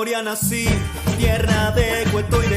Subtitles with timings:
[0.00, 0.66] victoria nací,
[1.18, 2.49] tierra de cuento y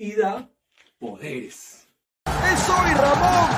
[0.00, 0.48] Y da
[1.00, 1.88] poderes.
[2.24, 3.50] ¡Es hoy Ramón!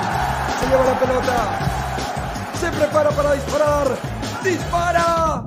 [0.59, 2.55] Se lleva la pelota.
[2.59, 3.99] Se prepara para disparar.
[4.43, 5.43] ¡Dispara!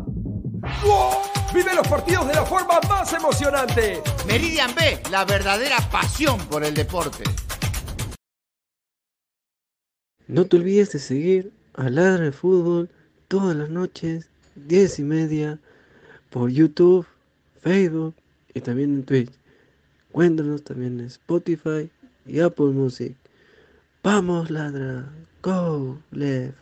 [0.83, 1.13] ¡Wow!
[1.51, 4.03] Vive los partidos de la forma más emocionante.
[4.27, 7.23] Meridian B, la verdadera pasión por el deporte.
[10.27, 12.91] No te olvides de seguir a Ladra de Fútbol
[13.27, 15.59] todas las noches, 10 y media,
[16.29, 17.07] por YouTube,
[17.63, 18.13] Facebook
[18.53, 19.42] y también en Twitch.
[20.13, 21.89] Cuéntanos también en Spotify
[22.27, 23.15] y Apple Music.
[24.03, 25.11] Vamos, Ladra.
[25.41, 26.55] Go, Left.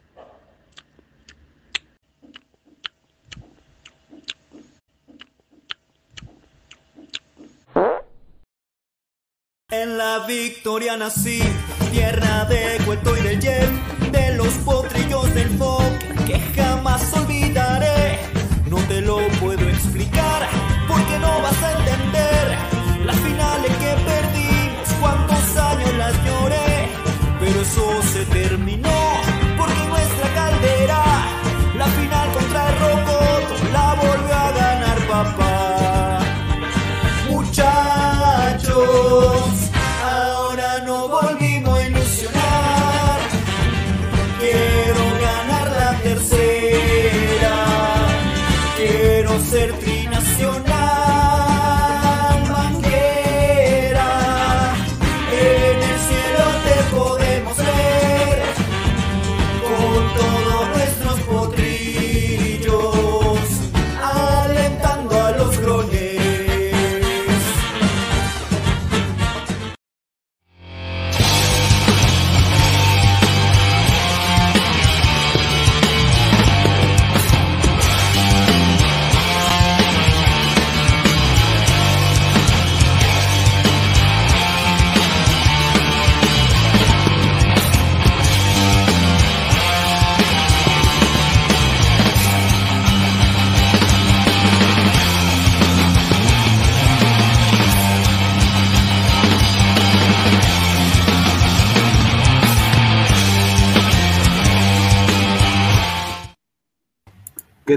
[9.69, 11.41] En la victoria nací,
[11.91, 17.30] tierra de cuento y del yen, de los potrillos del folk que jamás olvidaré.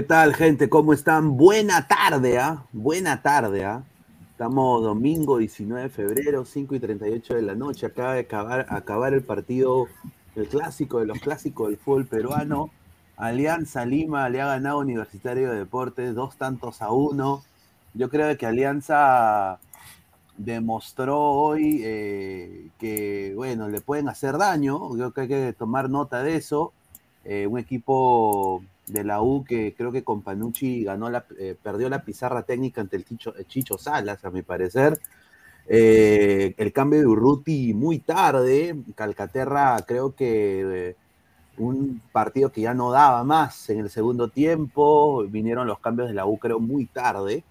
[0.05, 0.69] Tal, gente?
[0.69, 1.35] ¿Cómo están?
[1.35, 2.63] Buena tarde, ¿ah?
[2.71, 3.83] Buena tarde, ¿ah?
[4.31, 7.87] Estamos domingo 19 de febrero, 5 y 38 de la noche.
[7.87, 9.87] Acaba de acabar, acabar el partido,
[10.35, 12.69] el clásico de los clásicos del fútbol peruano.
[13.17, 17.43] Alianza Lima le ha ganado Universitario de Deportes dos tantos a uno.
[17.95, 19.59] Yo creo que Alianza
[20.37, 24.87] demostró hoy eh, que, bueno, le pueden hacer daño.
[24.89, 26.73] Creo que hay que tomar nota de eso.
[27.23, 31.89] Eh, un equipo de la U que creo que con Panucci ganó la, eh, perdió
[31.89, 34.99] la pizarra técnica ante el Chicho, el Chicho Salas, a mi parecer.
[35.67, 38.75] Eh, el cambio de Urruti muy tarde.
[38.95, 40.95] Calcaterra creo que eh,
[41.57, 45.23] un partido que ya no daba más en el segundo tiempo.
[45.27, 47.43] Vinieron los cambios de la U creo muy tarde.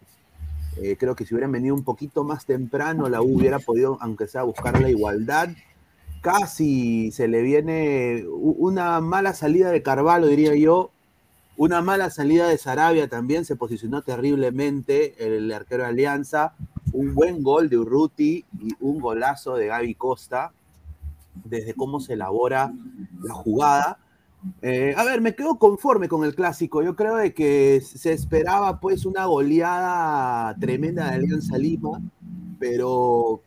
[0.77, 4.27] Eh, creo que si hubieran venido un poquito más temprano, la U hubiera podido, aunque
[4.27, 5.51] sea, buscar la igualdad.
[6.21, 10.91] Casi se le viene una mala salida de Carvalho, diría yo.
[11.57, 16.55] Una mala salida de Sarabia también, se posicionó terriblemente el arquero de Alianza.
[16.93, 20.53] Un buen gol de Urruti y un golazo de Gaby Costa,
[21.45, 22.73] desde cómo se elabora
[23.23, 23.99] la jugada.
[24.63, 26.83] Eh, a ver, me quedo conforme con el clásico.
[26.83, 32.01] Yo creo de que se esperaba pues una goleada tremenda de Alianza Lima,
[32.59, 33.43] pero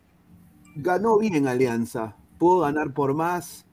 [0.76, 2.16] ganó bien Alianza.
[2.38, 3.67] Pudo ganar por más.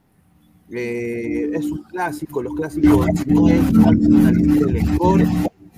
[0.70, 5.26] Eh, es un clásico, los clásicos no es el score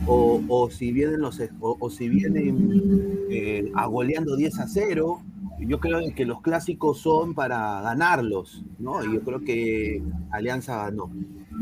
[0.07, 5.23] o, o si vienen los o, o si vienen eh, agoleando 10 a 0.
[5.59, 9.03] Yo creo que los clásicos son para ganarlos, ¿no?
[9.05, 11.11] Y yo creo que Alianza ganó.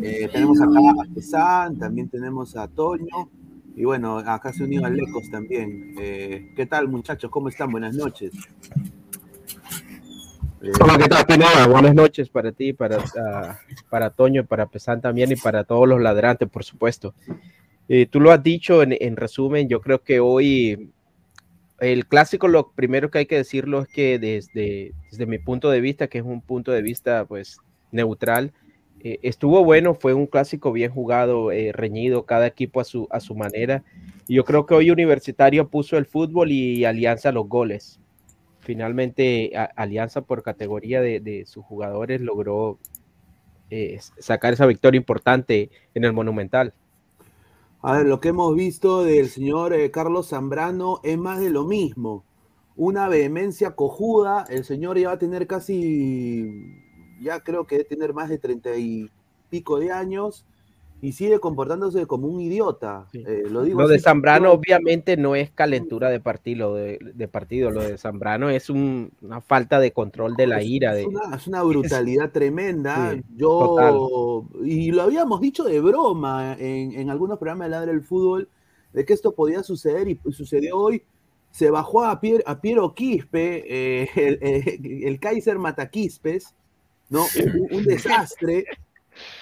[0.03, 3.31] Eh, tenemos acá a Pesán, también tenemos a Toño,
[3.77, 5.95] y bueno, acá se unió a Lecos también.
[5.99, 7.31] Eh, ¿Qué tal, muchachos?
[7.31, 7.71] ¿Cómo están?
[7.71, 8.33] Buenas noches.
[10.65, 11.71] Eh, Hola, ¿qué tal?
[11.71, 13.59] Buenas noches para ti, para, ah,
[13.91, 17.15] para Toño, para Pesán también y para todos los ladrantes, por supuesto.
[17.87, 20.91] Eh, tú lo has dicho en, en resumen, yo creo que hoy
[21.81, 25.83] el clásico, lo primero que hay que decirlo es que desde, desde mi punto de
[25.83, 27.59] vista, que es un punto de vista pues
[27.93, 28.55] neutral,
[29.01, 33.21] eh, estuvo bueno, fue un clásico bien jugado, eh, reñido, cada equipo a su, a
[33.21, 33.85] su manera.
[34.27, 38.01] Y yo creo que hoy Universitario puso el fútbol y Alianza los goles.
[38.65, 42.79] Finalmente, Alianza por categoría de, de sus jugadores logró
[43.69, 46.73] eh, sacar esa victoria importante en el Monumental.
[47.83, 51.65] A ver, lo que hemos visto del señor eh, Carlos Zambrano es más de lo
[51.65, 52.25] mismo.
[52.75, 54.47] Una vehemencia cojuda.
[54.49, 56.81] El señor ya va a tener casi,
[57.21, 59.11] ya creo que debe tener más de treinta y
[59.51, 60.47] pico de años
[61.07, 63.07] y sigue comportándose como un idiota.
[63.13, 67.71] Eh, lo digo Lo de Zambrano obviamente no es calentura de partido, de, de partido.
[67.71, 70.99] Lo de Zambrano es un- una falta de control de la Es- ira.
[70.99, 73.13] Es una, es una brutalidad tremenda.
[73.13, 78.03] Sí, Yo, y lo habíamos dicho de broma en, en algunos programas de Ladra el
[78.03, 78.49] Fútbol,
[78.93, 81.03] de que esto podía suceder y sucedió hoy.
[81.51, 83.65] Se bajó a, Pier- a Piero Quispe,
[84.03, 86.55] eh, el, el- el Kaiser Mataquispes,
[87.11, 87.25] ¿no?
[87.45, 88.65] Un, un desastre.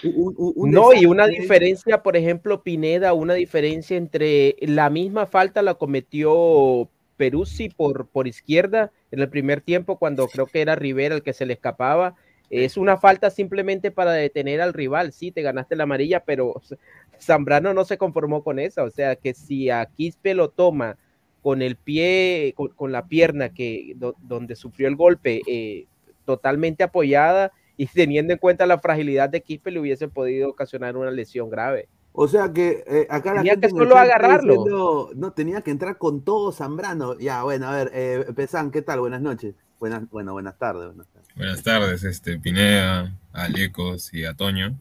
[0.04, 5.26] Un- un- un no, y una diferencia, por ejemplo, Pineda, una diferencia entre la misma
[5.26, 10.74] falta la cometió Peruzzi por, por izquierda en el primer tiempo, cuando creo que era
[10.74, 12.16] Rivera el que se le escapaba.
[12.50, 15.12] Es una falta simplemente para detener al rival.
[15.12, 16.54] Sí, te ganaste la amarilla, pero
[17.20, 18.84] Zambrano no se conformó con eso.
[18.84, 20.98] O sea, que si a Quispe lo toma
[21.42, 25.86] con el pie, con, con la pierna que do- donde sufrió el golpe, eh,
[26.26, 27.52] totalmente apoyada
[27.82, 31.88] y teniendo en cuenta la fragilidad de Quispe, le hubiese podido ocasionar una lesión grave.
[32.12, 34.52] O sea que eh, acá la Tenía gente que el solo agarrarlo.
[34.54, 37.18] diciendo, no, tenía que entrar con todo Zambrano.
[37.18, 39.00] Ya, bueno, a ver, eh, Pesán, ¿qué tal?
[39.00, 39.54] Buenas noches.
[39.80, 40.86] Buenas, bueno, buenas tardes.
[40.88, 41.28] Buenas tardes.
[41.34, 44.76] Buenas tardes, este, Pineda, a Lecos y a Toño.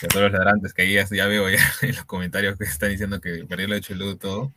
[0.00, 2.64] Y a todos los ladrantes que ahí ya, ya veo ya en los comentarios que
[2.64, 4.52] están diciendo que perdió lo de Chulú todo.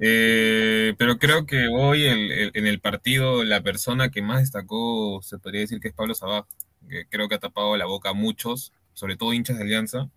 [0.00, 5.20] Eh, pero creo que hoy el- el- en el partido la persona que más destacó
[5.22, 6.44] se podría decir que es Pablo Sabaj,
[6.88, 10.10] que creo que ha tapado la boca a muchos, sobre todo hinchas de Alianza,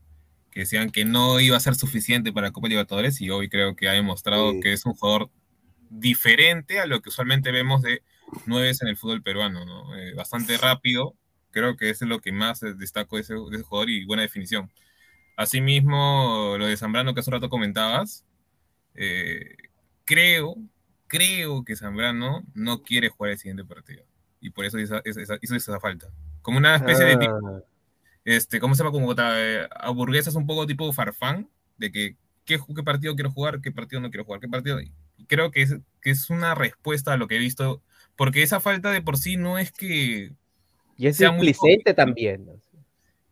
[0.52, 3.88] que decían que no iba a ser suficiente para Copa Libertadores y hoy creo que
[3.88, 4.60] ha demostrado Sí.
[4.62, 5.30] que es un jugador
[5.90, 8.02] diferente a lo que usualmente vemos de
[8.46, 9.96] nueves en el fútbol peruano, ¿no?
[9.96, 11.16] Eh, bastante rápido,
[11.52, 14.24] creo que eso es lo que más destaco de ese, de ese jugador y buena
[14.24, 14.72] definición.
[15.38, 18.26] Asimismo, lo de Zambrano que hace un rato comentabas,
[18.96, 19.56] eh,
[20.06, 20.56] creo,
[21.08, 24.04] creo que Zambrano no quiere jugar el siguiente partido
[24.40, 26.08] y por eso hizo hizo esa falta.
[26.42, 27.62] Como una especie de tipo, Ah,
[28.24, 28.92] este, ¿cómo se llama?
[28.92, 33.72] Como eh, hamburguesas un poco tipo farfán, de que ¿qué, qué partido quiero jugar, qué
[33.72, 34.80] partido no quiero jugar, qué partido.
[34.82, 34.92] Y
[35.28, 37.82] creo que es, que es una respuesta a lo que he visto,
[38.16, 40.34] porque esa falta de por sí no es que.
[40.98, 41.54] y es sea muy
[41.96, 42.48] también.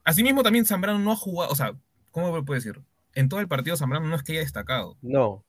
[0.04, 1.76] Asimismo, también Zambrano no ha jugado, o sea,
[2.12, 2.82] ¿cómo puedo decir?
[3.16, 4.98] en todo el partido Zambrano no es que haya destacado.
[5.02, 5.44] No.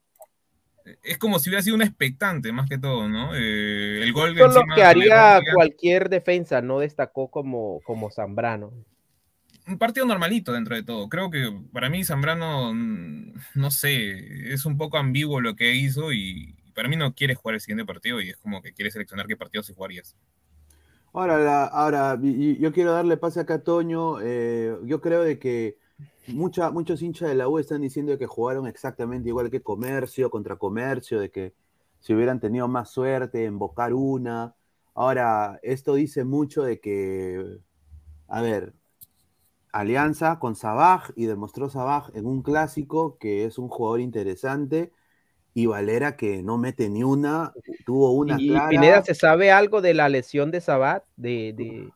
[1.03, 3.35] Es como si hubiera sido un expectante, más que todo, ¿no?
[3.35, 8.71] Eh, el gol Eso es lo que haría cualquier defensa, no destacó como, como Zambrano.
[9.67, 11.09] un partido normalito dentro de todo.
[11.09, 16.11] Creo que para mí Zambrano, mm, no sé, es un poco ambiguo lo que hizo
[16.13, 19.27] y para mí no quiere jugar el siguiente partido y es como que quiere seleccionar
[19.27, 20.15] qué partidos se jugarías.
[21.13, 24.19] Ahora, la- ahora yo quiero darle pase acá a Toño.
[24.21, 25.77] eh, yo creo de que
[26.27, 30.55] mucha, muchos hinchas de la U están diciendo que jugaron exactamente igual que Comercio contra
[30.55, 31.53] Comercio, de que
[31.99, 34.55] si hubieran tenido más suerte en bocar una.
[34.93, 37.59] Ahora, esto dice mucho de que,
[38.27, 38.73] a ver,
[39.71, 44.91] alianza con Sabaj y demostró Sabaj en un clásico que es un jugador interesante
[45.53, 47.53] y Valera que no mete ni una,
[47.85, 48.69] tuvo una Y clara.
[48.69, 51.03] Pineda, ¿se sabe algo de la lesión de Sabat?
[51.15, 51.89] De, de...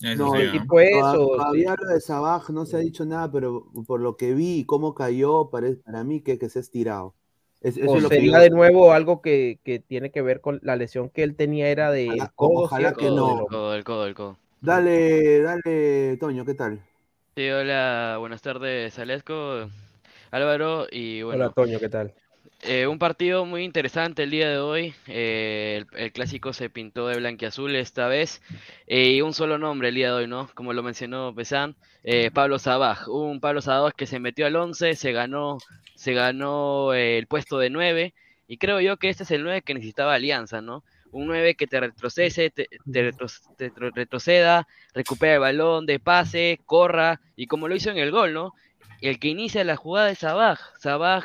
[0.00, 0.52] Eso No, sí, ¿Qué ¿no?
[0.52, 0.92] tipo es?
[0.92, 4.34] Toda- o- Todavía lo de Sabaj no se ha dicho nada, pero por lo que
[4.34, 7.14] vi y cómo cayó, pare- para mí que, que se ha estirado.
[7.60, 10.20] Es- eso o es lo que sería yo- de nuevo algo que, que tiene que
[10.22, 13.46] ver con la lesión que él tenía era de Ojalá- codo, ojalá que no.
[13.46, 14.36] codo, el codo, el codo, el codo.
[14.60, 16.80] Dale, dale, Toño, ¿qué tal?
[17.36, 19.68] Sí, hola, buenas tardes, Alesco,
[20.30, 22.14] Álvaro, y Hola, bueno, Toño, ¿qué tal?
[22.66, 24.94] Eh, un partido muy interesante el día de hoy.
[25.06, 28.42] eh, el, clásico se pintó de blanquiazul esta vez.
[28.86, 30.48] eh, y un solo nombre el día de hoy, ¿no?
[30.54, 33.08] Como lo mencionó Pesán, eh, Pablo Sabaj.
[33.08, 35.58] Un Pablo Sabaj que se metió al 11, se ganó,
[35.94, 38.14] se ganó el puesto de 9.
[38.46, 40.84] Y creo yo que este es el 9 que necesitaba Alianza, ¿no?
[41.12, 47.20] Un 9 que te te, retro- te retro- retroceda, recupera el balón de pase, corra,
[47.36, 48.52] y como lo hizo en el gol, ¿no?
[49.00, 50.60] El que inicia la jugada es Sabaj.
[50.78, 51.24] Sabaj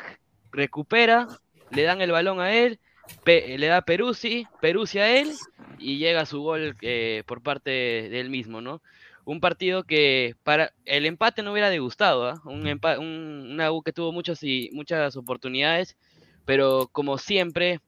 [0.52, 1.26] recupera,
[1.70, 2.78] le dan el balón a él,
[3.24, 5.30] pe- le da Peruzzi, Peruzzi a él,
[5.78, 8.82] y llega su gol eh, por parte de él mismo, ¿no?
[9.24, 12.40] Un partido que para el empate no hubiera disgustado, ¿ah?
[12.44, 15.96] Un, empa- un- una U que tuvo muchos y, muchas oportunidades,
[16.44, 17.80] pero como siempre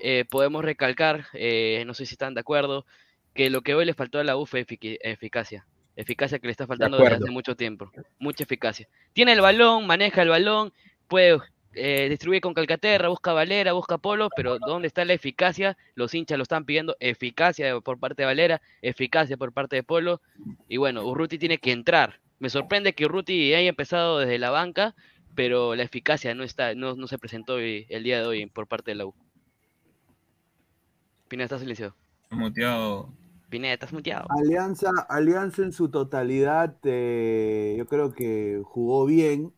[0.00, 2.86] eh, podemos recalcar, eh, no sé si están de acuerdo,
[3.34, 5.66] que lo que hoy le faltó a la U fue eficacia.
[5.96, 7.90] Eficacia que le está faltando desde hace mucho tiempo.
[8.18, 8.88] Mucha eficacia.
[9.12, 10.72] Tiene el balón, maneja el balón,
[11.08, 11.38] puede
[11.76, 15.76] eh, distribuir con Calcaterra, busca Valera, busca Polo, pero ¿dónde está la eficacia?
[15.94, 20.20] Los hinchas lo están pidiendo eficacia por parte de Valera, eficacia por parte de Polo.
[20.68, 22.20] Y bueno, Urruti tiene que entrar.
[22.38, 24.94] Me sorprende que Urruti haya empezado desde la banca,
[25.34, 28.66] pero la eficacia no está, no, no se presentó hoy- el día de hoy por
[28.66, 29.14] parte de la U.
[31.28, 31.94] Pineda, estás silenciado.
[32.30, 33.12] Muteado.
[33.50, 34.28] Pineda, estás muteado.
[34.28, 39.54] Alianza, Alianza en su totalidad, eh, yo creo que jugó bien,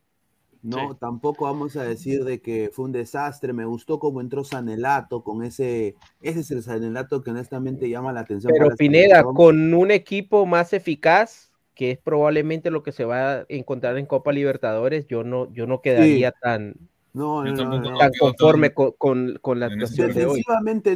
[0.62, 0.92] ¿no?
[0.92, 0.97] Sí.
[1.01, 3.53] Tampoco vamos a decir de que fue un desastre.
[3.53, 8.21] Me gustó cómo entró Sanelato con ese, ese es el Sanelato que honestamente llama la
[8.21, 8.53] atención.
[8.53, 13.47] Pero Pineda, con un equipo más eficaz, que es probablemente lo que se va a
[13.49, 16.75] encontrar en Copa Libertadores, yo no, yo no quedaría tan,
[17.12, 20.42] No, no, no, tan conforme con, con- con la actuación de hoy.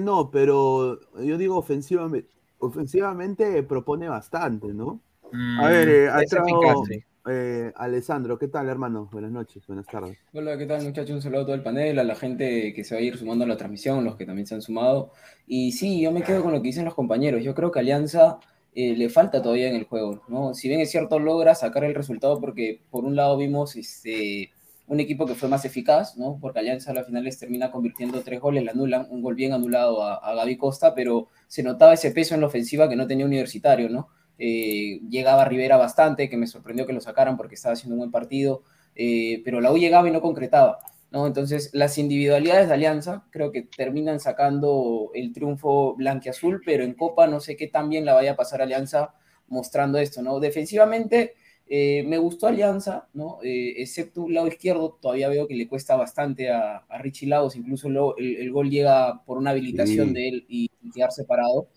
[0.00, 5.00] No, pero yo digo ofensivamente, ofensivamente propone bastante, ¿no?
[5.30, 7.04] Mm, A ver, eh, ha Es entrado, eficaz, sí.
[7.26, 9.08] Eh, Alessandro, ¿qué tal, hermano?
[9.12, 10.18] Buenas noches, buenas tardes.
[10.32, 11.10] Hola, ¿qué tal muchachos?
[11.10, 13.44] Un saludo a todo el panel, a la gente que se va a ir sumando
[13.44, 15.12] a la transmisión, los que también se han sumado.
[15.46, 17.44] Y sí, yo me quedo con lo que dicen los compañeros.
[17.44, 18.38] Yo creo que Alianza
[18.74, 20.54] eh, le falta todavía en el juego, ¿no?
[20.54, 24.50] Si bien es cierto, logra sacar el resultado porque por un lado vimos este,
[24.86, 26.38] un equipo que fue más eficaz, ¿no?
[26.40, 29.52] Porque Alianza a la final les termina convirtiendo tres goles, le anulan, un gol bien
[29.52, 33.06] anulado a, a Gaby Costa, pero se notaba ese peso en la ofensiva que no
[33.06, 34.08] tenía Universitario, ¿no?
[34.44, 38.10] Eh, llegaba Rivera bastante, que me sorprendió que lo sacaran porque estaba haciendo un buen
[38.10, 38.62] partido,
[38.96, 40.78] eh, pero la U llegaba y no concretaba,
[41.12, 41.26] ¿no?
[41.26, 47.26] Entonces, las individualidades de Alianza creo que terminan sacando el triunfo blanquiazul, pero en Copa
[47.28, 49.14] no sé qué tan bien la vaya a pasar Alianza
[49.48, 50.40] mostrando esto, ¿no?
[50.40, 51.34] Defensivamente,
[51.68, 53.38] eh, me gustó Alianza, ¿no?
[53.42, 57.54] Eh, excepto un lado izquierdo, todavía veo que le cuesta bastante a, a Richie Lagos,
[57.56, 60.14] incluso lo- el, el gol llega por una habilitación Sí.
[60.14, 61.68] de él y, y quedar separado.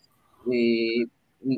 [0.51, 1.05] Eh,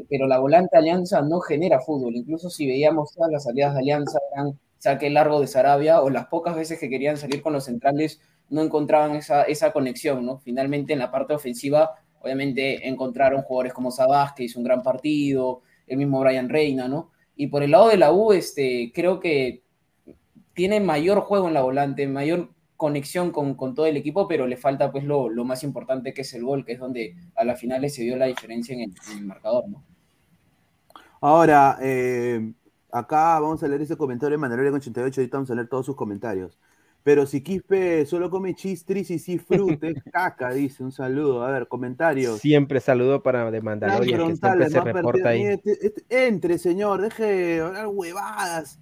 [0.09, 4.19] pero la volante Alianza no genera fútbol, incluso si veíamos todas las salidas de Alianza
[4.33, 8.21] eran saque largo de Sarabia o las pocas veces que querían salir con los centrales
[8.49, 10.39] no encontraban esa, esa conexión, ¿no?
[10.39, 15.61] Finalmente en la parte ofensiva, obviamente encontraron jugadores como Sabás, que hizo un gran partido,
[15.87, 17.11] el mismo Brian Reina, ¿no?
[17.35, 19.63] Y por el lado de la U, este, creo que
[20.53, 24.55] tiene mayor juego en la volante, mayor conexión con, con todo el equipo, pero le
[24.55, 27.55] falta pues lo, lo más importante que es el gol, que es donde a la
[27.55, 29.83] final se dio la diferencia en el, en el marcador, ¿no?
[31.19, 32.53] Ahora, eh,
[32.91, 35.95] acá vamos a leer ese comentario de Manuel 88, ahorita vamos a leer todos sus
[35.95, 36.59] comentarios.
[37.03, 41.43] Pero si Quispe solo come chistris y sí fruta, es caca, dice, un saludo.
[41.43, 42.39] A ver, comentarios.
[42.39, 45.43] Siempre saludo para de Mandalorian, que siempre se reporta ahí.
[45.43, 48.79] Este- este- entre, señor, deje de hablar huevadas.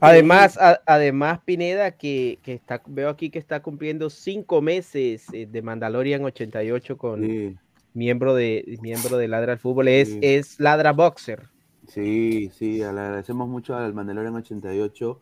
[0.00, 5.46] Además, a- además Pineda, que, que está, veo aquí que está cumpliendo cinco meses eh,
[5.46, 7.58] de Mandalorian 88 con
[7.94, 10.18] miembro de miembro de Ladra al Fútbol, es, Sí.
[10.22, 11.44] es Ladra Boxer.
[11.88, 15.20] Sí, sí, le agradecemos mucho al Mandalorian 88,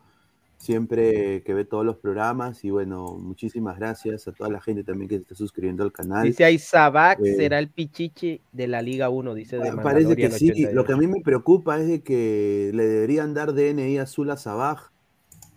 [0.57, 5.07] siempre que ve todos los programas y bueno, muchísimas gracias a toda la gente también
[5.09, 6.25] que se está suscribiendo al canal.
[6.25, 10.31] Dice ahí Sabac Eh, será el pichichi de la Liga 1, dice de Parece que
[10.31, 10.75] sí, 88.
[10.75, 14.37] lo que a mí me preocupa es de que le deberían dar DNI azul a
[14.37, 14.89] Sabaj.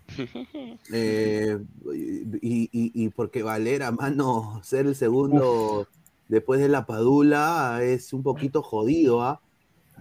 [0.92, 1.58] Eh,
[1.94, 5.86] y, y- y porque Valera, mano, ser el segundo
[6.28, 9.40] después de la Padula es un poquito jodido, ¿ah?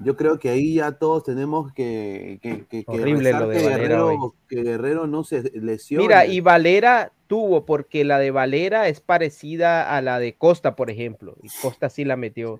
[0.03, 3.67] Yo creo que ahí ya todos tenemos que, que, que- que Horrible lo de que
[3.67, 6.03] Guerrero, que Guerrero no se lesione.
[6.03, 10.89] Mira, y Valera tuvo, porque la de Valera es parecida a la de Costa, por
[10.89, 12.59] ejemplo, y Costa sí la metió.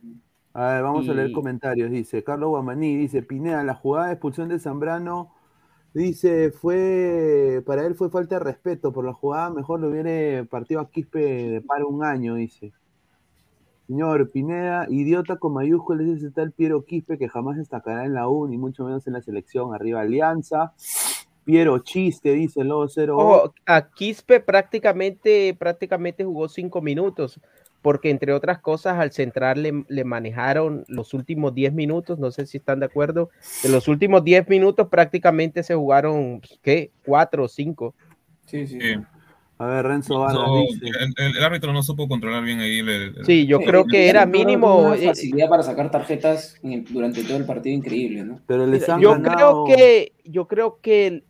[0.53, 1.91] A ver, vamos a leer comentarios.
[1.91, 5.31] Dice Carlos Guamaní, dice Pineda, la jugada de expulsión de Zambrano,
[5.93, 10.79] dice, fue, para él fue falta de respeto por la jugada, mejor le hubiera partido
[10.81, 12.73] a Quispe de paro un año, dice.
[13.87, 18.47] Señor Pineda, idiota con mayúsculas, dice tal Piero Quispe que jamás destacará en la U,
[18.47, 19.73] ni mucho menos en la selección.
[19.73, 20.73] Arriba Alianza.
[21.45, 27.39] Piero Chiste, dice el Lobo 0 Ojo, a Quispe prácticamente, prácticamente jugó cinco minutos,
[27.81, 32.45] porque entre otras cosas al central le, le manejaron los últimos 10 minutos, no sé
[32.45, 33.29] si están de acuerdo,
[33.63, 36.91] de los últimos 10 minutos prácticamente se jugaron, ¿qué?
[37.05, 37.95] Cuatro o cinco.
[38.45, 38.79] Sí, sí.
[39.59, 40.85] A ver, Renzo Vargas No, dice.
[41.17, 42.79] el, el árbitro no supo controlar bien ahí.
[42.79, 46.73] el- el- Sí, yo creo que era mínimo, Una eh, facilidad para sacar tarjetas en
[46.73, 48.39] el- durante todo el partido increíble, ¿no?
[48.45, 51.23] Pero les han yo ganado- creo que yo creo que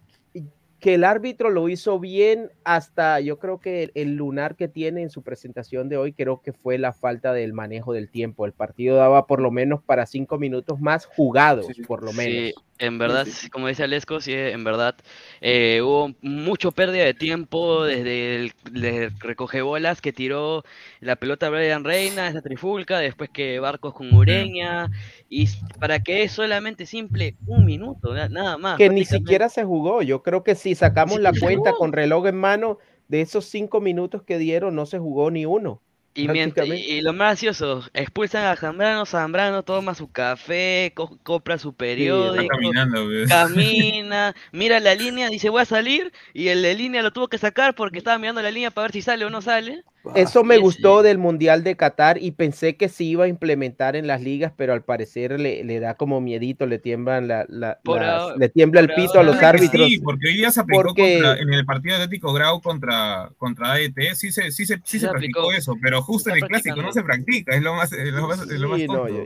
[0.79, 5.01] que el árbitro lo hizo bien hasta yo creo que el, el lunar que tiene
[5.01, 8.45] en su presentación de hoy creo que fue la falta del manejo del tiempo.
[8.45, 12.53] El partido daba por lo menos para cinco minutos más jugados por lo menos.
[12.53, 14.95] Sí, en verdad, sí, como dice Alesco, sí, en verdad
[15.41, 20.63] eh, hubo mucho pérdida de tiempo desde el desde el recoge bolas que tiró
[20.99, 24.91] la pelota a Brian Reina, esa trifulca, después que Barcos con Ureña,
[25.29, 25.47] y
[25.79, 28.77] para que es solamente simple un minuto, na- nada más.
[28.77, 32.35] que ni siquiera se jugó yo creo que si sacamos la cuenta con reloj en
[32.35, 32.77] mano
[33.07, 35.81] de esos cinco minutos que dieron no se jugó ni uno
[36.17, 41.57] Y, mientras- y, lo más gracioso, expulsan a Zambrano, Zambrano toma su café, co- compra
[41.57, 47.01] su periódico, caminando, camina, mira la línea, dice voy a salir, y el de línea
[47.03, 49.41] lo tuvo que sacar porque estaba mirando la línea para ver si sale o no
[49.41, 49.83] sale.
[50.15, 53.97] Eso me Y gustó del Mundial de Qatar y pensé que se iba a implementar
[53.97, 57.79] en las ligas, pero al parecer le, le da como miedito, le tiemblan la, la-
[57.83, 59.85] Por las- ahora- le tiembla el por pito a los árbitros.
[59.89, 63.31] Sí, porque hoy día se aplicó Porque- contra- en el partido de Atlético Grau contra,
[63.37, 65.57] contra AET, sí se, sí se, sí Sí se se practicó aplicó.
[65.57, 68.41] eso, pero justo en el clásico no se practica, es lo más, es lo más,
[68.41, 69.07] es lo más tonto.
[69.09, 69.25] yo-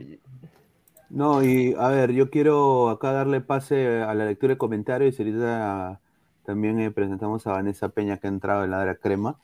[1.10, 5.24] No, y a ver, yo quiero acá darle pase a la lectura de comentarios y
[5.24, 6.00] ahorita
[6.46, 9.36] también eh, presentamos a Vanessa Peña que ha entrado en la Dra crema.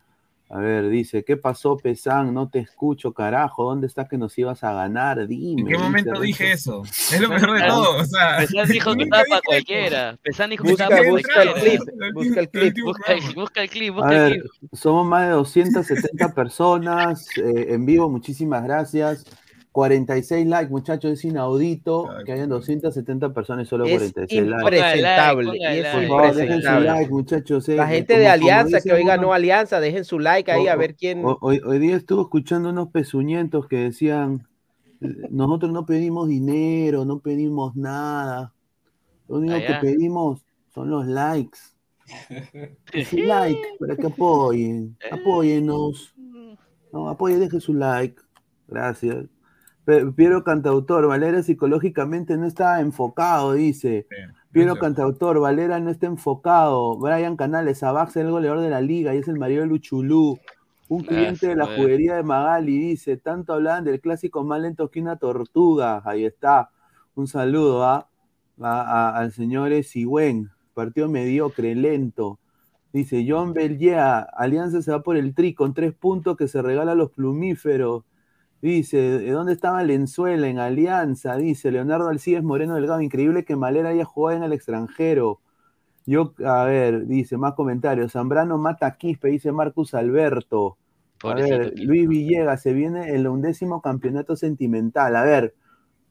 [0.50, 2.34] A ver, dice, ¿qué pasó, Pesán?
[2.34, 3.66] No te escucho, carajo.
[3.66, 5.28] ¿Dónde estás que nos ibas a ganar?
[5.28, 5.62] Dime.
[5.62, 6.84] ¿En qué momento dije eso?
[6.86, 8.38] Es lo mejor de todo, o sea.
[8.38, 10.18] Pesán dijo que estaba para cualquiera.
[10.24, 11.80] Pesán dijo que Busca, estaba para busca el cualquiera.
[11.84, 12.76] clip, busca el clip.
[12.86, 14.52] Busca el, busca el clip, A busca el clip.
[14.72, 19.26] somos más de 270 personas eh, en vivo, muchísimas gracias.
[19.82, 24.64] 46 likes, muchachos, es inaudito que hayan 270 personas y solo Es 46 likes.
[24.64, 27.70] impresentable, Póngale y es like, Por favor, dejen su like, muchachos.
[27.70, 30.68] eh, La eh, gente como- de Alianza, que hoy ganó Alianza, dejen su like ahí
[30.68, 31.24] a ver quién.
[31.24, 34.48] o- Hoy, hoy día estuve escuchando unos pezuñentos que decían,
[35.00, 38.54] eh, nosotros no pedimos dinero, no pedimos nada.
[39.28, 39.80] Lo único Allá.
[39.80, 41.60] que pedimos son los likes.
[43.12, 44.98] Su like para que apoyen.
[45.12, 46.16] Apóyennos.
[46.92, 48.16] No, apoyen, dejen su like.
[48.68, 49.26] Gracias.
[50.16, 54.06] Piero Cantautor, Valera psicológicamente no está enfocado, dice.
[54.52, 54.74] Piero.
[54.80, 56.98] Cantautor, Valera no está enfocado.
[56.98, 60.40] Brian Canales, Abax es el goleador de la liga y es el marido de Luchulú.
[60.90, 65.02] Un cliente de la juguería de Magali dice, tanto hablaban del clásico más lento que
[65.02, 66.02] una tortuga.
[66.06, 66.70] Ahí está.
[67.16, 68.10] Un saludo a,
[68.62, 70.50] a- al señor Esigüen.
[70.74, 72.40] Partido mediocre, lento.
[72.94, 76.92] Dice John Belgea, Alianza se va por el tri con tres puntos que se regala
[76.94, 78.04] a los plumíferos.
[78.62, 81.36] Dice, ¿de dónde estaba Lenzuela en Alianza?
[81.38, 85.42] Dice Leonardo Alcides Moreno Delgado, increíble que Malera haya jugado en el extranjero.
[86.06, 88.14] Yo, a ver, dice, más comentarios.
[88.14, 90.78] Zambrano mata a Quispe, dice Marcus Alberto.
[91.24, 91.74] A ver.
[91.78, 95.16] Luis Villegas, se viene el undécimo campeonato sentimental.
[95.16, 95.56] A ver,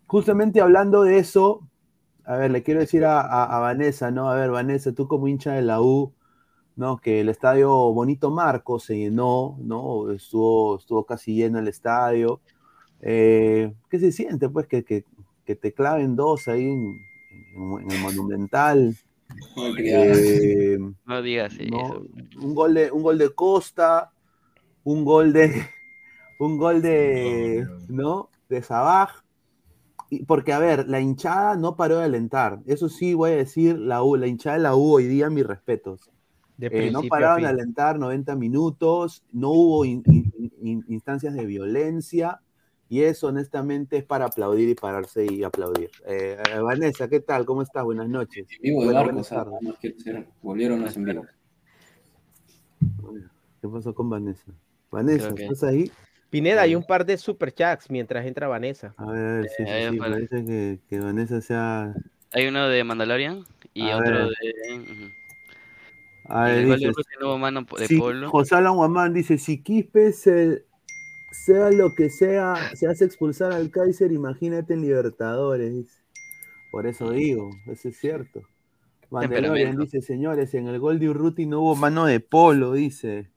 [0.07, 1.69] justamente hablando de eso,
[2.25, 4.31] a ver, le quiero decir a, a- a Vanessa, ¿no?
[4.31, 6.15] A ver, Vanessa, tú como hincha de la U,
[6.77, 6.99] ¿no?
[6.99, 10.11] Que el estadio Bonito Marco se llenó, ¿no?
[10.13, 12.41] Estuvo, estuvo casi lleno el estadio.
[13.01, 15.05] Eh, ¿Qué se siente, pues, que, que-
[15.45, 16.99] que te claven dos ahí en,
[17.91, 18.97] el Monumental?
[19.79, 22.07] Eh, No digas no, eso.
[22.41, 24.13] un gol de un gol de Costa,
[24.85, 25.53] un gol de
[26.39, 29.23] un gol de no de Sabaj.
[30.11, 32.61] Y- Porque, a ver, la hinchada no paró de alentar.
[32.67, 35.47] Eso sí, voy a decir, la, U, la hinchada de la U hoy día, mis
[35.47, 36.11] respetos.
[36.57, 41.45] De Eh, no pararon de alentar 90 minutos, no hubo in- in- in- instancias de
[41.45, 42.41] violencia,
[42.89, 45.91] y eso honestamente es para aplaudir y pararse y aplaudir.
[46.07, 47.45] Eh, eh, Vanessa, ¿qué tal?
[47.45, 47.85] ¿Cómo estás?
[47.85, 48.47] Buenas noches.
[48.63, 51.27] Vivo de Bueno, no ser- volvieron los envíos.
[53.61, 54.53] ¿Qué pasó con Vanessa?
[54.91, 55.91] Vanessa, que- ¿estás ahí?
[56.31, 58.95] Pineda, hay un par de superchats mientras entra Vanessa.
[58.97, 61.95] A ver, a ver, sí, sí, Eh, sí, para- parece que, que Vanessa sea...
[62.33, 64.29] Hay uno de Mandalorian y A otro ver.
[64.29, 65.11] de.
[66.29, 68.31] A Y ver, el gol de dice, Ruti no hubo mano de si- Polo.
[68.31, 70.65] José Alan Guamán dice, si Quispe se-
[71.31, 76.03] sea lo que sea, se hace expulsar al Kaiser, imagínate en Libertadores.
[76.73, 78.43] Por eso digo, eso es cierto.
[79.09, 83.31] Mandalorian dice, señores, en el gol de Urruti no hubo mano de polo, dice.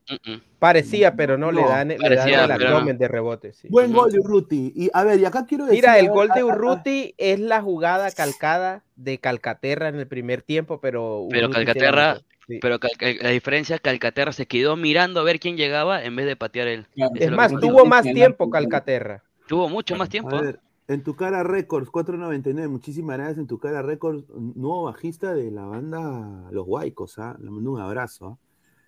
[0.58, 2.76] Parecía, pero no, le dan, le dan el pero no.
[2.78, 3.54] abdomen de rebote.
[3.54, 3.68] sí.
[3.70, 4.74] Buen gol de Urruti.
[4.76, 5.78] Y a ver, y acá quiero decir...
[5.84, 9.90] Mira, el ver, gol de a- a- a- Urruti es la jugada calcada de Calcaterra
[9.90, 12.60] en el primer tiempo, pero Pero Urruti Calcaterra, sí.
[12.62, 16.36] pero Cal- la diferencia, Calcaterra se quedó mirando a ver quién llegaba en vez de
[16.36, 16.88] patear él.
[16.96, 19.24] Eso Es más, que- tuvo más tiempo Calcaterra.
[19.48, 20.36] Tuvo mucho más tiempo.
[20.36, 23.38] A ver, en tu cara Records, 499, muchísimas gracias.
[23.40, 27.38] En tu cara Records, nuevo bajista de la banda Los Guaicos, ¿ah?
[27.40, 28.28] Le mando un abrazo.
[28.28, 28.38] ¿ah?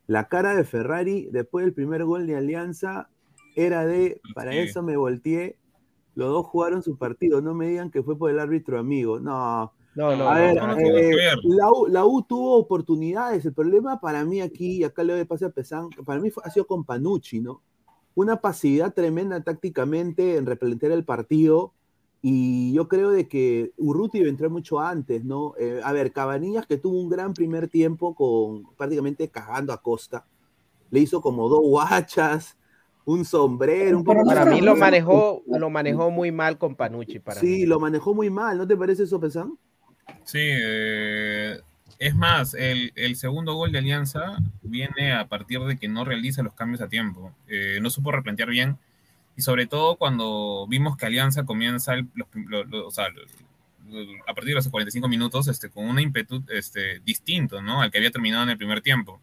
[0.07, 3.07] La cara de Ferrari, después del primer gol de Alianza,
[3.55, 4.57] era de, para Sí.
[4.59, 5.57] eso me volteé,
[6.15, 9.19] los dos jugaron su partido, no me digan que fue por el árbitro amigo.
[9.19, 13.45] No, No, no, a no, ver, no, eh, la, U, la U tuvo oportunidades.
[13.45, 16.43] El problema para mí aquí, y acá le doy pase a Pesán, para mí fue-
[16.45, 17.61] ha sido con Panucci, ¿no?
[18.15, 21.73] Una pasividad tremenda tácticamente en replantear el partido.
[22.21, 25.55] Y yo creo de que Urruti iba a entrar mucho antes, ¿no?
[25.57, 30.25] Eh, a ver, Cabanillas que tuvo un gran primer tiempo con prácticamente cagando a Costa.
[30.91, 32.57] Le hizo como dos guachas,
[33.05, 33.97] un sombrero.
[33.97, 37.19] Un poco Para mí lo manejó, lo manejó muy mal con Panucci.
[37.19, 37.65] Para Sí, mí.
[37.65, 39.57] lo manejó muy mal, ¿no te parece eso, Pesán?
[40.25, 41.59] Sí, eh,
[41.99, 46.53] es más, el, segundo gol de Alianza viene a partir de que no realiza los
[46.53, 47.33] cambios a tiempo.
[47.47, 48.77] Eh, no supo replantear bien.
[49.37, 55.07] Y sobre todo cuando vimos que Alianza comienza el- los a partir de los 45
[55.07, 57.81] minutos este, con un ímpetu este, distinto ¿no?
[57.81, 59.19] al que había terminado en el primer tiempo.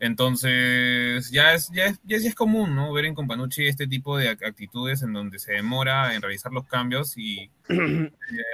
[0.00, 2.92] Entonces, ya es, ya, es, ya, es, común, ¿no?
[2.92, 6.66] Ver en Companucci este tipo de ac- actitudes en donde se demora en realizar los
[6.66, 7.50] cambios y eh,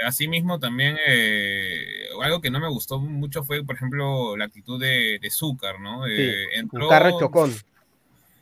[0.06, 5.18] asimismo también eh, algo que no me gustó mucho fue, por ejemplo, la actitud de,
[5.20, 6.06] de Zúcar, ¿no?
[6.14, 7.62] Sí, Eh, un entró, chocón.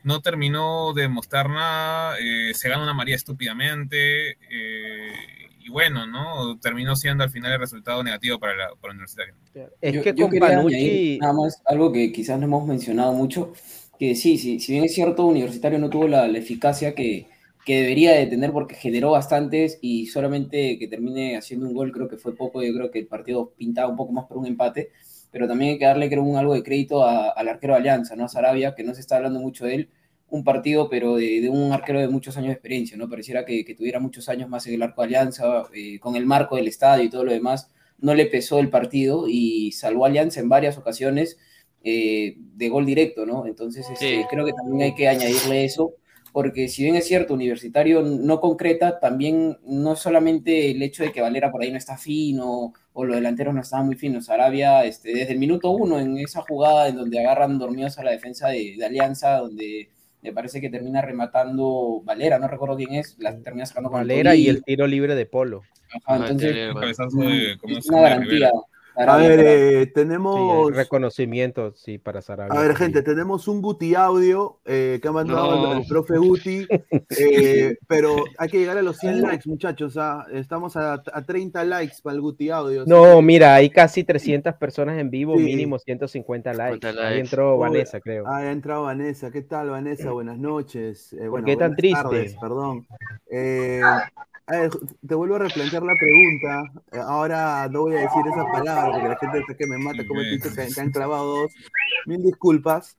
[0.03, 6.57] no terminó de mostrar nada, eh, se gana una María estúpidamente eh, y bueno, ¿no?
[6.59, 9.35] Terminó siendo al final el resultado negativo para, la, para el Universitario.
[9.81, 10.75] Es Yo- que yo con quería Panucci.
[10.75, 13.53] añadir nada más algo que quizás no hemos mencionado mucho,
[13.99, 17.27] que sí, sí, si bien es cierto, Universitario no tuvo la, la eficacia que,
[17.65, 22.07] que debería de tener porque generó bastantes y solamente que termine haciendo un gol creo
[22.07, 24.89] que fue poco, yo creo que el partido pintaba un poco más por un empate,
[25.31, 28.15] pero también hay que darle creo un algo de crédito a- al arquero de Alianza,
[28.15, 28.25] ¿no?
[28.25, 29.89] A Sarabia, que no se está hablando mucho de él,
[30.31, 33.09] un partido pero de, de un arquero de muchos años de experiencia, ¿no?
[33.09, 36.25] Pareciera que, que tuviera muchos años más en el arco de Alianza, eh, con el
[36.25, 40.07] marco del estadio y todo lo demás, no le pesó el partido y salvó a
[40.07, 41.37] Alianza en varias ocasiones
[41.83, 43.45] eh, de gol directo, ¿no?
[43.45, 45.93] Entonces, este, creo que también hay que añadirle eso,
[46.31, 51.11] porque si bien es cierto, Universitario no concreta, también no es solamente el hecho de
[51.11, 54.29] que Valera por ahí no está fino o los delanteros no estaban muy finos.
[54.29, 58.11] Arabia, este, desde el minuto uno, en esa jugada en donde agarran dormidos a la
[58.11, 59.89] defensa de, de Alianza, donde
[60.21, 64.35] me parece que termina rematando Valera, no recuerdo quién es, la termina sacando con Valera
[64.35, 65.63] y el tiro libre de Polo.
[66.05, 68.29] Ajá, entonces, Un cabezazo de- ¿cómo es una garantía.
[68.31, 68.51] Rivera.
[69.07, 70.69] A ver, eh, Sí, tenemos...
[70.69, 72.59] el reconocimiento, sí, para Sarabia.
[72.59, 72.83] A ver, sí.
[72.83, 75.71] gente, tenemos un Guti audio eh, que ha mandado No.
[75.73, 76.67] el, el profe Guti,
[77.17, 79.95] eh, pero hay que llegar a los 100 likes, muchachos.
[79.97, 82.83] ah, Estamos a, a 30 likes para el Guti audio.
[82.85, 85.43] No, mira, hay casi 300 personas en vivo, Sí.
[85.43, 86.73] mínimo 150 likes.
[86.87, 87.19] 50 Ahí likes.
[87.21, 88.25] entró Uy, Vanessa, creo.
[88.27, 89.31] Ah, ha entrado Vanessa.
[89.31, 90.11] ¿Qué tal, Vanessa?
[90.11, 91.13] Buenas noches.
[91.13, 92.01] Eh, bueno, qué tan buenas triste?
[92.03, 92.85] tardes, perdón.
[94.51, 94.71] A ver,
[95.07, 96.81] te vuelvo a replantear la pregunta.
[96.91, 100.07] Eh, ahora no voy a decir esa palabra porque la gente está que me mata
[100.07, 101.51] como el pito que, que han clavado dos.
[102.07, 102.97] Mil disculpas.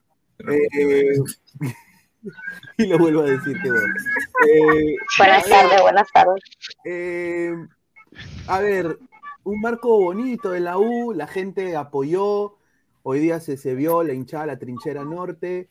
[0.49, 1.17] Eh,
[2.79, 3.95] y lo vuelvo a decir, qué bueno.
[4.49, 6.41] Eh, Buenas tardes, buenas tardes.
[6.85, 7.53] eh,
[8.47, 8.99] a ver,
[9.45, 12.57] un marco bonito de la U, la gente apoyó,
[13.03, 15.69] hoy día se, se vio la hinchada, la trinchera norte,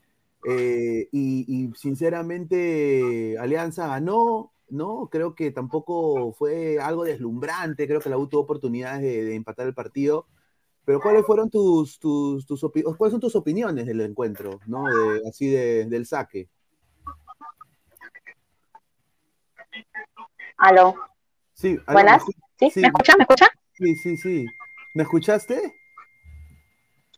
[0.47, 5.08] eh, y, y sinceramente Alianza ganó, ¿no?
[5.12, 9.67] Creo que tampoco fue algo deslumbrante, creo que la U tuvo oportunidades de, de empatar
[9.67, 10.27] el partido,
[10.86, 12.62] Pero ¿cuáles fueron tus, tus, tus
[12.97, 14.86] cuáles son tus opiniones del encuentro, ¿no?
[14.86, 16.49] De, así de, del saque.
[20.58, 20.95] Aló.
[21.53, 22.23] Sí, aló, Buenas.
[22.58, 22.79] sí, ¿Sí?
[22.82, 23.15] ¿Me escuchas?
[23.17, 23.49] ¿Me escuchas?
[23.73, 24.45] Sí, sí, sí.
[24.95, 25.75] ¿Me escuchaste?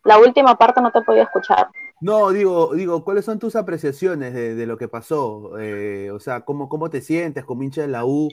[0.03, 1.69] La última parte no te podía escuchar.
[2.01, 5.57] No, digo, digo, ¿cuáles son tus apreciaciones de, de lo que pasó?
[5.59, 8.29] Eh, o sea, ¿cómo, ¿cómo te sientes como hincha de la U,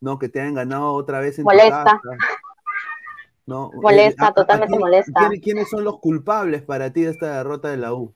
[0.00, 0.18] ¿no?
[0.18, 1.84] Que te hayan ganado otra vez en tu Molesta.
[1.84, 2.00] casa,
[3.46, 3.70] ¿no?
[3.74, 5.20] Molesta, Eh, a- a- totalmente a molesta.
[5.20, 8.14] ¿quiénes, quiénes son los culpables para ti de esta derrota de la U?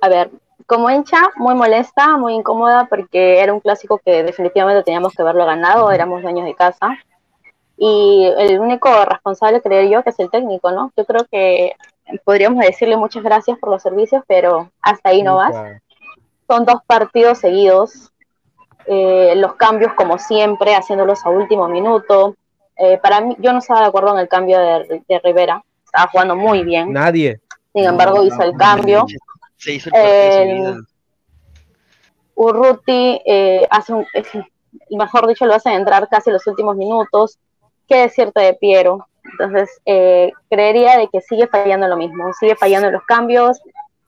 [0.00, 0.30] A ver,
[0.66, 5.44] como hincha, muy molesta, muy incómoda, porque era un clásico que definitivamente teníamos que haberlo
[5.46, 6.96] ganado, éramos dueños de casa.
[7.76, 10.92] Y el único responsable, creo yo, que es el técnico, ¿no?
[10.96, 11.72] Yo creo que
[12.24, 15.54] podríamos decirle muchas gracias por los servicios, pero hasta ahí no vas.
[16.48, 18.12] Son dos partidos seguidos,
[18.86, 22.36] eh, los cambios como siempre, haciéndolos a último minuto.
[22.76, 26.10] Eh, para mí, yo no estaba de acuerdo en el cambio de, de Rivera, estaba
[26.10, 26.92] jugando muy bien.
[26.92, 27.40] Nadie.
[27.72, 29.06] Sin embargo, hizo el cambio.
[29.56, 30.86] Se hizo el partido El-.
[32.36, 34.06] Urruti eh, hace un,
[34.90, 37.38] mejor dicho, lo hacen entrar casi los últimos minutos.
[37.88, 39.06] ¿Qué decirte de Piero?
[39.32, 43.60] Entonces, eh, creería de que sigue fallando lo mismo, sigue fallando los cambios.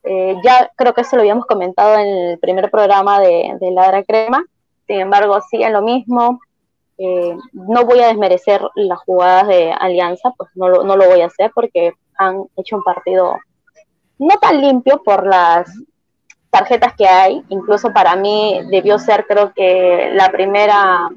[0.04, 4.04] Eh, ya creo que eso lo habíamos comentado en el primer programa de, de Ladra
[4.04, 4.44] Crema.
[4.86, 6.40] Sin embargo, sigue lo mismo.
[6.98, 11.20] Eh, no voy a desmerecer las jugadas de Alianza, pues no lo, no lo voy
[11.20, 13.36] a hacer porque han hecho un partido
[14.18, 15.68] no tan limpio por las
[16.50, 17.42] tarjetas que hay.
[17.48, 21.08] Incluso para mí debió ser, creo que la primera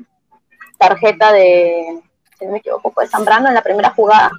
[0.77, 2.01] tarjeta de,
[2.39, 4.31] si no me equivoco, fue Zambrano en la primera jugada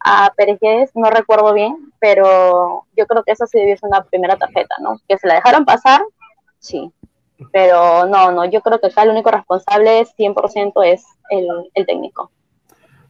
[0.00, 4.04] a Pérez Guedes, no recuerdo bien, pero yo creo que esa sí debió ser una
[4.04, 5.00] primera tarjeta, ¿no?
[5.08, 6.00] Que se la dejaron pasar,
[6.60, 6.92] sí.
[7.52, 12.30] Pero no, no, yo creo que acá el único responsable 100% es el, el técnico.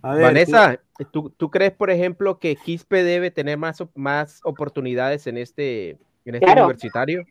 [0.02, 0.78] A ver, Vanessa,
[1.10, 5.90] ¿tú, tú crees, por ejemplo, que Quispe debe tener más, más oportunidades en este,
[6.24, 6.62] en este Claro.
[6.62, 7.24] universitario?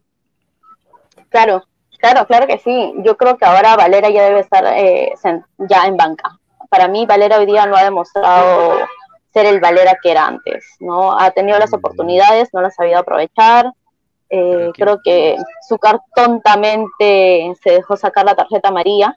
[1.30, 1.63] Claro,
[2.00, 2.93] claro, claro que sí.
[3.00, 5.13] Yo creo que ahora Valera ya debe estar eh,
[5.58, 6.39] ya en banca.
[6.69, 8.78] Para mí, Valera hoy día no ha demostrado
[9.34, 11.17] ser el Valera que era antes, ¿no?
[11.17, 13.71] Ha tenido las oportunidades, no las ha sabido aprovechar.
[14.30, 19.15] Eh, creo que Zúcar tontamente se dejó sacar la tarjeta amarilla.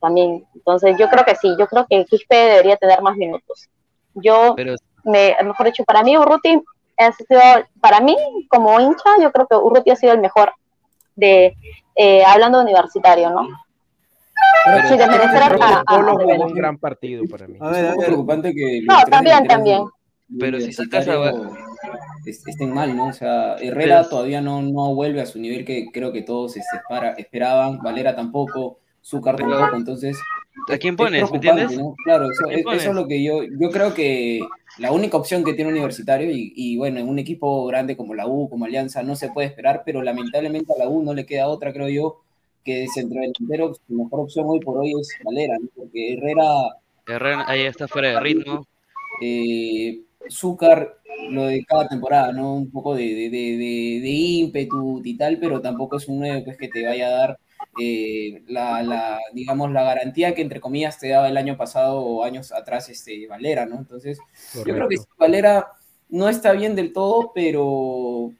[0.00, 3.68] También, entonces yo creo que sí, yo creo que Quispe debería tener más minutos.
[4.14, 6.62] Yo, Pero me, mejor dicho, para mí Urruti
[6.98, 7.40] ha sido,
[7.80, 8.16] para mí
[8.48, 10.52] como hincha, yo creo que Urruti ha sido el mejor
[11.16, 11.56] de,
[11.96, 13.48] eh, hablando de universitario, ¿no?
[14.66, 17.56] Pero- Sin desmerecer a- a- jugó un gran partido para mí.
[17.60, 19.84] A ver, es preocupante que No, también, también.
[20.38, 21.32] Pero si sacas a-
[22.26, 23.08] estén mal, ¿no?
[23.08, 26.54] O sea, Herrera Pero- todavía no, no vuelve a su nivel que creo que todos
[26.88, 30.18] para- esperaban, Valera tampoco, Zúcar Pero- tampoco, entonces
[30.72, 31.30] ¿A quién es pones?
[31.30, 31.78] ¿Me entiendes?
[31.78, 31.94] ¿no?
[32.04, 34.40] Claro, eso, ¿A quién es- eso es lo que yo, yo creo que
[34.78, 38.26] la única opción que tiene Universitario, y, y bueno, en un equipo grande como la
[38.26, 41.46] U, como Alianza, no se puede esperar, pero lamentablemente a la U no le queda
[41.46, 42.22] otra, creo yo,
[42.66, 45.68] que de centrodelantero, su mejor opción hoy por hoy es Valera, ¿no?
[45.76, 46.44] porque Herrera
[47.06, 48.66] Herrera ahí está fuera de ritmo.
[49.22, 50.98] eh, Zúcar,
[51.30, 52.56] lo de cada temporada, ¿no?
[52.56, 56.42] Un poco de, de, de, de- de ímpetu y tal, pero tampoco es un 9
[56.44, 57.38] pues, que te vaya a dar
[57.80, 62.24] eh, la, la, digamos, la garantía que entre comillas te daba el año pasado o
[62.24, 63.76] años atrás este, Valera, ¿no?
[63.78, 64.18] Entonces,
[64.66, 65.68] yo creo que sí, Valera
[66.08, 68.32] no está bien del todo, pero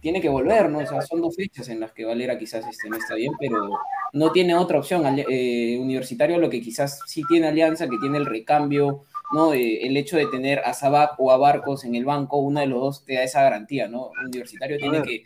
[0.00, 0.78] tiene que volver, ¿no?
[0.78, 3.68] O sea, son dos fechas en las que Valera quizás este, no está bien, pero
[4.12, 5.02] no tiene otra opción.
[5.28, 9.52] Eh, universitario lo que quizás sí tiene Alianza, que tiene el recambio, ¿no?
[9.52, 12.66] Eh, el hecho de tener a Sabac o a Barcos en el banco, uno de
[12.66, 14.10] los dos te da esa garantía, ¿no?
[14.24, 15.22] Universitario tiene que,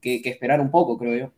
[0.00, 1.32] que- que esperar un poco, creo yo.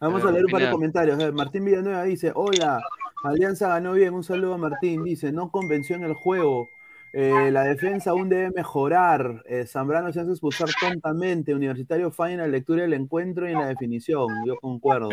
[0.00, 1.14] Vamos a leer un par de comentarios.
[1.14, 2.82] A ver, Martín Villanueva dice, hola,
[3.24, 5.04] Alianza ganó bien, un saludo a Martín.
[5.04, 6.68] Dice, no convenció en el juego.
[7.12, 9.42] Eh, la defensa aún debe mejorar.
[9.46, 11.54] Eh, Zambrano se hace expulsar tontamente.
[11.54, 14.28] Universitario falla en la lectura del encuentro y en la definición.
[14.46, 15.10] Yo concuerdo.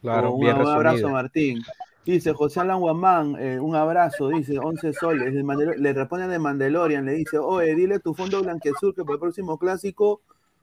[0.00, 1.08] Claro, un, bien un abrazo.
[1.08, 1.60] Martín.
[2.04, 5.32] Dice José Alan Guamán, eh, un abrazo, dice 11 soles.
[5.32, 9.20] le responden de Mandalorian, le dice, oye, dile a tu fondo blanqueazul que para el
[9.20, 10.20] próximo clásico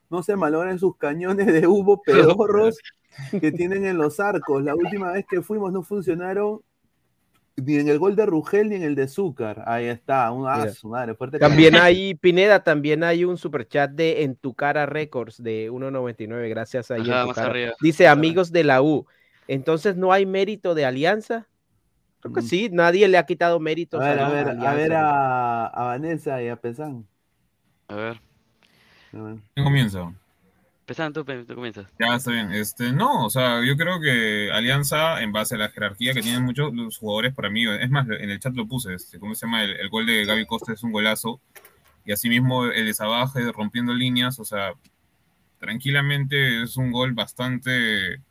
[0.09, 2.77] no se malogren sus cañones de humo pedorros
[3.39, 4.63] que tienen en los arcos.
[4.63, 6.61] La última vez que fuimos no funcionaron
[7.61, 9.63] ni en el gol de Rugel ni en el de Zúcar.
[9.67, 14.35] Ahí está, un su madre, fuerte También hay, Pineda, también hay un superchat de En
[14.35, 17.73] tu cara Records de 1.99, gracias ahí Ajá, más arriba.
[17.81, 19.05] Dice amigos de la U.
[19.47, 21.47] Entonces no hay mérito de alianza.
[22.21, 22.45] Creo que Mm.
[22.45, 24.75] sí, nadie le ha quitado méritos A ver, a ver, a Alianza.
[24.75, 27.05] ver a, a Vanessa y a Pesán.
[27.87, 28.21] A ver.
[29.13, 29.35] A ver.
[29.55, 30.13] ¿Quién comienza?
[30.89, 31.85] Pesán, tú, tú comienzas.
[31.99, 32.51] Ya, está bien.
[32.51, 36.41] Este, no, o sea, yo creo que Alianza, en base a la jerarquía que tienen
[36.41, 39.63] muchos jugadores, para mí, es más, en el chat lo puse, este, ¿cómo se llama?
[39.63, 41.39] El, el gol de Gaby Costa es un golazo.
[42.05, 44.71] Y asimismo, el de Sabaje rompiendo líneas, o sea,
[45.59, 48.23] tranquilamente es un gol bastante,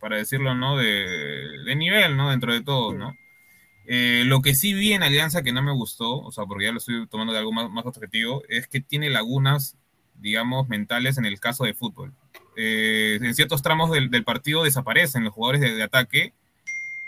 [0.00, 0.78] para decirlo, ¿no?
[0.78, 2.30] De, de nivel, ¿no?
[2.30, 3.14] Dentro de todo, ¿no?
[3.84, 6.72] Eh, lo que sí vi en Alianza que no me gustó, o sea, porque ya
[6.72, 9.76] lo estoy tomando de algo más, más objetivo, es que tiene lagunas,
[10.20, 12.12] digamos, mentales en el caso de fútbol.
[12.56, 16.32] Eh, en ciertos tramos del, del, partido desaparecen los jugadores de, de ataque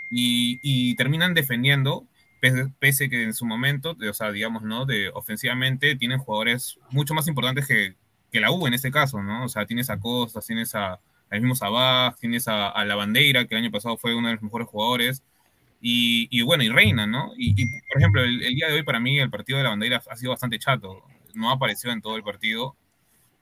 [0.09, 2.05] y, y, terminan defendiendo,
[2.39, 4.85] pese, pese, que en su momento, o sea, digamos, ¿no?
[4.85, 7.95] De ofensivamente tienen jugadores mucho más importantes que,
[8.31, 9.45] que la U en este caso, ¿no?
[9.45, 13.45] O sea, tienes a Costas, tienes a, a mismo Sabaj, tienes a, a, La Bandeira,
[13.45, 15.23] que el año pasado fue uno de los mejores jugadores,
[15.81, 17.31] y, y bueno, y Reina, ¿no?
[17.37, 19.71] Y, y por ejemplo, el, el, día de hoy para mí el partido de La
[19.71, 21.03] Bandeira ha sido bastante chato,
[21.33, 22.75] no apareció en todo el partido,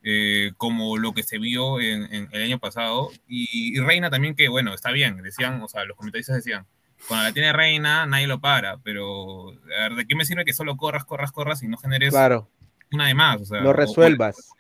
[0.04, 4.36] eh, como lo que se vio en, en el año pasado, y, y, Reina también
[4.36, 6.66] que, bueno, está bien, decían, o sea, los comentaristas decían,
[7.08, 10.54] cuando la tiene Reina nadie lo para, pero a ver, ¿de qué me sirve que
[10.54, 12.12] solo corras, corras, corras y no generes...
[12.12, 12.50] Claro
[12.92, 13.42] una de más.
[13.42, 14.54] O sea, lo resuelvas.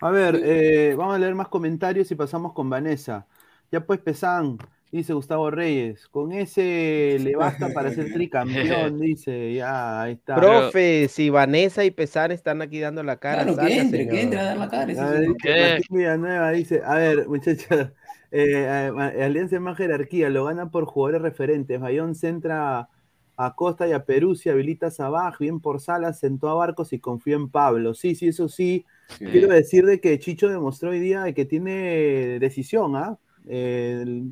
[0.00, 3.26] A ver, eh, vamos a leer más comentarios y pasamos con Vanessa.
[3.70, 4.58] Ya pues, Pesán,
[4.98, 10.36] dice Gustavo Reyes, con ese le basta para ser tricampeón, dice, ya, ahí está.
[10.36, 13.42] Profe, si Vanessa y Pesán están aquí dando la cara.
[13.44, 14.82] Claro, que entre, que entre a dar la cara.
[15.06, 17.88] A ver, Martín Villanueva dice, a ver, muchachos,
[18.30, 21.80] eh, Alianza más jerarquía, lo gana por jugadores referentes.
[21.80, 22.88] Bayón centra
[23.36, 26.92] a Costa y a Perú si habilita a Sabaj, bien por Salas, sentó a Barcos
[26.92, 27.94] y confió en Pablo.
[27.94, 28.84] Sí, sí, eso sí.
[29.18, 29.24] sí.
[29.24, 33.18] Quiero decir de que Chicho demostró hoy día que tiene decisión, ¿ah?
[33.48, 34.22] ¿eh?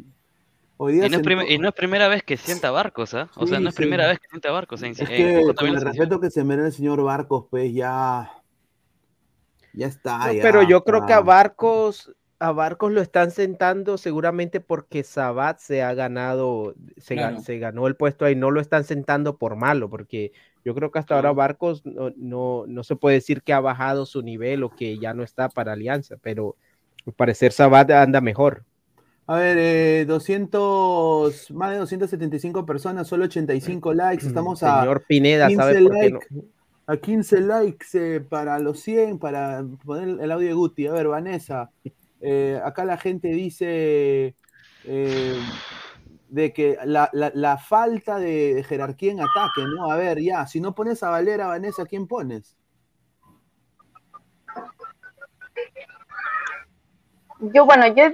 [0.77, 1.43] Hoy día y, no sentó...
[1.43, 3.23] y, no es primera vez que sienta Barcos, ¿ah?
[3.23, 3.37] ¿eh?
[3.37, 3.83] O sí, sea, no es sí.
[3.83, 4.83] primera vez que sienta Barcos.
[4.83, 8.31] En, es que, con el respeto que se merece el señor Barcos, pues ya...
[9.75, 10.27] Ya está.
[10.27, 12.13] No, ya, pero yo creo que a Barcos
[12.43, 17.39] a Barcos lo están sentando seguramente porque Sabat se ha ganado, se, claro.
[17.39, 20.33] se, ganó el puesto ahí, no lo están sentando por malo, porque
[20.65, 24.07] yo creo que hasta ahora Barcos no, no, no, se puede decir que ha bajado
[24.07, 26.57] su nivel o que ya no está para Alianza, pero
[27.07, 28.65] al parecer Sabat anda mejor.
[29.33, 34.81] A ver, eh, 200, más de 275 personas, solo 85 likes, estamos a...
[34.81, 36.21] Señor Pineda, ¿sabe por qué no?
[36.87, 40.87] A 15 likes eh, para los 100, para poner el audio de Guti.
[40.87, 41.71] A ver, Vanessa,
[42.21, 44.37] eh, acá la gente dice
[44.85, 45.39] eh,
[46.29, 49.91] de que la, la, la falta de, de, jerarquía en ataque, ¿no?
[49.91, 52.55] A ver, ya, si no pones a Valera, Vanessa, ¿quién pones?
[57.41, 58.05] Yo, bueno, yo,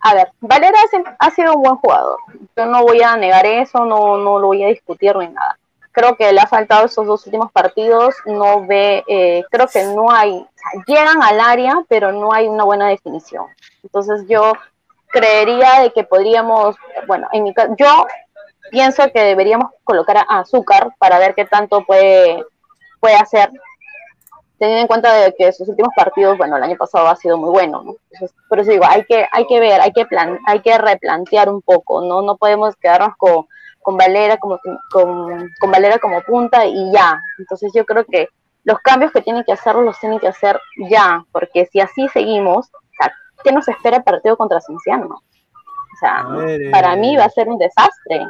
[0.00, 0.78] a ver, Valera
[1.18, 2.18] ha sido un buen jugador.
[2.56, 5.58] Yo no voy a negar eso, no, no lo voy a discutir ni nada
[5.98, 10.12] creo que le ha faltado esos dos últimos partidos, no ve, eh, creo que no
[10.12, 10.46] hay,
[10.86, 13.46] llegan al área, pero no hay una buena definición.
[13.82, 14.52] Entonces yo
[15.08, 16.76] creería de que podríamos,
[17.08, 18.06] bueno, en mi yo
[18.70, 22.44] pienso que deberíamos colocar a Azúcar para ver qué tanto puede,
[23.00, 23.50] puede hacer,
[24.58, 27.50] teniendo en cuenta de que sus últimos partidos, bueno, el año pasado ha sido muy
[27.50, 27.96] bueno, ¿no?
[28.10, 31.48] Entonces, por eso digo, hay que, hay que ver, hay que, plan, hay que replantear
[31.48, 32.22] un poco, ¿no?
[32.22, 33.46] No podemos quedarnos con
[33.88, 34.60] con Valera como,
[34.92, 37.22] con, con Valera como punta y ya.
[37.38, 38.28] Entonces yo creo que
[38.64, 42.66] los cambios que tienen que hacer los tienen que hacer ya, porque si así seguimos,
[42.66, 43.10] o sea,
[43.42, 45.06] ¿qué nos espera el partido contra Cienciano?
[45.06, 46.22] O sea,
[46.70, 48.26] para eh, mí va a ser un desastre.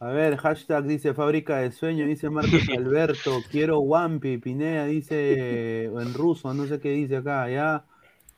[0.00, 6.14] A ver, hashtag dice fábrica de sueño, dice Marcos Alberto, quiero Wampi, Pinea dice en
[6.14, 7.84] ruso, no sé qué dice acá, ya.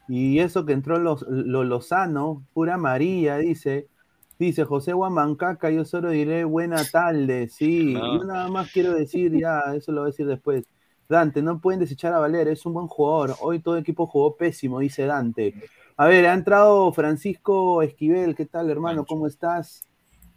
[0.08, 3.88] Y eso que entró los, los Lozano, pura María, dice,
[4.40, 7.92] Dice José Guamancaca, yo solo diré buena tarde, sí.
[7.92, 8.16] No.
[8.16, 10.64] Yo nada más quiero decir, ya, eso lo voy a decir después.
[11.11, 13.36] Dante, no pueden desechar a Valera, es un buen jugador.
[13.42, 15.52] Hoy todo equipo jugó pésimo, dice Dante.
[15.98, 19.04] A ver, ha entrado Francisco Esquivel, ¿qué tal, hermano?
[19.04, 19.82] ¿Cómo estás?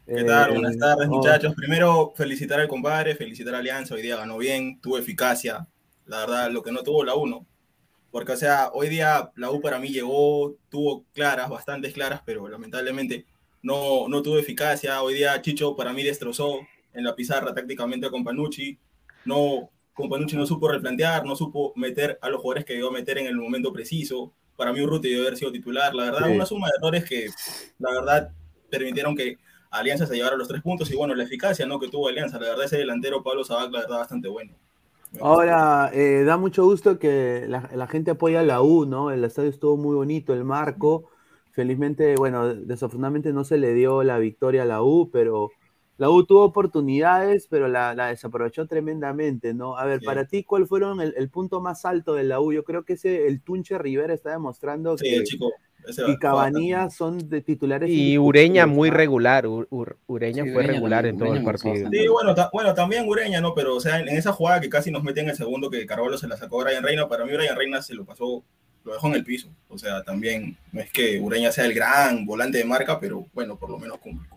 [0.05, 0.49] ¿Qué tal?
[0.49, 1.53] Eh, Buenas tardes, muchachos.
[1.53, 1.55] Oh.
[1.55, 3.95] Primero, felicitar al compadre, felicitar a Alianza.
[3.95, 5.65] Hoy día ganó bien, tuvo eficacia.
[6.05, 7.47] La verdad, lo que no tuvo la 1.
[8.11, 12.49] Porque, o sea, hoy día la U para mí llegó, tuvo claras, bastantes claras, pero
[12.49, 13.25] lamentablemente
[13.61, 15.01] no, no tuvo eficacia.
[15.01, 16.59] Hoy día Chicho para mí destrozó
[16.93, 18.77] en la pizarra tácticamente con Panucci.
[19.23, 23.19] No, con Panucci no supo replantear, no supo meter a los jugadores que debió meter
[23.19, 24.33] en el momento preciso.
[24.57, 25.95] Para mí Urruti debió haber sido titular.
[25.95, 26.33] La verdad, sí.
[26.33, 27.29] una suma de errores que
[27.79, 28.31] la verdad
[28.69, 29.37] permitieron que
[29.73, 31.79] Alianza se llevara los tres puntos y bueno, la eficacia ¿no?
[31.79, 32.39] que tuvo Alianza.
[32.39, 34.53] La verdad, ese delantero Pablo Sabac, la verdad, bastante bueno.
[35.19, 39.11] Ahora, eh, da mucho gusto que la, la, gente apoya a la U, ¿no?
[39.11, 41.09] El estadio estuvo muy bonito, el marco.
[41.51, 45.51] Felizmente, bueno, desafortunadamente no se le dio la victoria a la U, pero
[46.03, 49.77] la U tuvo oportunidades, pero la, la desaprovechó tremendamente, ¿no?
[49.77, 50.05] A ver, Sí.
[50.05, 52.51] para ti, ¿cuál fueron el, el punto más alto de la U?
[52.51, 55.51] Yo creo que ese, el Tunche Rivera está demostrando Sí, que el chico.
[55.87, 57.89] ese y Cabanillas son de titulares.
[57.89, 61.31] Y Ureña muy regular, Ur- Ur- Ureña Sí, fue Ureña regular en también, todo el
[61.43, 61.89] Ureña gustó partido.
[61.91, 63.53] Sí, bueno, ta- bueno, también Ureña, ¿no?
[63.53, 65.85] Pero, o sea, en, en esa jugada que casi nos meten en el segundo, que
[65.85, 68.43] Carvalho se la sacó a Brian Reina, para mí Brian Reina se lo pasó,
[68.83, 69.47] lo dejó en el piso.
[69.69, 73.57] O sea, también no es que Ureña sea el gran volante de marca, pero bueno,
[73.57, 74.27] por lo menos cumple.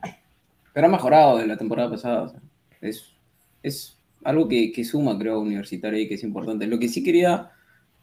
[0.76, 2.22] Pero ha mejorado de la temporada pasada.
[2.24, 2.40] o sea,
[2.82, 3.14] es,
[3.62, 6.66] es algo que, que suma, creo, universitario y que es importante.
[6.66, 7.50] Lo que sí quería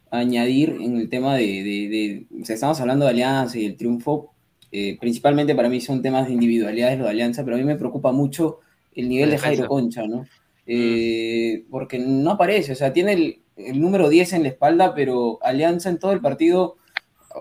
[0.09, 3.77] añadir en el tema de, de- de- o sea, estamos hablando de Alianza y el
[3.77, 4.33] triunfo,
[4.71, 7.75] eh, principalmente para mí son temas de individualidades lo de Alianza, pero a mí me
[7.75, 8.59] preocupa mucho
[8.95, 9.67] el nivel de Jairo.
[9.67, 10.25] Concha, ¿no?
[10.65, 15.37] Eh, porque no aparece, o sea, tiene el, el número 10 en la espalda, pero
[15.43, 16.77] Alianza en todo el partido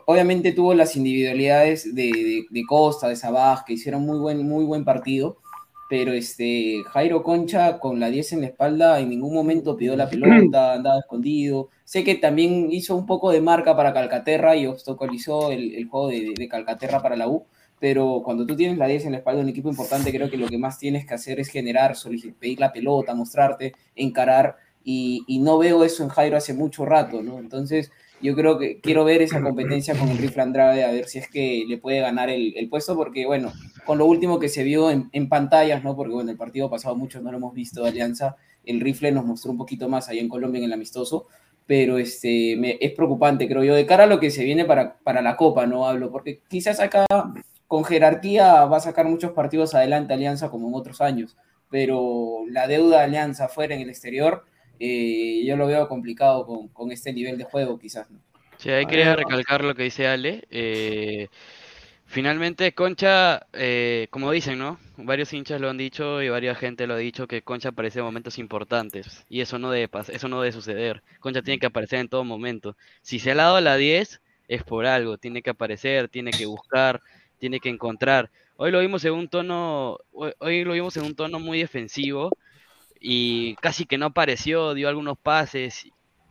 [0.06, 5.38] obviamente tuvo las individualidades de, Costa, de Sabaj, que hicieron muy buen, muy buen partido,
[5.88, 10.08] pero este, Jairo Concha con la 10 en la espalda en ningún momento pidió la
[10.08, 11.68] pelota, andaba escondido.
[11.84, 16.08] Sé que también hizo un poco de marca para Calcaterra y obstaculizó el, el juego
[16.08, 17.44] de, de Calcaterra para la U,
[17.78, 20.36] pero cuando tú tienes la 10 en la espalda de un equipo importante, creo que
[20.36, 21.94] lo que más tienes que hacer es generar,
[22.38, 27.38] pedir la pelota, mostrarte, encarar, y no veo eso en Jairo hace mucho rato, ¿no?
[27.38, 27.92] Entonces,
[28.22, 31.28] yo creo que quiero ver esa competencia con el Rifle Andrade, a ver si es
[31.28, 33.52] que le puede ganar el, el puesto, porque bueno,
[33.84, 35.96] con lo último que se vio en, en pantallas, ¿no?
[35.96, 39.24] Porque bueno, el partido pasado muchos no lo hemos visto de Alianza, el Rifle nos
[39.24, 41.26] mostró un poquito más allá en Colombia en el amistoso,
[41.66, 44.98] pero este, me- es preocupante, creo yo, de cara a lo que se viene para,
[44.98, 47.06] para la Copa, no hablo, porque quizás acá
[47.66, 51.36] con jerarquía va a sacar muchos partidos adelante Alianza como en otros años,
[51.70, 54.44] pero la deuda de Alianza fuera en el exterior,
[54.82, 58.18] eh, yo lo veo complicado con, con este nivel de juego quizás, ¿no?
[58.58, 59.16] Sí, ahí quería ver.
[59.16, 60.44] recalcar lo que dice Ale.
[60.50, 61.28] eh,
[62.06, 64.78] finalmente, Concha, eh, como dicen, ¿no?
[64.96, 68.04] Varios hinchas lo han dicho y varias gente lo ha dicho que Concha aparece en
[68.06, 71.02] momentos importantes y eso no debe pas- eso no debe suceder.
[71.20, 72.76] Concha tiene que aparecer en todo momento.
[73.02, 77.02] Si se ha dado la 10 es por algo, tiene que aparecer, tiene que buscar,
[77.38, 78.30] tiene que encontrar.
[78.56, 82.36] Hoy lo vimos en un tono, hoy, hoy lo vimos en un tono muy defensivo
[83.02, 85.86] y casi que no apareció, dio algunos pases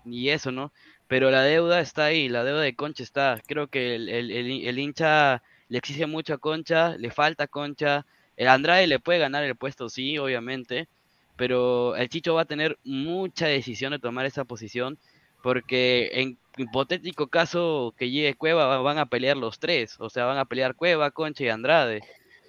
[0.06, 0.72] y eso, ¿no?
[1.08, 3.42] Pero la deuda está ahí, la deuda de Concha está.
[3.48, 8.06] Creo que el, el- el- hincha le exige mucho a Concha, le falta Concha.
[8.38, 10.88] El Andrade le puede ganar el puesto, sí, obviamente,
[11.36, 14.98] pero el Chicho va a tener mucha decisión de tomar esa posición,
[15.42, 20.26] porque en hipotético caso que llegue Cueva va- van a pelear los tres, o sea,
[20.26, 22.02] van a pelear Cueva, Concha y Andrade.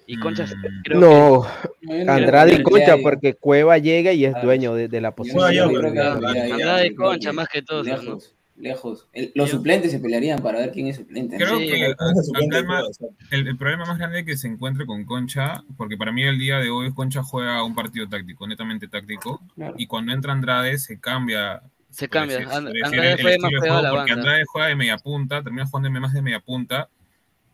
[0.05, 1.47] Y Concha se- creo No,
[1.81, 2.01] que...
[2.09, 5.51] Andrade y Concha, porque Cueva llega y es Ah, dueño de, de la posición.
[5.53, 7.95] yo Andrade y Concha, más que todo, ¿no?
[7.95, 9.07] Lejos, lejos.
[9.13, 11.37] El- los suplentes se pelearían para ver quién es suplente.
[11.37, 11.95] Creo Sí, que
[13.31, 16.69] el, problema más grande que se encuentre con Concha, porque para mí el día de
[16.69, 19.73] hoy Concha juega un partido táctico, netamente táctico, Claro.
[19.77, 21.61] y cuando entra Andrade se cambia.
[21.89, 22.39] Se cambia.
[22.39, 23.89] decir- And- por decir, Andrade el- el fue estilo más de pegado a juego, la
[24.01, 24.21] porque banda.
[24.29, 26.89] Andrade juega de media punta, termina jugando más de media punta,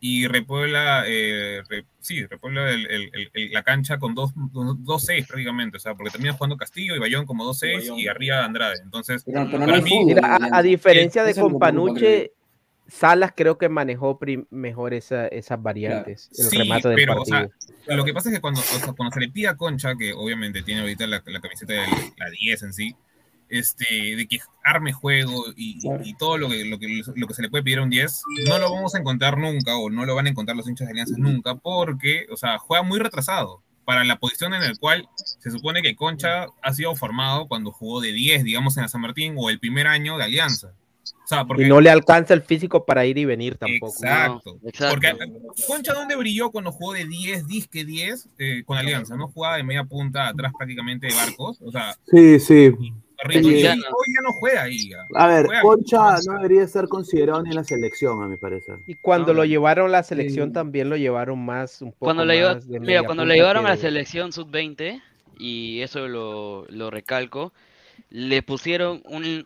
[0.00, 4.76] y Repuebla, eh, re- sí, Repuebla el- el- el- el- la cancha con dos, dos,
[4.82, 7.98] dos seis prácticamente, o sea, porque termina jugando Castillo y Bayón como dos seis Bayón.
[7.98, 8.80] y arriba Andrade.
[8.82, 10.24] Entonces, Pero, pero no para hay mí, fútbol.
[10.24, 12.32] A, a diferencia de es creo Companuche,
[12.88, 14.18] Salas creo que manejó
[14.50, 17.50] mejor esa- esas variantes, el Sí, remate del pero, o partido.
[17.86, 19.94] sea, lo que pasa es que cuando, o sea, cuando se le pide a Concha,
[19.96, 21.86] que obviamente tiene ahorita la, la camiseta de
[22.16, 22.96] la 10 en sí,
[23.50, 26.02] este, de que arme juego y, Claro.
[26.04, 28.22] y todo lo que, lo, que, lo que se le puede pedir a un 10,
[28.48, 30.92] no lo vamos a encontrar nunca o no lo van a encontrar los hinchas de
[30.92, 35.50] Alianza nunca porque, o sea, juega muy retrasado para la posición en la cual se
[35.50, 39.34] supone que Concha ha sido formado cuando jugó de 10, digamos, en la San Martín
[39.36, 40.74] o el primer año de Alianza.
[41.24, 43.92] O sea, porque Y no le alcanza el físico para ir y venir tampoco.
[43.92, 44.58] Exacto.
[44.62, 44.94] No, exacto.
[44.94, 45.16] Porque
[45.66, 49.16] Concha, ¿dónde brilló cuando jugó de 10, disque 10 eh, con Alianza?
[49.16, 51.58] ¿No jugaba de media punta atrás prácticamente de barcos?
[51.62, 52.72] O sea, Sí, sí.
[53.28, 54.90] Hoy ya no juega ahí.
[55.14, 58.36] A ver, Juega Concha con- no debería ser considerado ni en la selección, a mi
[58.36, 58.78] parecer.
[58.86, 59.38] Y cuando No.
[59.40, 60.54] lo llevaron a la selección Sí.
[60.54, 63.66] también lo llevaron más un poco Cuando la lleva- más de mira, cuando la llevaron
[63.66, 65.02] a la selección sub-20,
[65.38, 67.52] y eso lo, lo recalco,
[68.10, 69.44] le pusieron un,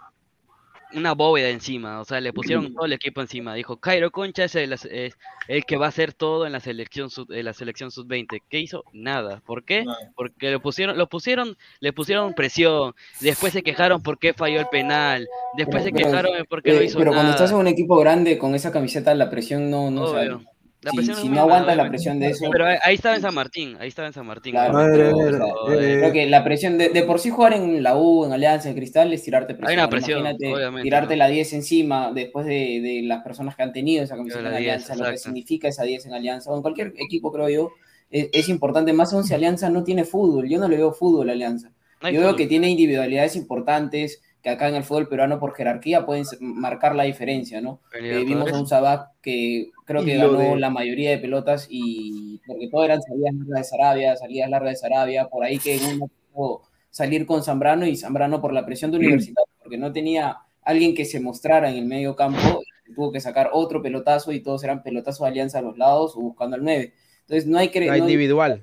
[0.95, 3.55] una bóveda encima, o sea, le pusieron todo el equipo encima.
[3.55, 5.17] Dijo, Cairo Concha es el, es
[5.49, 8.41] el que va a hacer todo en la selección sub, en la selección sub-20.
[8.49, 8.85] ¿Qué hizo?
[8.93, 9.43] Nada.
[9.47, 9.85] ¿Por qué?
[10.17, 12.95] Porque lo pusieron, lo pusieron, le pusieron presión.
[13.21, 15.29] Después se quejaron porque falló el penal.
[15.57, 18.39] Después Pero- se quejaron porque no Eh, hizo pero cuando estás en un equipo grande
[18.39, 20.37] con esa camiseta, la presión no, no sale.
[20.85, 23.89] La Si, no aguantas la presión de eso, Pero ahí, estaba en San Martín, ahí
[23.89, 24.53] estaba en San Martín.
[24.53, 27.97] claro, A ver, ver, creo que la presión de, de por sí jugar en la
[27.97, 29.71] U, en Alianza, en Cristal, es tirarte presión.
[29.71, 31.19] Hay una presión, imagínate obviamente, tirarte ¿no?
[31.21, 34.57] la 10 encima después de, de las personas que han tenido esa camiseta la en
[34.57, 37.73] 10, Alianza, lo que significa esa 10 en Alianza, o en cualquier equipo, creo yo,
[38.11, 41.31] es, es importante, más aún si Alianza no tiene fútbol, yo no le veo fútbol
[41.31, 41.73] a Alianza.
[42.03, 46.05] No Yo veo que tiene individualidades importantes que acá en el fútbol peruano por jerarquía
[46.07, 47.81] pueden marcar la diferencia, ¿no?
[48.21, 52.41] Eh, vimos a un Sabac que creo que ganó de- la mayoría de pelotas y
[52.47, 56.11] porque todo eran salidas largas de Sarabia, salidas largas de Sarabia, por ahí que uno
[56.33, 60.95] pudo salir con Zambrano y Zambrano por la presión de Universidad, porque no tenía alguien
[60.95, 62.63] que se mostrara en el medio campo,
[62.95, 66.21] tuvo que sacar otro pelotazo y todos eran pelotazos de alianza a los lados o
[66.21, 66.93] buscando al 9.
[67.23, 67.81] Entonces no hay que...
[67.87, 68.63] No hay- individual.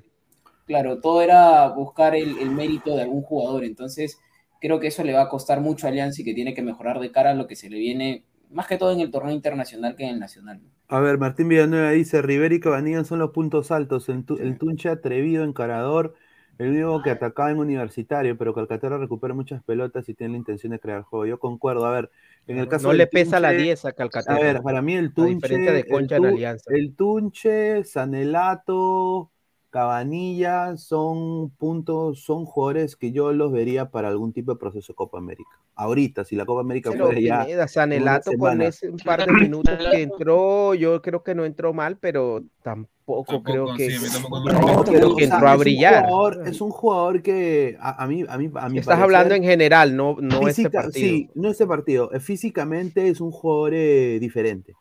[0.64, 3.64] Claro, todo era buscar el, el mérito de algún jugador.
[3.64, 4.16] Entonces,
[4.62, 7.00] creo que eso le va a costar mucho a Alianza y que tiene que mejorar
[7.00, 9.96] de cara a lo que se le viene, más que todo en el torneo internacional
[9.96, 10.60] que en el nacional.
[10.88, 14.58] A ver, Martín Villanueva dice, Rivera y Cabanillas son los puntos altos, el, tu- el
[14.58, 16.14] Tunche atrevido, encarador,
[16.58, 20.72] el único que atacaba en universitario, pero Calcaterra recupera muchas pelotas y tiene la intención
[20.72, 21.24] de crear juego.
[21.26, 22.10] Yo concuerdo, a ver,
[22.46, 24.36] en el caso No le pesa la Tunche, 10 a Calcaterra.
[24.36, 26.70] A ver, para mí el A Tunche, diferencia de el, Concha en Tu- Alianza.
[26.74, 29.31] el Tunche, Sanelato,
[29.72, 34.96] Cabanilla son puntos, son jugadores que yo los vería para algún tipo de proceso de
[34.96, 35.48] Copa América.
[35.74, 39.24] Ahorita, si la Copa América Pero fuera ya Pineda, en Sanelato con ese un par
[39.26, 44.04] de minutos que entró, yo creo que no entró mal, pero tampoco, creo que, sí,
[44.04, 46.04] mí tampoco No, creo que o sea, entró a es un brillar.
[46.06, 49.34] jugador- es un jugador que a, a mí, a mí, a mi Estás parecer, hablando
[49.34, 50.92] en general, no, no este física- partido.
[51.08, 52.12] Sí, no este partido.
[52.12, 54.74] Eh, Físicamente es un jugador eh, diferente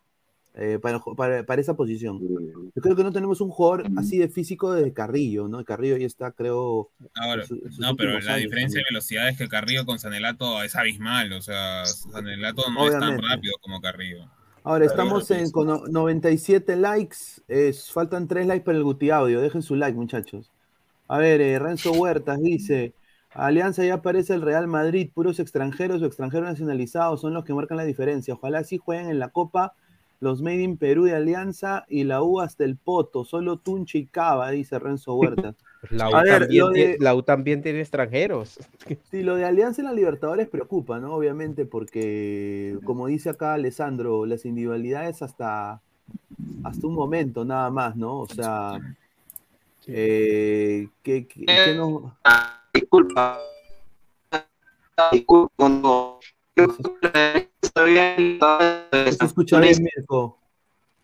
[0.56, 2.20] eh, para, ju- para, para esa posición.
[2.20, 5.64] Yo creo que no tenemos un jugador así de físico de Carrillo, ¿no?
[5.64, 6.90] Carrillo ya está, creo.
[7.16, 11.32] Ahora, su- no, pero la diferencia de velocidad es que Carrillo con Sanelato es abismal.
[11.34, 14.26] O sea, Sanelato no es tan rápido como Carrillo.
[14.64, 17.18] Ahora estamos en, con no- 97 likes.
[17.48, 19.42] es- faltan 3 likes para el Guti Audio.
[19.42, 20.52] Dejen su like, muchachos.
[21.08, 22.94] A ver, eh, Renzo Huertas dice:
[23.34, 27.78] Alianza ya aparece el Real Madrid, puros extranjeros o extranjeros nacionalizados son los que marcan
[27.78, 28.34] la diferencia.
[28.34, 29.74] Ojalá sí jueguen en la Copa
[30.22, 34.06] los Made in Perú y Alianza y la U hasta el Poto, solo Tunche y
[34.06, 35.56] Cava, dice Renzo Huertas.
[35.90, 38.60] La U, ver, también, lo tiene- de- la U también tiene extranjeros.
[39.10, 41.16] Sí, lo de Alianza en la Libertadores preocupa, ¿no?
[41.16, 45.82] Obviamente, porque, como dice acá Alessandro, las individualidades hasta,
[46.64, 48.20] hasta un momento nada más, ¿no?
[48.20, 48.80] O sea,
[49.88, 52.16] eh, ¿qué, qué- qué no-
[52.76, 53.40] Disculpa.
[55.12, 56.20] Disculpa,
[57.76, 58.38] no.
[59.06, 60.38] no se escucha bien, Mirko?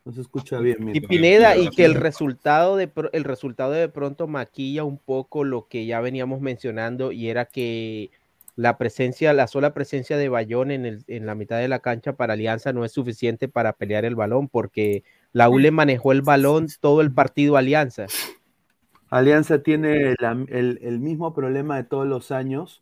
[0.06, 1.02] No se escucha bien, Y.
[1.02, 5.86] Pineda, y que el resultado de el resultado de pronto maquilla un poco lo que
[5.86, 8.12] ya veníamos mencionando, y era que
[8.56, 12.14] la presencia, la sola presencia de Bayón en, el, en la mitad de la cancha
[12.14, 15.04] para Alianza no es suficiente para pelear el balón, porque
[15.34, 18.08] la U le manejó el balón todo el partido Alianza.
[19.10, 22.82] Alianza tiene la- el, el mismo problema de todos los años,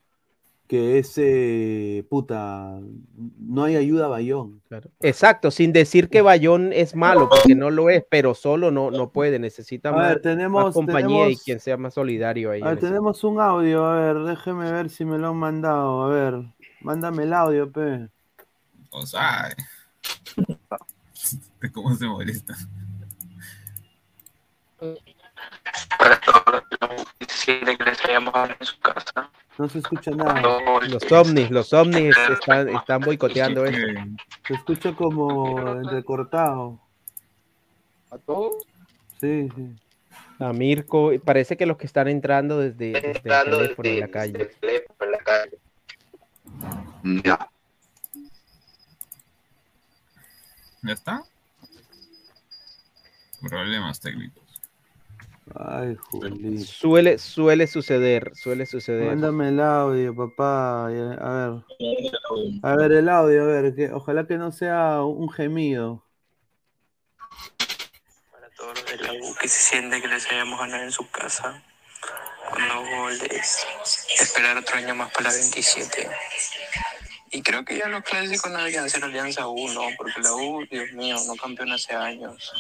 [0.68, 2.80] que es, eh, puta,
[3.40, 4.62] no hay ayuda a Bayón.
[5.00, 9.12] Exacto, sin decir que Bayón es malo, porque no lo es, pero solo no, no
[9.12, 12.62] puede, necesita A más, ver, tenemos- más compañía y quien sea más solidario ahí.
[12.62, 15.38] A ver, en ese- tenemos un audio, a ver, déjeme ver si me lo han
[15.38, 16.04] mandado.
[16.04, 16.44] A ver,
[16.82, 18.10] mándame el audio, pe.
[18.90, 19.56] O sea,
[21.74, 22.56] ¿cómo se molesta?
[27.20, 29.30] Quisiera que les traíamos en su casa.
[29.58, 30.42] No se escucha nada.
[30.88, 34.02] Los ovnis, los ovnis están, están boicoteando esto.
[34.48, 36.80] Se escucha como entrecortado.
[38.12, 38.66] ¿A todos?
[39.22, 39.76] Sí, sí.
[40.40, 44.02] A Mirko, parece que los que están entrando desde, desde el Entrando teléfono en desde-
[44.02, 44.32] la calle.
[44.34, 45.58] desde el teléfono en la calle.
[47.24, 47.50] Ya.
[50.84, 51.24] ¿Ya está?
[53.42, 54.44] Problemas técnicos.
[55.54, 56.58] Ay, Juli.
[56.58, 59.10] Suele, suele suceder, suele suceder.
[59.10, 60.90] Mándame el audio, papá.
[60.92, 62.62] y, A ver.
[62.64, 63.76] A ver, el audio, a ver.
[63.76, 66.04] Que, ojalá que no sea un gemido.
[68.58, 71.62] todos los de la U que se siente que les hayamos ganado en su casa
[72.50, 73.68] con dos goles.
[74.20, 76.10] Esperar otro año más para la 27.
[77.32, 79.82] Y creo que ya los clásicos no deberían ser Alianza U, ¿no?
[79.98, 82.52] Porque la U, Dios mío, no campeona hace años.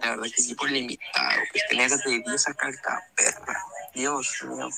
[0.00, 3.64] La verdad que equipo limitado, pues tener de 10 a calca, perra.
[3.94, 4.68] Dios mío.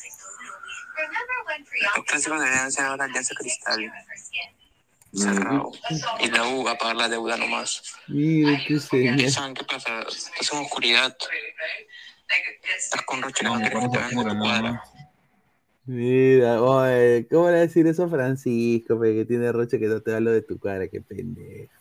[1.96, 3.92] Los clásicos deberían ser ahora Alianza Cristal.
[5.14, 5.72] Cerrado.
[6.20, 7.82] Y la U a pagar la deuda nomás.
[8.08, 9.30] Mire, qué señal.
[9.30, 10.00] ¿Saben qué pasa?
[10.02, 11.16] Estás en oscuridad.
[12.78, 14.88] Estás con Roche No, no, eso oscuro, nada más.
[15.84, 19.00] Mira, oye, ¿cómo le va a decir eso a Francisco?
[19.00, 21.72] que tiene roche que no te da lo de tu cara, qué pendejo.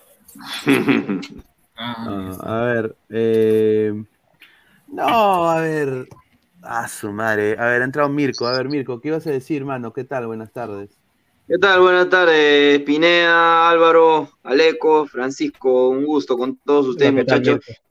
[1.84, 3.93] Ah, a ver, eh,
[4.88, 6.07] no, a ver,
[6.61, 9.65] a su madre, a ver, ha entrado Mirko, a ver, Mirko, ¿qué ibas a decir,
[9.65, 9.91] mano?
[9.91, 10.27] ¿Qué tal?
[10.27, 10.91] Buenas tardes.
[11.47, 11.82] ¿Qué tal?
[11.82, 17.82] Buenas tardes, Pineda, Álvaro, Aleco, Francisco, un gusto con todos ustedes, ¿qué tal, muchachos.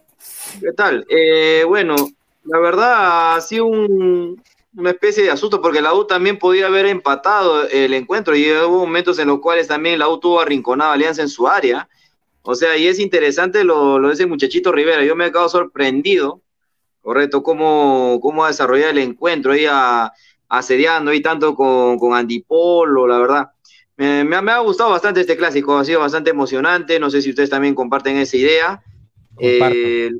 [0.60, 1.04] ¿Qué tal?
[1.08, 1.96] Eh, bueno,
[2.44, 4.40] la verdad ha sido un-
[4.76, 8.78] una especie de asusto porque la U también podía haber empatado el encuentro y hubo
[8.86, 11.88] momentos en los cuales también la U tuvo arrinconado a Alianza en su área.
[12.50, 15.04] O sea, y es interesante lo, lo de ese muchachito Rivera.
[15.04, 16.42] Yo me he quedado sorprendido,
[17.00, 20.12] correcto, cómo, cómo ha desarrollado el encuentro ahí a-
[20.48, 23.50] asediando ahí tanto con, con Andy Polo, la verdad.
[23.96, 26.98] Me, me ha- me ha gustado bastante este clásico, ha sido bastante emocionante.
[26.98, 28.82] No sé si ustedes también comparten esa idea.
[29.38, 30.10] Eh,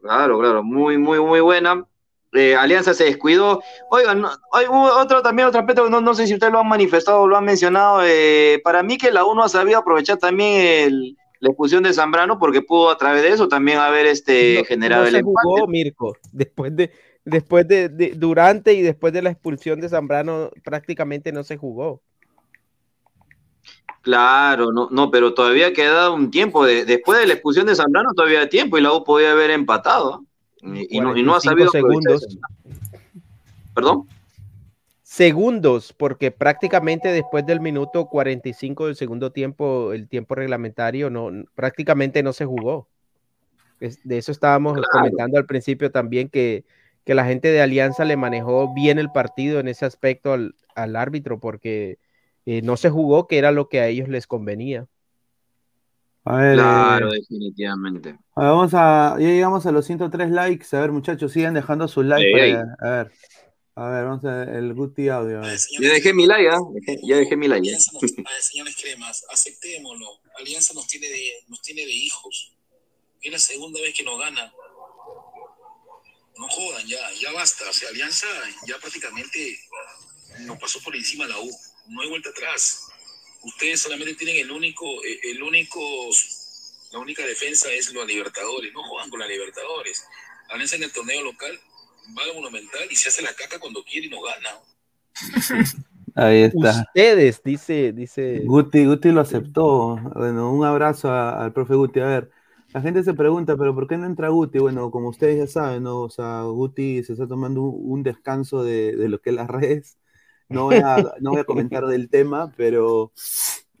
[0.00, 1.84] claro, claro, muy, muy, muy buena.
[2.32, 3.62] Eh, Alianza se descuidó.
[3.90, 7.20] Oigan, no- hay otro también, otro aspecto no, no sé si ustedes lo han manifestado
[7.22, 8.00] o lo han mencionado.
[8.04, 11.92] eh, para mí que la U no ha sabido aprovechar también el- la expulsión de
[11.92, 15.34] Zambrano porque pudo a través de eso también haber este, generado no el se empate.
[15.44, 16.16] jugó, Mirko.
[16.32, 16.90] Después de,
[17.24, 22.02] después de, de- durante y después de la expulsión de Zambrano, prácticamente no se jugó.
[24.02, 26.64] Claro, no, no, pero todavía queda un tiempo.
[26.64, 29.50] de- después de la expulsión de Zambrano todavía hay tiempo y la U podía haber
[29.50, 30.24] empatado.
[30.62, 32.38] Y, y no, y no ha 45 sabido segundos.
[33.74, 34.08] ¿Perdón?
[35.18, 42.22] Segundos, porque prácticamente después del minuto 45 del segundo tiempo, el tiempo reglamentario, no, prácticamente
[42.22, 42.86] no se jugó.
[43.80, 44.88] Es- de eso estábamos Claro.
[44.92, 46.64] comentando al principio también, que,
[47.04, 50.94] que la gente de Alianza le manejó bien el partido en ese aspecto al, al
[50.94, 51.98] árbitro, porque
[52.46, 54.86] eh, no se jugó, que era lo que a ellos les convenía.
[56.22, 58.10] A ver, Claro, eh, definitivamente.
[58.36, 60.76] a ver, vamos a, ya llegamos a los 103 likes.
[60.76, 62.30] A ver, muchachos, sigan dejando sus likes.
[62.30, 63.12] Para- a ver,
[63.80, 65.40] a ver, vamos a ver el Guti audio.
[65.42, 65.54] a.
[65.54, 66.58] Ya dejé mi like, ¿ah?
[66.72, 67.68] Dejé- ya dejé mi like.
[67.70, 67.76] ¿eh?
[68.40, 70.20] señores cremas, aceptémoslo.
[70.38, 72.52] Alianza nos tiene de, nos tiene de hijos.
[73.20, 74.52] Es la segunda vez que nos gana.
[76.36, 77.68] No jodan ya, ya basta.
[77.68, 78.26] O sea, Alianza
[78.66, 79.58] ya prácticamente
[80.40, 81.50] nos pasó por encima la U.
[81.88, 82.86] No hay vuelta atrás.
[83.42, 85.80] Ustedes solamente tienen el único, eh, el único,
[86.92, 88.72] la única defensa es los Libertadores.
[88.72, 90.04] No juegan con la Libertadores.
[90.48, 91.60] Alianza en el torneo local
[92.16, 94.50] va al Monumental y se hace la caca cuando quiere y no gana.
[96.14, 96.82] Ahí está.
[96.94, 98.42] Ustedes, dice, dice.
[98.44, 99.96] Guti, Guti lo aceptó.
[100.14, 102.00] Bueno, un abrazo a- al profe Guti.
[102.00, 102.30] A ver,
[102.72, 104.58] la gente se pregunta, pero ¿por qué no entra Guti?
[104.58, 106.00] Bueno, como ustedes ya saben, ¿no?
[106.02, 109.48] O sea, Guti se está tomando un, un descanso de, de lo que es las
[109.48, 109.96] redes.
[110.48, 113.12] No voy a, no voy a comentar del tema, pero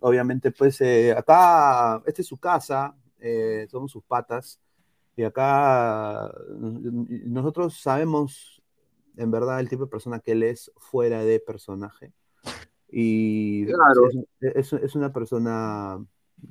[0.00, 4.60] obviamente, pues, eh, acá, esta es su casa, eh, somos sus patas,
[5.18, 8.62] y acá mm, nosotros sabemos,
[9.16, 12.12] en verdad, el tipo de persona que él es fuera de personaje.
[12.90, 14.08] Y Claro.
[14.40, 15.98] es, es- es una persona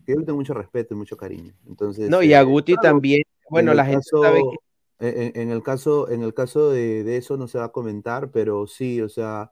[0.06, 1.54] que yo le tengo mucho respeto y mucho cariño.
[1.66, 4.58] Entonces, No, y a eh, Guti también, bueno, la gente caso- sabe que
[5.00, 8.32] en, en el caso, en el caso de, de eso no se va a comentar,
[8.32, 9.52] pero sí, o sea,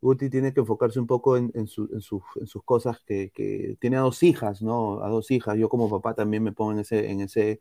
[0.00, 3.30] Guti tiene que enfocarse un poco en, en su- en sus- en sus cosas que,
[3.30, 5.02] que tiene a dos hijas, ¿no?
[5.04, 5.56] A dos hijas.
[5.56, 7.60] Yo como papá también me pongo en ese, en ese,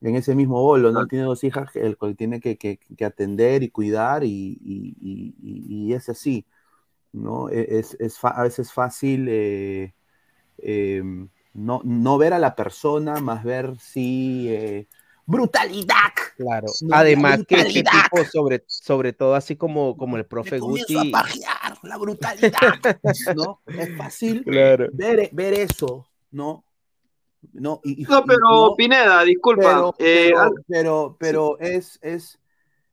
[0.00, 1.06] en ese mismo bolo, ¿no?
[1.06, 4.96] Tiene dos hijas que el cual tiene que, que- que atender y cuidar y, y-
[5.00, 5.34] y-
[5.90, 6.46] y- es así,
[7.12, 7.48] ¿no?
[7.50, 9.94] E- Es, es a veces fácil eh,
[10.58, 11.02] eh,
[11.54, 14.48] no, no ver a la persona, más ver si...
[14.50, 14.88] eh,
[15.26, 16.12] ¡Brutalidad!
[16.36, 16.66] Claro.
[16.80, 17.92] No, Además que este brutalidad.
[18.02, 21.12] tipo, sobre, sobre todo así como, como el profe comienzo a Guti.
[21.12, 22.80] pajear, la brutalidad,
[23.34, 23.60] ¿no?
[23.76, 24.88] Es fácil Claro.
[24.92, 26.64] ver, ver eso, ¿no?
[27.52, 29.62] No, y, y- No, pero no- Pineda, disculpa.
[29.62, 32.38] pero, eh, pero, al- pero, pero es, es,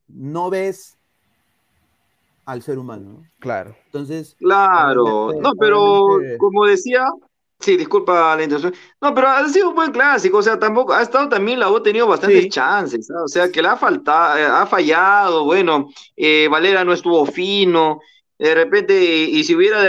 [0.07, 0.97] no ves
[2.45, 3.23] al ser humano, ¿no?
[3.39, 3.75] Claro.
[3.85, 7.05] Entonces, Claro, no, pero como decía,
[7.59, 8.73] sí, disculpa la intención.
[8.99, 11.77] No, pero ha sido un buen clásico, o sea, tampoco ha estado también la U
[11.77, 12.49] ha tenido bastantes Sí.
[12.49, 13.23] chances, ¿ah?
[13.23, 18.01] o sea, que le ha faltado, eh, ha fallado, bueno, eh, Valera no estuvo fino,
[18.41, 19.83] de repente, y si hubiera,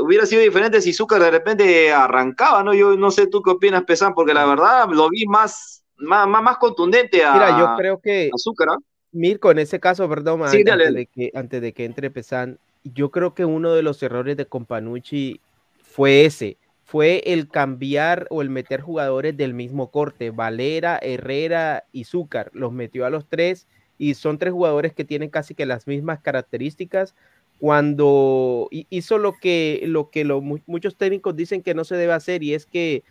[0.00, 2.72] hubiera sido diferente si Zúcar de repente arrancaba, ¿no?
[2.72, 6.40] Yo no sé tú qué opinas, Pesán, porque la verdad lo vi más, más, más,
[6.40, 8.76] más contundente a, Mira, yo creo que Zúcar, ¿ah?
[9.10, 13.10] Mirko, en ese caso, perdón, Sí, antes, de que, antes de que entre Pesan, yo
[13.10, 15.40] creo que uno de los errores de Companucci
[15.82, 22.04] fue ese, fue el cambiar o el meter jugadores del mismo corte, Valera, Herrera y
[22.04, 23.66] Zúcar, los metió a los tres
[23.98, 27.16] y son tres jugadores que tienen casi que las mismas características
[27.58, 32.12] cuando hi- hizo lo que, lo que lo- muchos técnicos dicen que no se debe
[32.12, 33.04] hacer y es que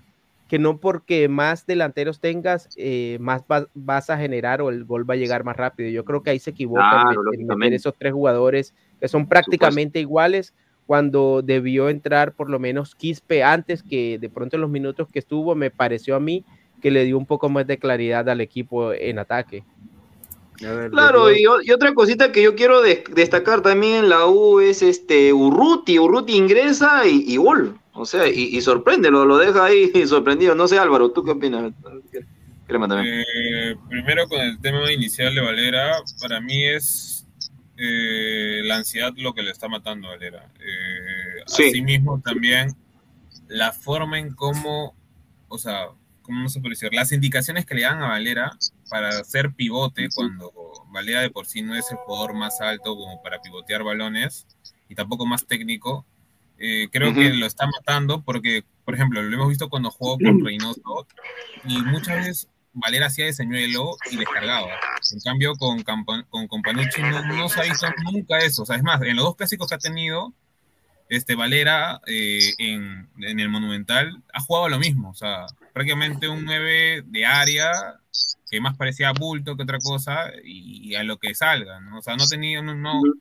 [0.47, 5.09] que no porque más delanteros tengas, eh, más va- vas a generar o el gol
[5.09, 5.89] va a llegar más rápido.
[5.89, 7.21] Yo creo que ahí se equivoca Claro,
[7.63, 10.53] en, esos tres jugadores que son prácticamente iguales
[10.85, 15.17] cuando debió entrar por lo menos Quispe antes que de pronto en los minutos que
[15.19, 16.45] estuvo me pareció a mí
[16.79, 19.63] que le dio un poco más de claridad al equipo en ataque.
[20.57, 25.33] Claro, y, otra cosita que yo quiero de- destacar también en la U es este
[25.33, 25.99] Urruti.
[25.99, 27.77] Urruti ingresa y, y gol.
[27.93, 30.55] O sea, y, y sorprende, lo, lo deja ahí sorprendido.
[30.55, 31.73] No sé, Álvaro, ¿tú qué opinas?
[32.67, 33.23] Crema también.
[33.35, 37.25] Eh, primero con el tema inicial de Valera, para mí es
[37.77, 40.49] eh, la ansiedad lo que le está matando a Valera.
[40.59, 41.65] Eh, Sí.
[41.67, 42.75] Asimismo también
[43.47, 44.95] la forma en cómo,
[45.47, 45.89] o sea,
[46.23, 46.89] ¿cómo no se puede decir?
[46.91, 48.57] Las indicaciones que le dan a Valera
[48.89, 50.51] para ser pivote cuando
[50.91, 54.45] Valera de por sí no es el jugador más alto como para pivotear balones
[54.89, 56.05] y tampoco más técnico.
[56.57, 60.43] eh, creo que lo está matando porque, por ejemplo, lo hemos visto cuando jugó con
[60.45, 61.05] Reynoso
[61.65, 64.67] y muchas veces Valera hacía de señuelo y descargaba.
[65.13, 68.63] En cambio, con, Campa- con Companucci no, no se ha visto nunca eso.
[68.63, 70.33] O sea, es más, en los dos clásicos que ha tenido,
[71.09, 75.09] este Valera eh, en, en el Monumental ha jugado lo mismo.
[75.09, 77.71] O sea, prácticamente un 9 de área
[78.49, 81.79] que más parecía bulto que otra cosa y, a lo que salga.
[81.79, 81.99] ¿no?
[81.99, 83.11] O sea, no, tenido, no, no, no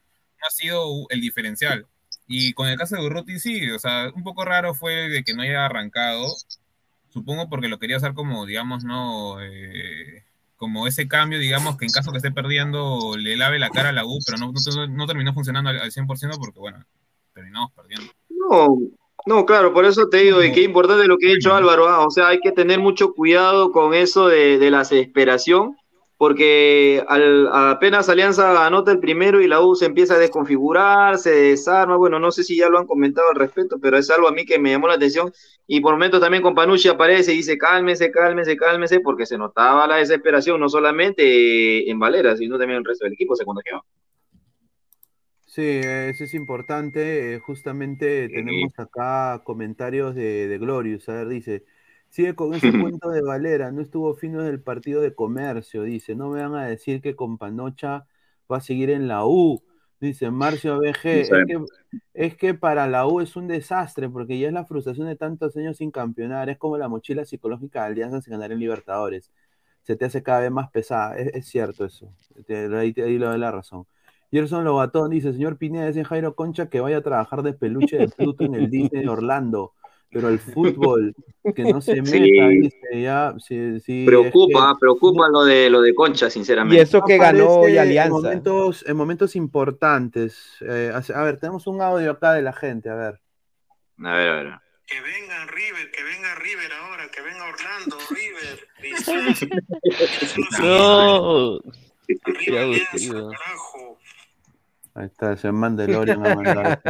[0.47, 1.87] ha sido el diferencial.
[2.27, 5.35] Y con el caso de Urruti, sí, o sea, un poco raro fue de que
[5.35, 6.27] no haya arrancado.
[7.11, 9.41] Supongo porque lo quería hacer como, digamos, no.
[9.43, 10.25] eh,
[10.57, 13.93] como ese cambio, digamos, que en caso que esté perdiendo le lave la cara a
[13.93, 16.85] la U, pero no, no, no terminó funcionando al, al 100% porque, bueno,
[17.35, 18.11] terminamos perdiendo.
[18.31, 18.79] No,
[19.27, 22.07] no, claro, por eso te digo, y qué importante lo que ha dicho Álvaro, ah,
[22.07, 25.77] o sea, hay que tener mucho cuidado con eso de, de la desesperación,
[26.17, 31.31] porque al, apenas Alianza anota el primero y la U se empieza a desconfigurar, se
[31.31, 34.33] desarma, bueno, no sé si ya lo han comentado al respecto, pero es algo a
[34.33, 35.33] mí que me llamó la atención,
[35.67, 39.87] y por momentos también con Panucci aparece y dice, cálmese, cálmese, cálmese, porque se notaba
[39.87, 43.85] la desesperación, no solamente en Valera, sino también en el resto del equipo se contagió.
[45.55, 47.35] Sí, eh, eso es importante.
[47.37, 51.09] eh, Justamente tenemos acá comentarios de, de Glorious.
[51.09, 51.65] A ver, dice,
[52.09, 56.31] sigue con ese cuento de Valera, no estuvo fino del partido de comercio, dice, no
[56.31, 58.07] me van a decir que con Panocha
[58.51, 59.63] va a seguir en la U.
[60.01, 61.57] Dice Marcio BG, es que,
[62.15, 65.57] es que para la U es un desastre porque ya es la frustración de tantos
[65.57, 69.31] años sin campeonar, es como la mochila psicológica de Alianza sin ganar en Libertadores.
[69.83, 72.13] Se te hace cada vez más pesada, es, es cierto eso,
[72.47, 73.87] Te- ahí, le doy la razón.
[74.35, 78.09] Gerson Lobatón dice, señor Pineda, dice Jairo Concha que vaya a trabajar de peluche de
[78.09, 79.73] Pluto en el Disney de Orlando,
[80.11, 81.15] pero el fútbol,
[81.55, 82.61] que no se meta, Sí.
[82.61, 86.83] dice, ya, sí, sí, Preocupa, es que- preocupa lo de lo de Concha, sinceramente.
[86.83, 90.57] aparece En momentos, en momentos importantes.
[90.63, 93.21] Eh, a ver, tenemos un audio acá de la gente, a ver.
[94.05, 94.53] A ver, a ver.
[94.87, 98.69] Que venga River, que venga River ahora, que venga Orlando, River.
[100.61, 101.59] No.
[102.37, 103.94] Alianza, carajo.
[104.95, 106.81] Ahí está, se manda el Orion a mandar.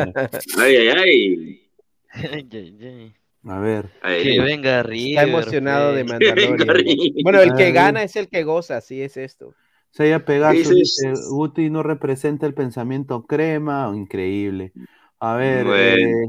[0.58, 1.70] Ay, ay, ay.
[2.12, 3.14] Ay, ay, ay.
[3.46, 3.90] A ver.
[4.02, 5.08] Que venga River.
[5.10, 6.12] Está emocionado de pues.
[6.20, 7.12] Mandalorian.
[7.22, 7.72] Bueno, el que Ay.
[7.72, 9.54] gana es el que goza, así es esto.
[9.90, 14.72] Seiya Pegaso Dices- dice, Guti no representa el pensamiento crema, increíble.
[15.20, 16.18] A ver, Bueno.
[16.24, 16.28] eh,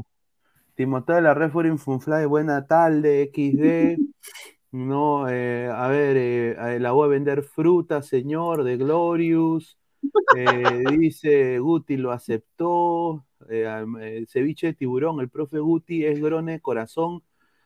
[0.74, 3.98] Timoteo de la Red Funfly, buena tarde, XD.
[4.72, 9.78] No, eh, a ver, eh, la voy a vender fruta, señor, de Glorious.
[10.36, 13.24] Eh, dice Guti lo aceptó.
[13.48, 17.22] Eh, am- eh, ceviche de tiburón, el profe Guti es grone corazón.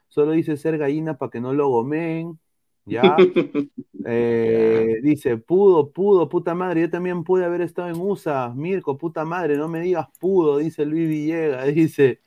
[0.08, 2.38] Solo dice ser gallina para que no lo gomen.
[2.86, 3.16] ¿Ya?
[4.06, 9.26] Eh, dice, pudo, pudo, puta madre, yo también pude haber estado en USA, Mirko, puta
[9.26, 12.20] madre, no me digas pudo, dice Luis Villegas, dice.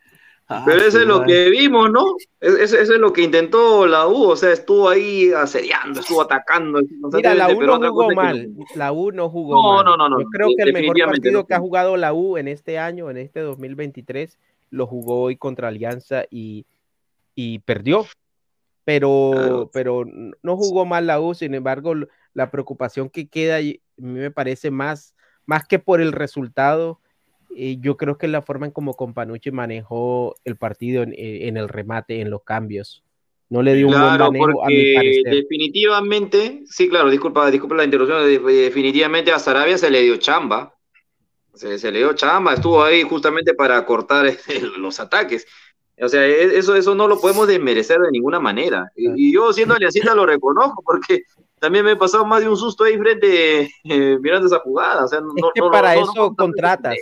[0.50, 2.16] Ah, Pero eso es lo que vimos, ¿no?
[2.42, 6.22] Es- Eso, eso es lo que intentó la U, o sea, estuvo ahí asediando, estuvo
[6.22, 6.82] atacando.
[7.14, 8.50] Mira, la U no jugó mal.
[8.76, 9.86] La U no jugó No, mal.
[9.86, 11.48] no, no, no, Yo creo que el mejor partido no.
[11.48, 14.38] que ha jugado la U en este año, en este 2023,
[14.70, 16.66] lo jugó hoy contra Alianza y,
[17.36, 18.06] y perdió.
[18.86, 20.04] Pero, pero
[20.42, 21.94] no jugó mal la U, sin embargo,
[22.34, 25.16] la preocupación que queda a mí me parece más,
[25.46, 27.00] más que por el resultado,
[27.56, 31.58] eh, yo creo que la forma en como Companucci manejó el partido en, eh, en
[31.58, 33.04] el remate, en los cambios.
[33.50, 35.34] No le dio un buen manejo, a mi parecer.
[35.36, 40.74] definitivamente, sí, claro, disculpa, disculpa la interrupción, de- definitivamente a Sarabia se le dio chamba,
[41.54, 44.26] se, se le dio chamba, estuvo ahí justamente para cortar
[44.78, 45.46] los ataques.
[46.02, 48.92] O sea, e- eso, eso no lo podemos desmerecer de ninguna manera.
[48.96, 51.22] Y, y yo siendo aliancista lo reconozco porque
[51.60, 55.06] también me he pasado más de un susto ahí frente eh, mirando esa jugada.
[55.06, 56.98] O sea, no, Es que no- para no- eso contratas,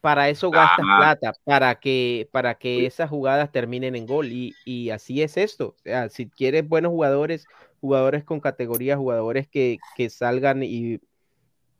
[0.00, 4.32] para eso gastas plata, para que, para que esas jugadas terminen en gol.
[4.32, 5.68] Y, y así es esto.
[5.70, 7.48] O sea, si quieres buenos jugadores,
[7.80, 11.00] jugadores con categoría, jugadores que, que salgan y,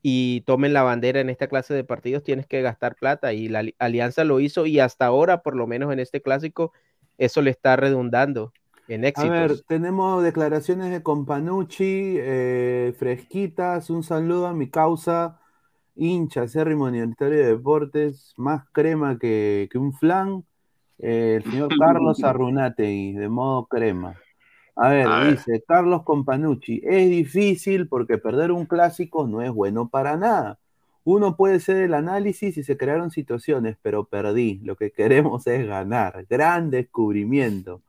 [0.03, 3.33] y tomen la bandera en esta clase de partidos, tienes que gastar plata.
[3.35, 6.73] Y la ali- Alianza lo hizo y hasta ahora, por lo menos en este clásico,
[7.19, 8.55] eso le está redundando
[8.89, 9.27] en A éxitos.
[9.27, 15.40] ver, tenemos declaraciones de Companucci, eh, fresquitas, un saludo a mi causa,
[15.95, 20.45] hincha, acérrimo universitario de deportes, más crema que, que un flan,
[20.99, 24.17] eh, el señor Carlos Arrunategui, de modo crema.
[24.77, 25.33] A ver, A ver.
[25.33, 30.59] dice Carlos Companucci, es difícil porque perder un clásico no es bueno para nada.
[31.05, 34.61] Uno puede hacer el análisis y se crearon situaciones, pero perdí.
[34.63, 36.27] Lo que queremos es ganar.
[36.29, 37.83] Gran descubrimiento.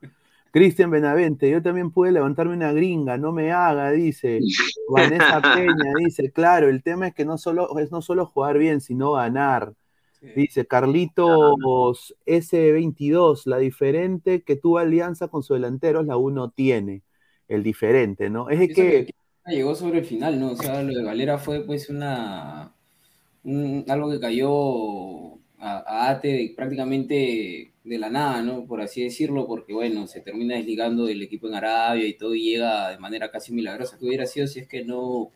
[0.52, 4.40] Cristian Benavente, yo también pude levantarme una gringa, no me haga, dice.
[4.90, 8.82] Vanessa Peña dice, claro, el tema es que no solo, es no solo jugar bien,
[8.82, 9.74] sino ganar.
[10.36, 17.02] Dice Carlitos S22, la diferente que tuvo alianza con su delantero, la uno tiene.
[17.48, 18.50] El diferente, ¿no?
[18.50, 19.14] Es que,
[19.48, 20.52] llegó sobre el final, ¿no?
[20.52, 22.72] O sea, lo de Valera fue pues una
[23.44, 28.66] un- algo que cayó a, a Ate prácticamente de la nada, ¿no?
[28.66, 32.44] Por así decirlo, porque bueno, se termina desligando del equipo en Arabia y todo y
[32.44, 33.98] llega de manera casi milagrosa.
[33.98, 35.32] que hubiera sido si es que no,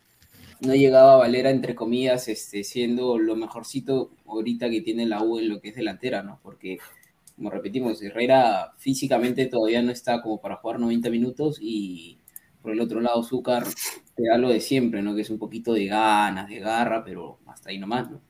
[0.61, 5.49] no llegaba Valera, entre comillas, este, siendo lo mejorcito ahorita que tiene la U en
[5.49, 6.39] lo que es delantera, ¿no?
[6.43, 6.77] Porque,
[7.35, 12.19] como repetimos, Herrera físicamente todavía no está como para jugar 90 minutos y
[12.61, 13.63] por el otro lado Zúcar
[14.15, 15.15] te da lo de siempre, ¿no?
[15.15, 18.21] Que es un poquito de ganas, de garra, pero hasta ahí nomás, ¿no?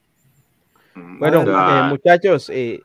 [1.18, 2.80] Bueno, eh, muchachos, eh,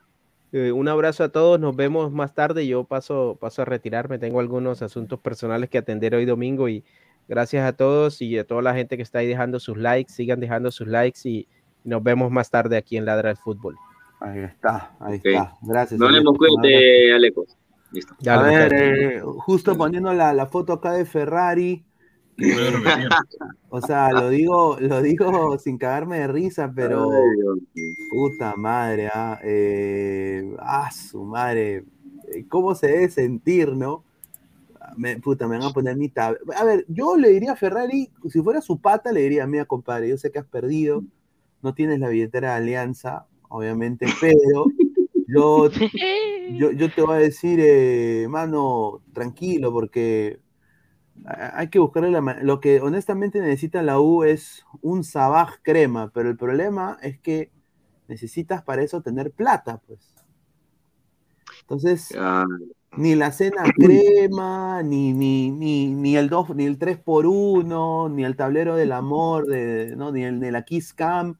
[0.51, 1.59] eh, un abrazo a todos.
[1.59, 2.67] Nos vemos más tarde.
[2.67, 4.19] Yo paso, paso a retirarme.
[4.19, 6.83] Tengo algunos asuntos personales que atender hoy domingo y
[7.27, 10.11] gracias a todos y a toda la gente que está ahí dejando sus likes.
[10.11, 11.47] Sigan dejando sus likes y
[11.83, 13.75] nos vemos más tarde aquí en Ladra el Fútbol.
[14.19, 15.55] Ahí está, ahí está.
[15.61, 15.99] Gracias.
[15.99, 16.33] Un abrazo.
[16.33, 17.45] cuídate, Aleco.
[17.91, 18.13] Listo.
[18.29, 21.83] A ver, eh, justo poniendo la, la foto acá de Ferrari.
[23.69, 27.09] O sea, lo digo, lo digo sin cagarme de risa, pero
[28.09, 31.85] puta madre, ah, eh, ah, su madre,
[32.33, 34.03] eh, ¿cómo se debe sentir, no?
[34.97, 36.37] Me, puta, me van a poner mi tab.
[36.55, 40.09] A ver, yo le diría a Ferrari, si fuera su pata, le diría, mira, compadre,
[40.09, 41.03] yo sé que has perdido,
[41.61, 44.65] no tienes la billetera de alianza, obviamente, pero
[45.27, 45.69] yo,
[46.57, 50.39] yo, yo te voy a decir, eh, mano, tranquilo, porque
[51.25, 56.29] hay que buscarle la Lo que honestamente necesita la U es un Sabaj crema, pero
[56.29, 57.51] el problema es que
[58.07, 60.15] necesitas para eso tener plata, pues.
[61.61, 62.13] Entonces,
[62.97, 68.09] ni la cena crema, ni, ni, ni, ni el 2, ni el 3 por 1
[68.09, 70.11] ni el tablero del amor, de, ¿no?
[70.11, 71.37] ni, el, ni la Kiss Cam,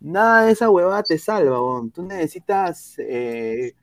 [0.00, 1.90] nada de esa huevada te salva, weón.
[1.90, 3.74] Tú necesitas eh,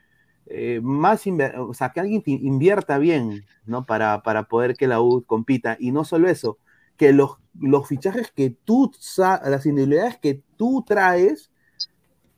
[0.50, 1.24] eh, más,
[1.58, 3.86] o sea, que alguien invierta bien, ¿no?
[3.86, 5.78] Para, para poder que la U compita.
[5.80, 6.58] Y no solo eso,
[6.98, 11.52] que los, los fichajes que tú, las individualidades que tú traes,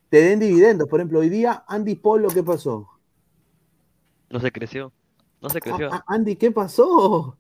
[0.10, 0.88] te den dividendos.
[0.90, 2.90] Por ejemplo, hoy día, Andy Polo, ¿qué pasó?
[4.30, 4.92] No se creció.
[5.42, 5.90] No se creció.
[5.92, 7.38] Ah, ah, Andy, ¿qué pasó?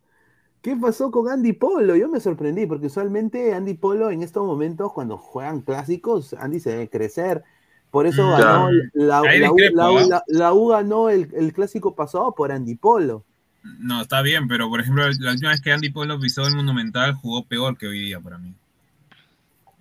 [0.61, 1.95] ¿Qué pasó con Andy Polo?
[1.95, 6.71] Yo me sorprendí porque usualmente Andy Polo en estos momentos cuando juegan clásicos, Andy se
[6.71, 7.43] debe crecer.
[7.91, 10.05] Por eso Mm, ganó la, la U, discrepo, la U- ¿ah?
[10.09, 13.23] la- la U ganó el, el clásico pasado por Andy Polo.
[13.63, 17.13] No, está bien, pero por ejemplo, la última vez que Andy Polo pisó el Monumental
[17.13, 18.53] jugó peor que hoy día para mí.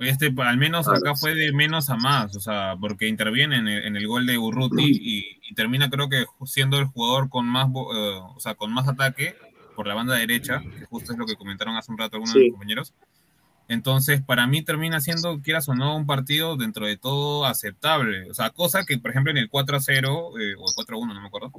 [0.00, 3.84] Este, al menos acá fue de menos a más, o sea, porque interviene en el,
[3.84, 7.68] en el gol de Urruti y, y termina creo que siendo el jugador con más,
[7.68, 9.36] bo- eh, o sea, con más ataque
[9.76, 12.40] por la banda derecha, que justo es lo que comentaron hace un rato algunos de
[12.40, 12.94] los compañeros.
[13.70, 18.28] Entonces, para mí termina siendo, quieras o no, un partido dentro de todo aceptable.
[18.28, 20.96] O sea, cosa que, por ejemplo, en el 4 a 0 eh, o el 4
[20.96, 21.52] a 1, no me acuerdo,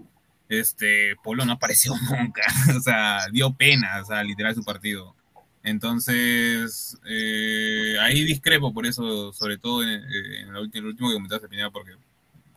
[0.49, 2.41] este, Polo no apareció nunca.
[2.77, 5.15] o sea, dio pena, o sea, literal su partido.
[5.63, 11.71] Entonces, eh, ahí discrepo por eso, sobre todo en, en el último, que comentaste, Pineda,
[11.71, 11.93] porque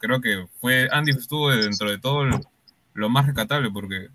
[0.01, 2.41] creo que fue, Andy estuvo dentro de todo lo,
[2.95, 4.09] lo más rescatable, porque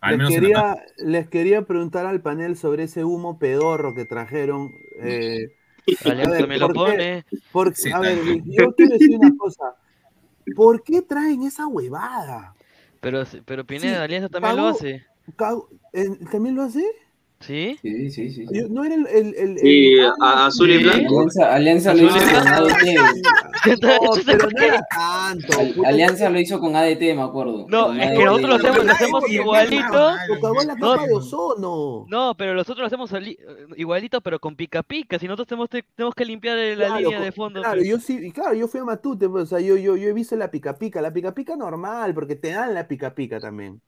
[0.00, 4.72] al Les quería, les quería preguntar al panel sobre ese humo pedorro que trajeron.
[5.02, 5.48] eh,
[6.30, 6.80] ver, me lo ¿por qué?
[6.92, 7.24] pone.
[7.52, 9.76] Porque, Sí, a ver, yo quiero decir una cosa.
[10.56, 12.54] ¿Por qué traen esa huevada?
[13.00, 15.06] Pero, pero Pineda, Sí, Alianza también lo hace.
[15.36, 16.84] Cago- ¿eh, ¿También lo hace?
[17.40, 17.78] ¿Sí?
[17.80, 18.44] Sí, sí, sí.
[18.68, 21.20] ¿No era el, el, el- Sí, el- a- azul y blanco.
[21.20, 22.48] Alianza, Alianza lo hizo con.
[22.48, 23.80] ADT.
[23.80, 25.56] No, pero no era tanto.
[25.86, 27.64] Alianza lo hizo con ADT, me acuerdo.
[27.68, 28.24] No, Con es que ADT.
[28.26, 30.10] nosotros lo hacemos, lo hacemos igualito.
[30.66, 32.04] La No, capa de ozono.
[32.08, 33.38] No, pero nosotros lo hacemos ali-
[33.76, 35.18] igualito, pero con pica pica.
[35.18, 37.60] Si nosotros tenemos, te- tenemos que limpiar la Claro, línea de fondo.
[37.62, 37.88] Claro, pues.
[37.88, 40.12] yo sí, y claro, yo fui a Matute, pues, o sea, yo, yo, yo he
[40.12, 43.80] visto la pica pica, la pica pica normal, porque te dan la pica pica también.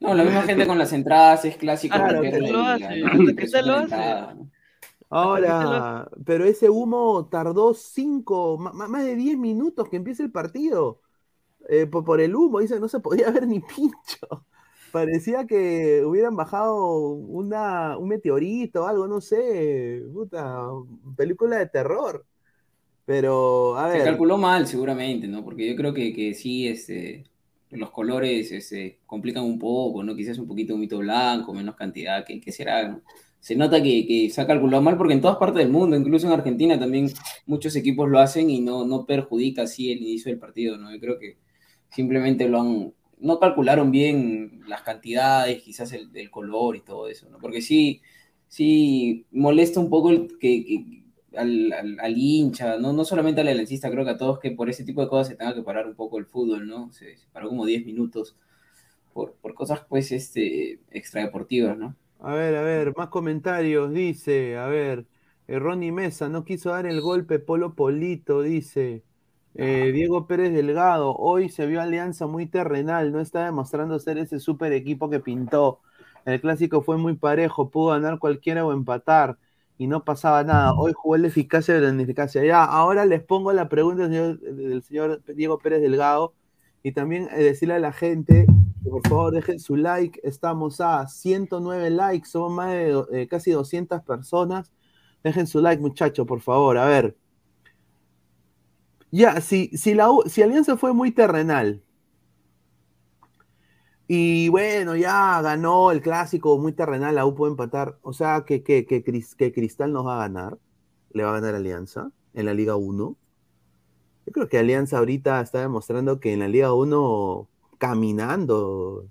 [0.00, 1.96] No, la misma gente con las entradas es clásico.
[1.96, 3.96] Que la- lo hace.
[5.10, 10.30] Ahora, pero ese humo tardó cinco, ma- ma- más de 10 minutos que empiece el
[10.32, 11.00] partido.
[11.68, 14.46] Eh, por, por el humo, dice, no se podía ver ni pincho.
[14.92, 20.02] Parecía que hubieran bajado una, un meteorito o algo, no sé.
[20.12, 20.66] Puta,
[21.16, 22.26] película de terror.
[23.06, 24.04] Pero, a Se ver.
[24.04, 25.44] calculó mal, seguramente, ¿no?
[25.44, 27.24] Porque yo creo que, que sí, este,
[27.70, 30.16] los colores se complican un poco, ¿no?
[30.16, 33.00] Quizás un poquito un mito blanco, menos cantidad, ¿qué, qué será?
[33.38, 36.26] Se nota que, que se ha calculado mal porque en todas partes del mundo, incluso
[36.26, 37.10] en Argentina también
[37.46, 40.92] muchos equipos lo hacen y no, no perjudica así el inicio del partido, ¿no?
[40.92, 41.38] Yo creo que
[41.90, 47.38] simplemente lo han, no calcularon bien las cantidades, quizás el, color y todo eso, ¿no?
[47.38, 48.02] Porque sí,
[48.48, 50.99] sí molesta un poco el que-
[51.36, 52.92] al, al- al hincha, ¿no?
[52.92, 55.36] no solamente al aliancista, creo que a todos que por ese tipo de cosas se
[55.36, 56.90] tenga que parar un poco el fútbol, ¿no?
[56.92, 58.36] Se, se paró como 10 minutos
[59.12, 61.96] por, por cosas, pues, este, extradeportivas, ¿no?
[62.18, 63.92] A ver, a ver, más comentarios.
[63.92, 65.06] Dice, a ver,
[65.46, 69.04] eh, Ronnie Mesa no quiso dar el golpe, Polo Polito, dice.
[69.54, 74.38] Eh, Diego Pérez Delgado, hoy se vio Alianza muy terrenal, no está demostrando ser ese
[74.38, 75.80] super equipo que pintó.
[76.24, 79.38] El clásico fue muy parejo, pudo ganar cualquiera o empatar
[79.80, 80.74] y no pasaba nada.
[80.74, 82.44] Hoy jugó el eficacia de la ineficacia.
[82.44, 86.34] Ya, ahora les pongo la pregunta del señor, del señor Diego Pérez Delgado
[86.82, 88.44] y también eh, decirle a la gente
[88.84, 90.20] que por favor dejen su like.
[90.22, 94.70] Estamos a 109 likes, somos más de eh, casi 200 personas.
[95.24, 96.76] Dejen su like, muchachos, por favor.
[96.76, 97.16] A ver.
[99.10, 101.82] Ya, si, si, la, si Alianza fue muy terrenal
[104.12, 107.96] y bueno, ya ganó el clásico muy terrenal, la U puede empatar.
[108.02, 110.58] O sea, que, que, que, Cris- que Cristal nos va a ganar,
[111.12, 113.16] le va a ganar Alianza en la Liga 1.
[114.26, 117.46] Yo creo que Alianza ahorita está demostrando que en la Liga 1
[117.78, 119.04] caminando.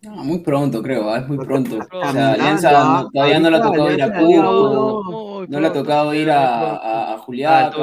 [0.00, 1.18] No, muy pronto, creo, ¿ah?
[1.18, 1.76] es muy pronto.
[1.76, 2.70] O sea, Alianza
[3.02, 4.06] no- todavía no le ha tocado ir a
[4.40, 7.76] uno- no le ha tocado ir a, a, a Juliaca,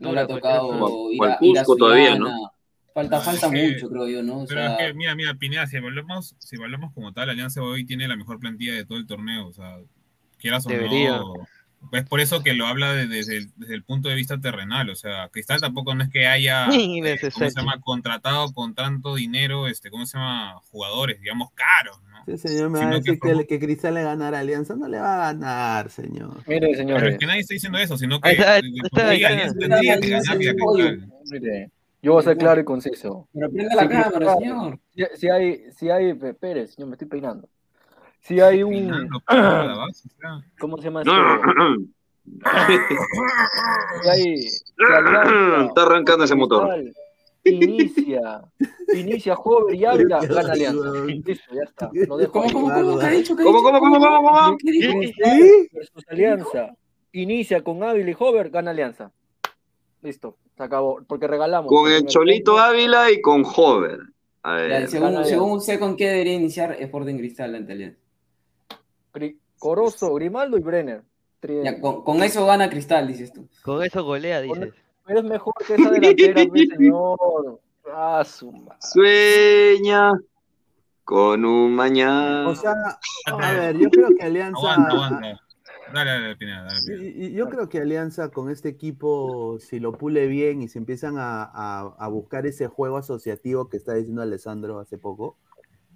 [0.00, 2.53] no le ha tocado a, ir a Cusco todavía, ¿no?
[2.94, 4.38] Falta, falta Es que- mucho, creo yo, ¿no?
[4.42, 7.60] O Pero sea, es que, mira, mira, Pineda, si evaluamos, si evaluamos como tal, Alianza
[7.60, 9.48] hoy tiene la mejor plantilla de todo el torneo.
[9.48, 9.78] O sea,
[10.38, 11.16] quieras o Debería.
[11.18, 11.34] no.
[11.92, 14.88] Es por eso que lo habla de- desde, el, desde el punto de vista terrenal.
[14.88, 17.52] O sea, Cristal tampoco no es que haya, eh, ¿cómo se Innecesario.
[17.54, 17.80] llama?
[17.80, 20.54] Contratado con tanto dinero, este, ¿cómo se llama?
[20.70, 22.24] Jugadores, digamos, caros, ¿no?
[22.24, 24.76] Sí, señor, me va a decir que que, que Cristal le ganara a Alianza.
[24.76, 26.42] No le va a ganar, señor.
[26.46, 27.12] Mire, Pero señores.
[27.14, 29.00] es que nadie está diciendo eso, sino que Ahí está, de- ahí de está, por
[29.02, 29.34] ahí sí está.
[29.34, 31.10] Alianza tendría que ganarle a Cristal.
[32.04, 33.26] Yo voy a ser claro y conciso.
[33.32, 34.78] Pero prenda la Si cámara, señor.
[35.14, 37.48] Si, hay, si hay, P- Pérez, señor, me estoy peinando.
[38.20, 39.08] Si hay un.
[40.60, 41.12] ¿cómo se llama esto?
[44.02, 46.68] Si hay, si Alianza Está arrancando ese motor.
[47.46, 48.42] Inicia,
[48.94, 50.90] inicia Hover y Ávila, gana Alianza.
[51.06, 51.90] Listo, ya está.
[52.06, 52.98] Lo dejo ¿Cómo, cómo, cómo?
[52.98, 53.34] ¿Qué ha dicho?
[53.34, 53.70] ¿Qué ha ¿Cómo, dicho?
[53.70, 54.56] cómo, cómo, cómo, cómo?
[54.58, 54.98] ¿Qué dijo?
[54.98, 55.40] Cristal
[55.72, 56.76] versus Alianza.
[57.12, 59.10] Inicia con Ávila y Hover, gana Alianza.
[60.02, 61.00] Listo, se acabó.
[61.06, 61.68] Porque regalamos.
[61.68, 62.58] Con el Cholito.
[62.58, 63.98] Ávila y con Hover.
[64.42, 64.88] A Ya, ver.
[64.88, 67.98] según, según usted, ¿con qué debería iniciar Sporting Cristal ante Alianza?
[69.58, 71.02] Corozo, Grimaldo y Brenner.
[71.62, 73.46] Ya, con, con eso gana Cristal, dices tú.
[73.62, 74.72] Con eso golea, dices.
[75.06, 77.60] Pero es mejor que esa delantera, mi señor.
[77.92, 78.78] Ah, su madre.
[78.80, 80.12] Sueña
[81.04, 82.48] con un mañana.
[82.48, 82.72] O sea,
[83.26, 84.58] a ver, yo creo que Alianza.
[84.58, 85.40] Aguanta, aguanta.
[85.92, 87.02] Dale, dale, Pineda, dale, Pineda.
[87.04, 90.78] Y- y Yo creo que Alianza con este equipo, si lo pule bien y se
[90.78, 95.36] empiezan a, a- a buscar ese juego asociativo que está diciendo Alessandro hace poco,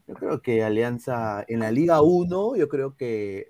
[0.07, 3.47] yo creo que Alianza en la Liga 1, yo creo que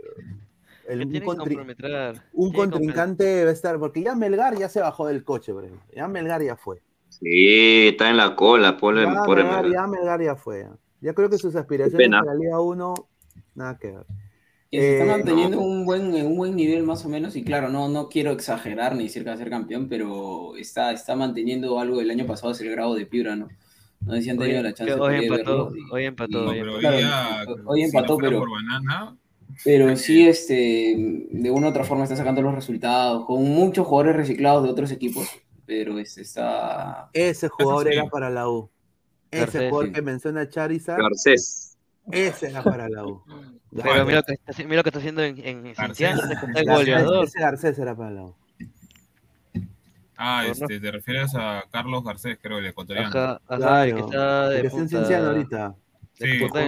[0.88, 5.22] el, Que un, contri- un contrincante debe estar, porque ya Melgar ya se bajó del
[5.22, 5.86] coche, por ejemplo.
[5.94, 6.82] Ya Melgar ya fue.
[7.10, 9.82] Sí, está en la cola, pobre, Ya pobre Melgar, Melgar.
[9.82, 10.66] ya Melgar ya fue.
[11.00, 11.14] ya.
[11.14, 12.94] Creo que sus aspiraciones para la Liga 1,
[13.54, 14.06] nada que ver.
[14.70, 15.62] Que se está Eh, manteniendo no.
[15.62, 19.04] un buen, un buen nivel más o menos, y claro, no, no quiero exagerar ni
[19.04, 22.60] decir que va a ser campeón, pero está, está manteniendo algo del año pasado, es
[22.60, 23.48] el grado de Piura, ¿no?
[24.00, 26.50] No sé si han Hoy, tenido la chance hoy de empató, y- hoy empató, No,
[26.50, 26.76] hoy pero empató.
[26.76, 29.16] hoy Claro, día, hoy si empató, no pero- por banana,
[29.64, 30.94] Pero sí, este,
[31.30, 34.92] de una u otra forma está sacando los resultados, con muchos jugadores reciclados de otros
[34.92, 35.26] equipos,
[35.64, 37.08] pero este está...
[37.14, 38.68] Ese jugador era para la U.
[39.30, 39.92] Ese Garcés, jugador sí.
[39.94, 41.00] que menciona Charizard.
[41.00, 41.67] Garcés.
[42.10, 43.22] Ese era para la U.
[43.70, 46.60] Pero mira lo que está, mira lo que está haciendo en, en Santiago, es está
[46.60, 47.24] el goleador.
[47.24, 48.34] Ese Garcés era para la U.
[50.16, 53.08] Ah, este, te refieres a Carlos Garcés, creo, el ecuatoriano.
[53.08, 55.74] Ajá, ajá, Claro, que está de que está en punta- Cienciano ahorita.
[56.14, 56.60] Sí, punta.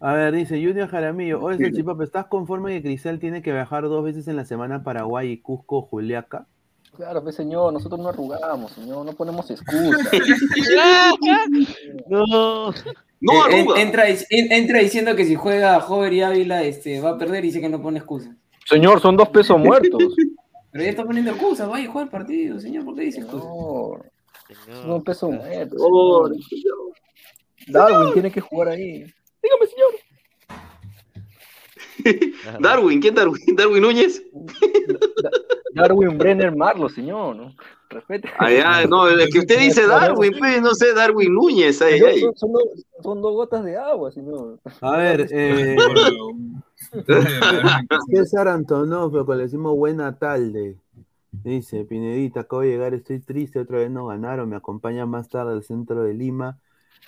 [0.00, 1.40] A ver, dice Junior Jaramillo.
[1.42, 4.82] Oye, Salchipapa, ¿estás conforme que Cristal tiene que viajar dos veces en la semana a
[4.82, 6.46] Paraguay y Cusco, Juliaca?
[7.00, 10.06] Claro, pues señor, nosotros no arrugamos, señor, no ponemos excusas.
[12.08, 12.72] no.
[13.22, 13.80] No, Eh, en- arruga.
[13.80, 17.42] entra, dic- en- entra diciendo que si juega Hover y Ávila este, va a perder
[17.44, 18.34] y dice que no pone excusa.
[18.66, 20.02] Señor, son dos pesos muertos.
[20.72, 23.48] Pero ya está poniendo excusas, vaya a jugar el partido, señor, ¿por qué dice excusas?
[23.48, 24.10] Señor,
[24.82, 25.80] son dos pesos muertos.
[25.80, 26.32] Señor.
[27.68, 29.04] Darwin tiene que jugar ahí.
[29.42, 29.90] Dígame, señor.
[32.60, 33.42] Darwin, ¿quién Darwin?
[33.56, 34.22] ¿Darwin Núñez?
[35.74, 37.54] Darwin Brenner Marlo, señor, ¿no?
[37.88, 38.28] Respete.
[38.38, 42.20] Ay, ay, no, el que usted dice Darwin, pues, no sé, Darwin Núñez, ay, ay.
[42.20, 42.64] Son, son dos,
[43.02, 44.60] son dos gotas de agua, señor.
[44.80, 45.76] A ver, eh,
[48.10, 50.76] César Antonov, lo que le decimos buena tarde.
[51.32, 55.52] Dice, Pinedita, acabo de llegar, estoy triste, otra vez no ganaron, me acompaña más tarde
[55.52, 56.58] al centro de Lima,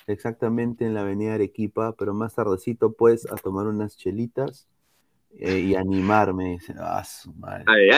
[0.06, 4.68] exactamente en la avenida Arequipa, pero más tardecito pues a tomar unas chelitas
[5.38, 6.52] eh, y animarme.
[6.52, 7.64] Dice, ah, su madre.
[7.66, 7.90] Ay,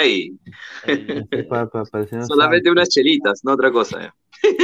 [0.87, 1.45] ay.
[1.49, 4.05] Pa- pa- parecer Solamente unas chelitas, no otra cosa.
[4.05, 4.11] eh.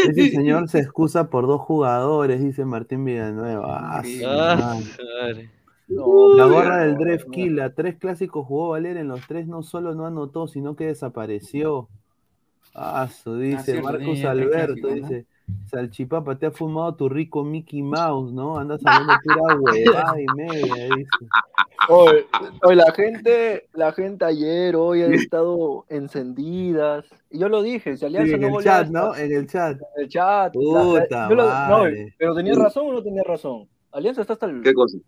[0.09, 3.99] Ese señor se excusa por dos jugadores, dice Martín Villanueva.
[3.99, 4.85] Ah, su Ah, madre.
[5.23, 5.51] madre.
[6.37, 10.47] La gorra del Drefkila, tres clásicos jugó Valer, en los tres no solo no anotó,
[10.47, 11.89] sino que desapareció.
[12.75, 15.27] Ah, su dice Marcos Alberto, dice,
[15.67, 18.59] Salchipapa, te ha fumado tu rico Mickey Mouse, ¿no?
[18.59, 21.27] Andas hablando pura huevada y media, dice.
[21.89, 22.25] Hoy,
[22.63, 27.05] hoy la gente, la gente ayer, hoy ha estado encendidas.
[27.31, 29.17] Y yo lo dije, si Alianza Sí, en no el chat, ¿no?
[29.17, 29.77] En el chat.
[29.97, 30.53] En el chat.
[30.53, 31.85] Puta lo- no,
[32.19, 33.69] pero tenía razón o no tenía razón.
[33.93, 34.99] Alianza está hasta el, ¿Qué cosa?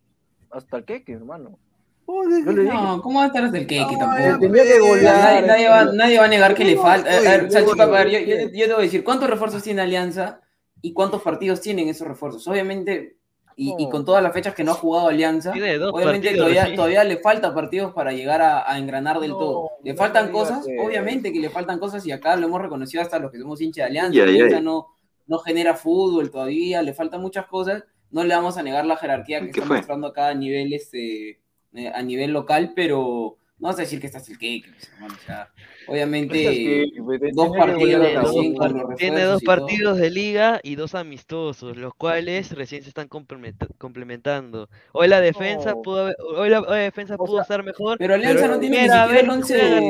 [0.51, 1.59] hasta el queque, hermano.
[2.06, 2.52] Dije.
[2.64, 4.38] No, ¿cómo va a estar hasta el queque tampoco?
[4.40, 7.10] tenía que golear, Nadie, nadie va, nadie va a negar que le falta.
[7.10, 9.62] A oye, ver, Salchipapa, a ver, yo, yo, yo te voy a decir, ¿cuántos refuerzos
[9.62, 10.40] tiene Alianza
[10.80, 12.46] y cuántos partidos tienen esos refuerzos?
[12.48, 13.16] Obviamente,
[13.56, 17.04] y, y con todas las fechas que no ha jugado Alianza, obviamente partidos todavía, todavía
[17.04, 19.70] le falta partidos para llegar a, a engranar del todo.
[19.82, 20.66] ¿Le faltan cosas?
[20.84, 23.84] Obviamente que le faltan cosas y acá lo hemos reconocido hasta los que somos hinchas
[23.84, 24.22] de Alianza.
[24.22, 24.88] Alianza no,
[25.26, 27.84] no genera fútbol todavía, le faltan muchas cosas.
[28.10, 29.76] No le vamos a negar la jerarquía que ¿Qué está fue?
[29.78, 31.40] mostrando acá a nivel, este,
[31.74, 35.24] eh, a nivel local, pero no vas a decir que estás el cake, hermano, o
[35.24, 35.49] sea,
[35.86, 39.47] obviamente pues, dos partidos dos recién par- con los Tiene dos todo.
[39.57, 44.69] partidos de liga y dos amistosos, los cuales recién se están complementa- complementando.
[44.93, 45.82] Hoy la defensa No.
[45.82, 47.99] pudo haber- hoy la, hoy la defensa pudo estar mejor.
[47.99, 49.81] Pero Alianza no tiene ni siquiera el vez once juegan-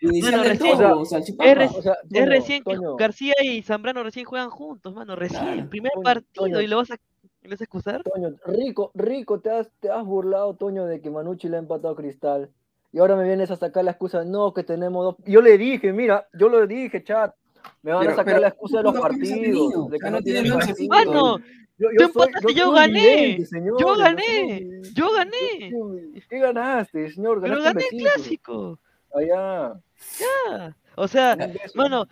[0.00, 2.96] de- inicial Mano, del todo, o sea, es, reci- O sea, es recién que Toño.
[2.96, 5.70] García y Zambrano recién juegan juntos, mano, recién, Claro.
[5.70, 6.60] primer Toño, partido Toño.
[6.60, 6.96] y lo vas a,
[7.42, 8.02] ¿lo vas a excusar?
[8.02, 11.94] Toño, rico, rico, te has, te has burlado, Toño, de que Manucci le ha empatado
[11.94, 12.50] a Cristal.
[12.92, 15.16] Y ahora me vienes a sacar la excusa, no, que tenemos dos.
[15.26, 17.34] Yo le dije, mira, yo lo dije, chat.
[17.82, 19.70] Me van Pero- a sacar pero la excusa de los ¿cuántos cambios ha partidos.
[19.70, 19.88] tenido?
[19.88, 20.88] De que no no tiene tienen partidos.
[20.88, 21.38] Mano,
[21.78, 23.16] Yo, tú yo soy, empataste, yo gané.
[23.38, 24.58] vidente, Yo yo gané.
[24.58, 26.22] soy- Yo gané.
[26.28, 27.40] ¿Qué ganaste, señor?
[27.40, 28.78] Pero Ganaste un gané el clásico.
[29.14, 29.74] Allá.
[30.20, 30.76] Ya.
[30.96, 31.36] O sea,
[31.74, 32.06] mano,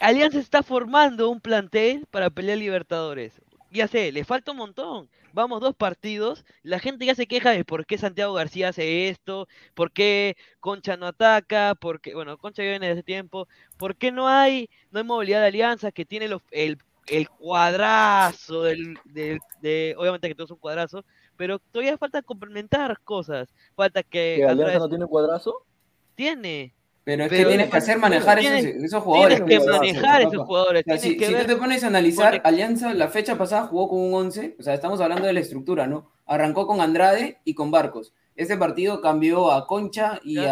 [0.00, 3.40] Alianza está formando un plantel para pelear Libertadores.
[3.76, 5.10] Ya sé, le falta un montón.
[5.32, 9.48] Vamos dos partidos, la gente ya se queja de por qué Santiago García hace esto,
[9.74, 14.12] por qué Concha no ataca, por qué, bueno, Concha ya viene desde tiempo, por qué
[14.12, 19.40] no hay, no hay movilidad de Alianza que tiene los- el, el cuadrazo del, del-
[19.60, 21.04] de, obviamente que todo es un cuadrazo,
[21.36, 25.66] pero todavía falta complementar cosas, falta que ¿Que Alianza no tiene cuadrazo?
[26.14, 26.72] tiene,
[27.06, 29.38] Pero es que tienes que hacer manejar esos, tienes- esos jugadores.
[29.46, 31.84] tienes que manejar esos jugadores, O sea, tienes si, que si ver tú te pones
[31.84, 35.32] a analizar, Alianza la fecha pasada jugó con un 11, o sea, estamos hablando de
[35.32, 36.10] la estructura, ¿no?
[36.26, 38.12] Arrancó con Andrade y con Barcos.
[38.34, 40.42] Este partido cambió a Concha y a,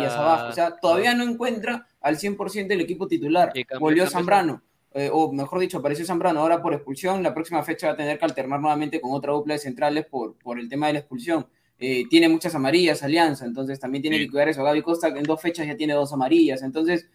[0.00, 0.48] y a Sabaj.
[0.48, 3.52] O sea, todavía no encuentra al 100% el equipo titular.
[3.52, 4.62] Cambió- Volvió Zambrano.
[4.92, 7.22] eh, o mejor dicho, apareció Zambrano ahora por expulsión.
[7.22, 10.34] La próxima fecha va a tener que alternar nuevamente con otra dupla de centrales por,
[10.34, 11.46] por el tema de la expulsión.
[11.80, 14.24] Eh, tiene muchas amarillas, Alianza, entonces también tiene Sí.
[14.26, 14.62] que cuidar eso.
[14.62, 16.62] Gaby Costa en dos fechas ya tiene dos amarillas.
[16.62, 17.08] Entonces,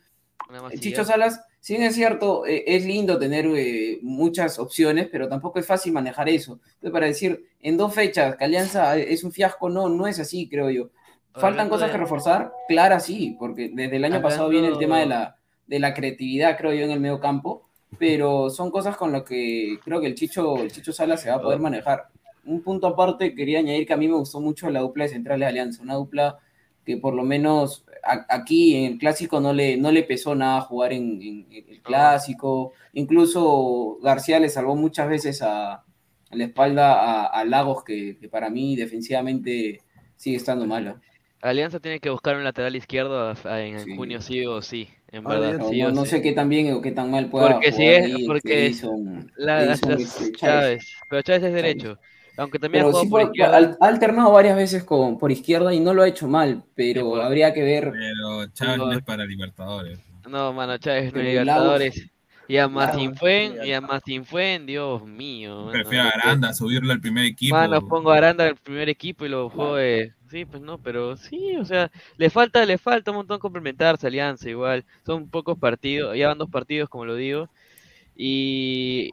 [0.72, 0.80] eh.
[0.80, 5.60] Chicho Salas, si bien es cierto, eh, es lindo tener eh, muchas opciones, pero tampoco
[5.60, 6.60] es fácil manejar eso.
[6.66, 10.48] Entonces, para decir en dos fechas que Alianza es un fiasco, no, no es así,
[10.50, 10.90] creo yo.
[11.34, 12.52] ¿Faltan cosas de- que reforzar?
[12.68, 15.36] Claro, sí, porque desde el año pasado viene el tema de la,
[15.68, 17.68] de la creatividad, creo yo, en el medio campo,
[18.00, 21.36] pero son cosas con las que creo que el Chicho, el Chicho Salas se va
[21.36, 22.08] a poder manejar.
[22.46, 25.42] Un punto aparte, quería añadir que a mí me gustó mucho la dupla de centrales
[25.42, 26.40] de Alianza, una dupla
[26.86, 30.62] que por lo menos a- aquí en el clásico no le, no le pesó nada
[30.62, 32.74] jugar en, en- en el clásico.
[32.94, 35.84] Incluso García le salvó muchas veces a, a
[36.32, 39.82] la espalda a, a Lagos, que, que para mí defensivamente
[40.16, 41.00] sigue estando malo.
[41.42, 45.24] Alianza tiene que buscar un lateral izquierdo a- a- en junio sí o sí, en
[45.24, 46.10] Ah, verdad, no, sí no- o no sí.
[46.10, 48.68] sé qué tan bien o qué tan mal pueda Porque si jugar es, ahí, porque
[48.70, 50.72] Edison- la- Edison, las- este, Chávez.
[50.72, 52.00] Chávez, pero Chávez es derecho,
[52.38, 55.94] aunque también ha Pero sí por ha alternado varias veces con, por izquierda y no
[55.94, 57.92] lo ha hecho mal, pero habría que ver.
[57.92, 60.00] Pero Chávez no es para Libertadores.
[60.28, 62.12] No, mano, Chávez no es Libertadores.
[62.48, 65.62] Y a Lagos, Masinfuen, y a Masinfuen, Dios mío.
[65.62, 67.56] mano, Prefiero a que- Aranda, subirlo al primer equipo.
[67.56, 70.14] Mano, pongo a Aranda al primer equipo y lo juego de...
[70.30, 74.50] Sí, pues no, pero sí, o sea, le falta, le falta un montón complementarse Alianza
[74.50, 74.86] igual.
[75.06, 77.50] Son pocos partidos, ya van dos partidos, como lo digo.
[78.16, 79.12] Y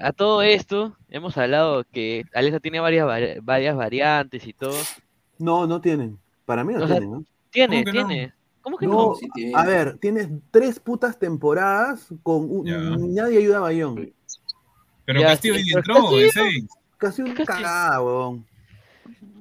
[0.00, 4.76] a todo esto, hemos hablado que Alianza tiene varias, vari- varias variantes y todo.
[5.38, 6.18] No, no tienen.
[6.46, 7.24] Para mí no O sea, tiene, ¿no?
[7.50, 8.06] Tiene, ¿Cómo que no?
[8.08, 8.32] tiene.
[8.62, 9.14] ¿Cómo que No, no?
[9.14, 9.52] Sí tiene.
[9.54, 14.12] a ver, tienes tres putas temporadas con un, nadie ayuda a Bayón.
[15.04, 16.64] Pero Ya, Castillo sí, entró en Castillo- seis.
[16.98, 18.46] Casi un cagada, weón.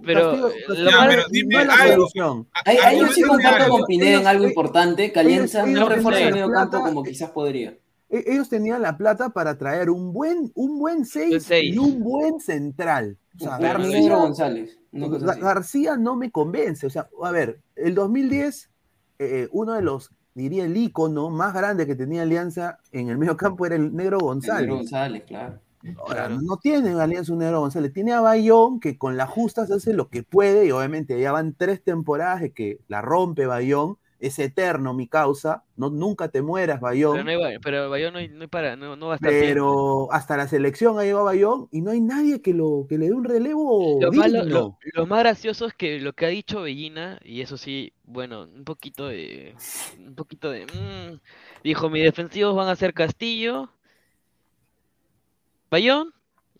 [0.06, 1.94] Pero Castillo- Castillo lo Ya, pero dime no es la algo.
[1.96, 2.48] solución.
[2.66, 6.80] Ahí, yo sí comparto con Pineda en algo importante, ellos- no refuerza el medio campo
[6.82, 7.74] como quizás podría.
[8.10, 11.76] E- Ellos tenían la plata para traer un buen, un buen Un 6 seis.
[11.76, 13.18] y un buen central.
[13.36, 14.78] O sea, García- Negro González.
[14.94, 15.40] así.
[15.42, 16.88] García no me convence.
[16.88, 18.70] O sea, a ver, el 2010,
[19.20, 23.36] eh, uno de los, diría, el ícono más grande que tenía Alianza en el medio
[23.38, 24.62] campo era el Negro El González.
[24.62, 25.60] Negro González, claro.
[26.00, 26.42] Ahora, Claro.
[26.42, 29.76] no tiene en Alianza un Negro González, tiene a Bayón que con la justa se
[29.76, 33.98] hace lo que puede y obviamente ya van tres temporadas de que la rompe Bayón,
[34.20, 37.14] es eterno mi causa, no, nunca te mueras Bayón.
[37.14, 39.30] Pero, no hay, pero Bayón no, hay- no hay para, no, no va a estar.
[39.30, 43.08] Pero hasta la selección ha llegado Bayón y no hay nadie que, lo, que le
[43.08, 46.62] dé un relevo Lo, malo- lo, lo más gracioso es que lo que ha dicho
[46.64, 49.54] Bellina, y eso sí, bueno, un poquito de.
[50.00, 50.66] Un poquito de.
[50.66, 51.20] mm,
[51.64, 53.70] dijo: mis defensivos van a ser Castillo,
[55.70, 56.14] Bayón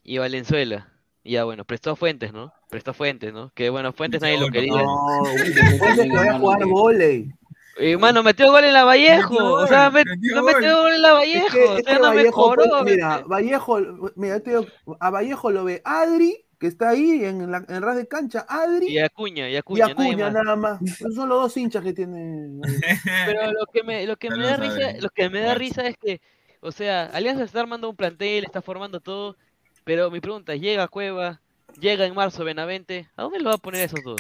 [0.04, 0.90] y Valenzuela.
[1.24, 2.54] Y ya, bueno, prestó a Fuentes, ¿no?
[2.70, 3.52] Prestó a Fuentes, ¿no?
[3.54, 4.82] Que bueno, Fuentes nadie lo quería.
[4.82, 5.24] No,
[5.80, 7.32] Fuentes que vaya a jugar volei.
[7.80, 9.30] Y mano, metió gol en la Vallejo.
[9.34, 10.54] Metió O sea, gol, me- metió no gol.
[10.54, 11.48] metió gol en la Es Vallejo.
[11.52, 12.64] que, O sea, no Vallejo, mejoró.
[12.70, 13.80] pues, mira, Vallejo,
[14.16, 14.66] mira, te digo,
[15.00, 18.88] a Vallejo lo ve Adri, que está ahí en, la, en ras de cancha, Adri
[18.90, 20.34] Y Acuña, y y Acuña, nadie Acuña más.
[20.34, 20.80] nada más.
[21.16, 22.60] Son los dos hinchas que tiene.
[23.28, 25.96] Pero lo que me, lo que me da risa, lo que me da risa es
[25.98, 26.20] que,
[26.62, 29.36] o sea, Alianza está armando un plantel, está formando todo,
[29.84, 31.40] pero mi pregunta es, llega Cueva,
[31.80, 34.20] llega en marzo Benavente, ¿a dónde lo va a poner esos dos?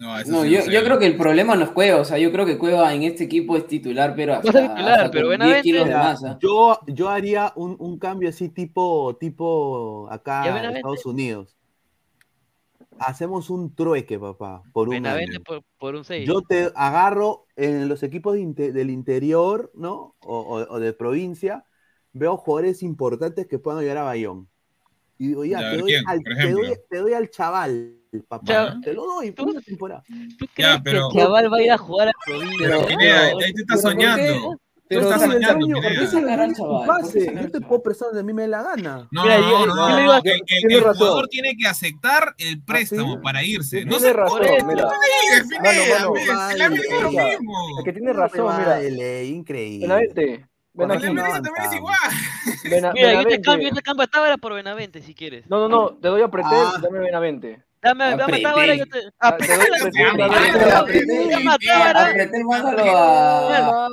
[0.00, 0.72] No, eso No, sí yo, sé.
[0.72, 3.02] yo creo que el problema no es Cueva, o sea, yo creo que Cueva en
[3.02, 6.00] este equipo es titular, pero hasta, titular, hasta pero con 10 Benavente- kilos de Mira,
[6.12, 6.22] más.
[6.40, 10.76] yo, yo haría un, un cambio así tipo, tipo acá ¿Y a en?
[10.76, 11.56] Estados Unidos.
[12.98, 15.40] Hacemos un trueque, papá, por un año.
[15.44, 16.28] por, por un 6.
[16.28, 20.16] Yo te agarro en los equipos de del interior, ¿no?
[20.20, 21.64] O, o- o de provincia,
[22.12, 24.48] veo jugadores importantes que puedan ayudar a Bayón.
[25.18, 26.84] Y digo, ya, Ya, te, doy ¿quién, al, por te, doy, ejemplo?
[26.90, 27.97] te doy al chaval,
[28.28, 28.44] papá.
[28.46, 30.02] Chava- Te lo doy por una temporada.
[30.38, 32.56] ¿Tú Ya, crees pero- que el chaval va a ir a jugar a provincia?
[32.68, 34.56] Pero Pineda, ahí te estás soñando.
[34.90, 35.82] Pero estás soñando, Coño, Pineda.
[35.82, 37.02] porque ese Agarra al es un chaval, pase.
[37.02, 39.08] ¿por qué sacar Yo te puedo prestar a mí me dé la gana.
[39.10, 40.96] No, Mira, no, yo- no, yo no, que, que el razón.
[40.96, 43.20] jugador tiene que aceptar el préstamo ¿sí?
[43.22, 43.84] para irse.
[43.84, 44.64] No Tiene se razón, mira.
[44.64, 44.72] no
[47.02, 47.82] lo mismo.
[47.84, 49.22] Que tiene razón, mira.
[49.22, 49.86] increíble.
[49.86, 51.18] Benavente, también
[51.66, 51.96] es igual.
[52.70, 55.48] Bena- Mira, yo te cambio, yo te cambio a Tábara por Benavente si quieres.
[55.48, 56.78] No, no, no, te doy a Pretel, Ah.
[56.80, 57.62] dame Benavente.
[57.80, 58.42] Dame, dame a Apreté.
[58.42, 58.98] Tábara, yo te.
[59.20, 60.72] Ah, mano, Benavente.
[60.72, 61.34] Apreté.
[61.94, 63.88] Apreté mándalo a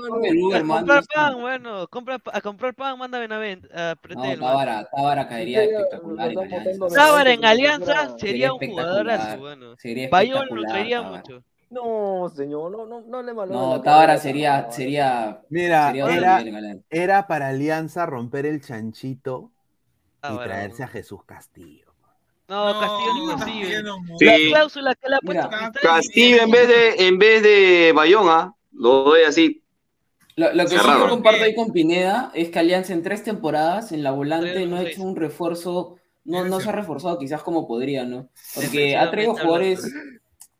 [0.66, 1.88] comprar pan, bueno,
[2.34, 4.88] a comprar pan, manda Benavente, a No.
[4.92, 6.32] Tábara, caería espectacular
[6.94, 9.76] Tábara en Alianza sería un jugadorazo, bueno.
[10.10, 11.44] Bayón lo traería mucho.
[11.70, 16.44] No, señor, no, no, no le malogre No, Tábara sería, sería, Mira, sería era,
[16.90, 19.52] era para Alianza romper el chanchito
[20.18, 20.94] y Tábara, traerse a bueno.
[20.94, 21.85] Jesús Castillo.
[22.48, 23.62] No, Castillo No, imposible.
[23.62, 24.26] Castillo no, Sí.
[24.26, 25.50] La cláusula que le ha puesto
[25.82, 28.54] Castillo en vez de, en vez de Bayón, ¿ah?
[28.72, 29.64] Lo doy así.
[30.36, 31.06] Lo, lo que sí Cerrado.
[31.06, 34.76] yo comparto ahí con Pineda es que Alianza en tres temporadas en la volante no
[34.76, 35.96] ha hecho un refuerzo,
[36.26, 38.30] no, no se ha reforzado quizás como podría, ¿no?
[38.54, 39.90] Porque ha traído jugadores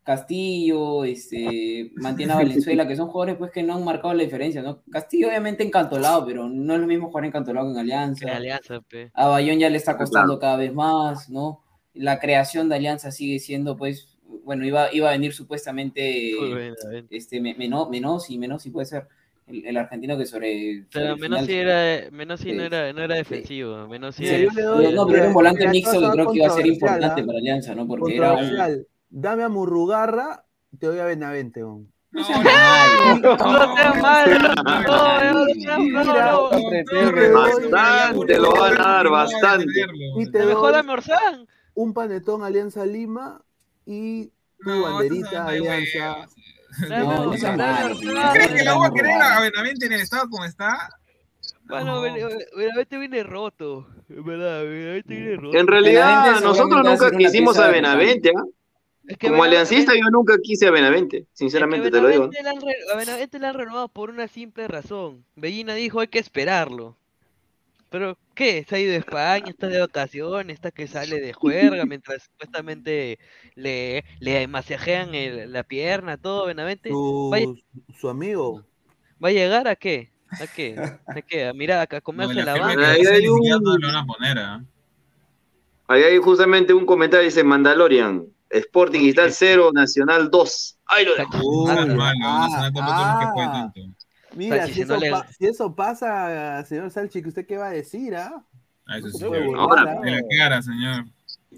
[0.06, 4.62] Castillo, este, mantiene a Valenzuela, que son jugadores pues que no han marcado la diferencia,
[4.62, 4.80] ¿no?
[4.88, 8.28] Castillo obviamente encantolado, pero no es lo mismo jugar encantolado que en Alianza.
[8.28, 9.10] en Alianza, pe.
[9.12, 11.64] A Bayón ya le está costando cada vez más, ¿no?
[11.96, 16.32] La creación de Alianza sigue siendo, pues, bueno, iba, iba a venir supuestamente
[17.10, 19.06] este, Me- Meno- Menosi, Menosi puede ser,
[19.46, 20.84] el, el argentino que sobre...
[20.84, 22.66] sobre Pero el Menossi final- era, Menossi no Sí.
[22.66, 23.88] era, no era defensivo.
[23.88, 26.30] Menossi Sí, es- yo le doy- no, pero era un volante Mira, mixto que creo
[26.32, 27.26] que iba a ser importante ¿ah?
[27.26, 27.86] para Alianza, ¿no?
[27.86, 28.38] Porque era un...
[28.40, 28.86] Controversial.
[29.08, 30.44] Dame a Murrugarra,
[30.78, 31.64] te doy a Benavente.
[31.64, 31.90] weón.
[32.10, 33.36] No seas malo.
[33.36, 34.32] No seas malo,
[34.64, 36.50] no, no, no seas malo.
[37.32, 39.66] Bastante, lo van a dar, bastante.
[40.18, 41.46] Y te Mejor doy dame Orsán.
[41.76, 43.40] Un panetón Alianza Lima
[43.84, 44.26] y
[44.58, 46.26] tu No, banderita Alianza.
[46.88, 47.30] No, no.
[48.32, 49.40] ¿Crees que la voy a querer a.
[49.40, 50.88] Benavente en el estado como está?
[51.64, 53.86] Bueno, Benavente viene roto.
[54.08, 55.58] Verdad, Benavente viene roto.
[55.58, 58.42] En realidad, Benavente nosotros nunca quisimos a Benavente, ¿ah?
[59.08, 62.08] Es que Como Benavente- aliancista yo nunca quise a Benavente, es que sinceramente te lo
[62.08, 62.24] digo.
[62.92, 65.24] A Benavente le han renovado por una simple razón.
[65.36, 66.96] Bellina dijo hay que esperarlo.
[67.88, 68.64] Pero, ¿qué?
[68.68, 73.18] Se ha ido a España, está de vacaciones, está que sale de juerga mientras supuestamente
[73.54, 76.46] le, le masajean el- la pierna, todo.
[76.46, 76.90] Benavente
[77.30, 77.62] vaya- Su,
[78.00, 78.64] su amigo.
[79.22, 80.10] va a llegar a qué?
[80.30, 80.74] ¿A qué?
[81.06, 81.46] ¿A qué?
[81.46, 82.80] A mirar, a No, comerse la la firma banca.
[82.80, 84.64] que Ahí va a hay un- no lo van a poner, ¿ah?
[85.88, 88.26] Ahí hay justamente un comentario, dice Mandalorian.
[88.50, 90.78] Sporting Cristal 0, Nacional 2.
[90.86, 91.66] Ahí lo dejo.
[91.66, 93.70] Malo, ah, lo que fue ah.
[93.74, 93.95] tanto.
[94.36, 97.70] Mira, si eso, le- pa- si eso pasa, señor Salchi, ¿que ¿usted qué va a
[97.70, 98.44] decir, ah?
[98.86, 99.24] Ah, eso sí.
[99.24, 101.06] Ahora, De la cara, señor.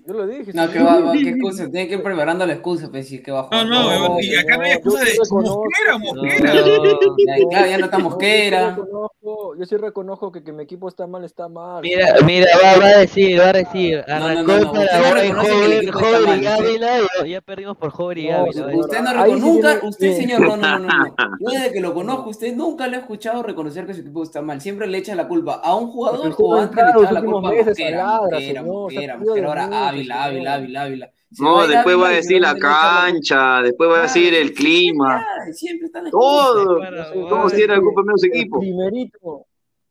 [0.08, 0.52] Yo lo dije.
[0.54, 3.20] No, que va, va, qué excusa, tiene que ir preparando la excusa, pues, si es
[3.22, 6.54] que va a No, no, weón, y acá no hay excusa de mosquera, mosquera.
[6.54, 8.60] Ya, claro, ya no está mosquera.
[8.60, 11.82] Yo sí reconozco, yo sí reconozco que, que mi equipo está mal, está mal.
[11.82, 14.02] Mira, mira, va, va a decir, va a decir.
[14.08, 16.24] no, Arrancó no, no, para usted no ahora reconoce que el Joven, equipo está Joven
[16.24, 18.76] mal, y Ávila, ya perdimos por Joven y No, Ávila.
[18.78, 21.14] Usted no reconoce, nunca, usted señor, no, no, no, no.
[21.40, 24.40] Yo desde que lo conozco, usted nunca le ha escuchado reconocer que su equipo está
[24.40, 24.58] mal.
[24.62, 27.48] Siempre le echa la culpa a un jugador o no antes le echaba la culpa
[27.50, 30.28] a Mosquera, Mosquera, Mosquera, ahora mucho, Ávila, señor.
[30.28, 31.10] Ávila, Ávila, Ávila.
[31.30, 35.24] Se No, después va a decir la la cancha, después va a decir el clima.
[35.52, 36.78] Siempre están las Todo.
[36.78, 38.60] Para, Todos tienen la culpa menos El equipo.
[38.60, 39.44] primerito.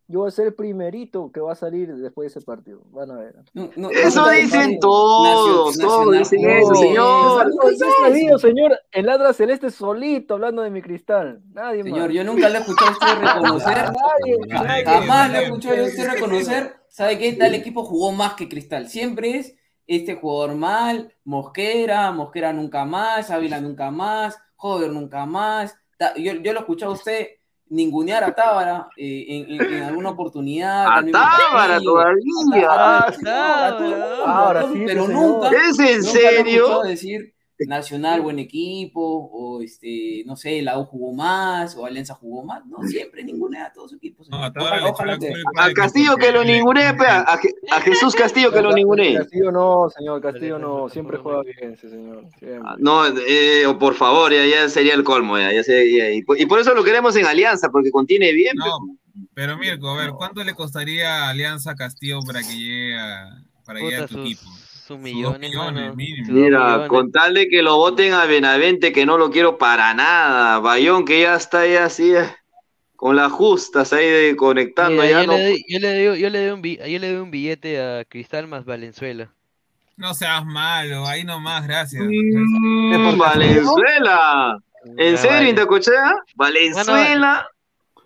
[0.09, 2.79] Yo voy a ser el primerito que va a salir después de ese partido.
[2.91, 3.35] Van a ver.
[3.53, 7.53] No, no, Eso no, dicen no, todos, todos dicen eso, señor.
[7.53, 7.71] No,
[8.29, 11.41] yo señor, el Ladra Celeste solito hablando de mi cristal.
[11.51, 11.91] Nadie más.
[11.91, 13.75] Señor, yo nunca le he escuchado a usted reconocer.
[13.75, 14.85] Nadie, nadie.
[14.85, 16.75] Jamás le he escuchado a usted reconocer.
[16.87, 17.33] ¿Sabe qué?
[17.33, 18.87] Tal equipo jugó más que Cristal.
[18.87, 19.56] Siempre es
[19.87, 25.75] este jugador mal, Mosquera, Mosquera nunca más, Ávila nunca más, Jover nunca más.
[26.17, 27.27] Yo, yo lo he escuchado a usted
[27.69, 30.85] ningunear a Tábara eh, en, en- en alguna oportunidad.
[30.87, 32.69] A Tábara todavía.
[34.25, 35.21] Ahora sí, pero señor.
[35.21, 35.49] nunca.
[35.49, 36.81] ¿Es en nunca serio?
[36.83, 37.33] decir
[37.65, 42.65] Nacional buen equipo, o este, no sé, la U jugó más, o Alianza jugó más.
[42.67, 44.29] No, siempre ningunea a todos sus equipos.
[44.29, 45.33] No, a Ojalá, ojalá que.
[45.73, 46.43] Castillo que lo
[46.93, 49.15] pe, a, Je- a Jesús Castillo que lo ningunee.
[49.15, 50.87] Castillo no, señor, Castillo no.
[50.89, 52.25] Siempre juega bien ese señor.
[52.37, 52.61] Siempre.
[52.77, 56.39] No, eh, o por favor, ya, ya sería el colmo, ya, ya sería- y, por,
[56.39, 58.55] y por eso lo queremos en Alianza, porque contiene bien.
[58.55, 58.77] No,
[59.33, 63.79] pero Mirko, a ver, ¿cuánto le costaría a Alianza Castillo para que llegue a, para
[63.79, 64.41] llegar a tu sus, equipo?
[64.87, 65.51] Sus millones.
[65.51, 66.89] Sus Mira, millones.
[66.89, 70.59] con tal de que lo voten a Benavente, que no lo quiero para nada.
[70.59, 72.29] Bayón, que ya está ya así, eh,
[72.95, 75.33] con las justas ahí de conectando, Mira, ya yo, no.
[75.33, 77.81] le doy, yo, le doy, yo, le doy un, bi- yo le doy un billete
[77.81, 79.31] a Cristal más Valenzuela.
[79.97, 82.03] No seas malo, ahí nomás, gracias.
[82.03, 84.57] Mm, Valenzuela.
[84.97, 85.49] ¿En Ah, serio, vale.
[85.49, 86.15] Intacochea?
[86.35, 87.47] Valenzuela.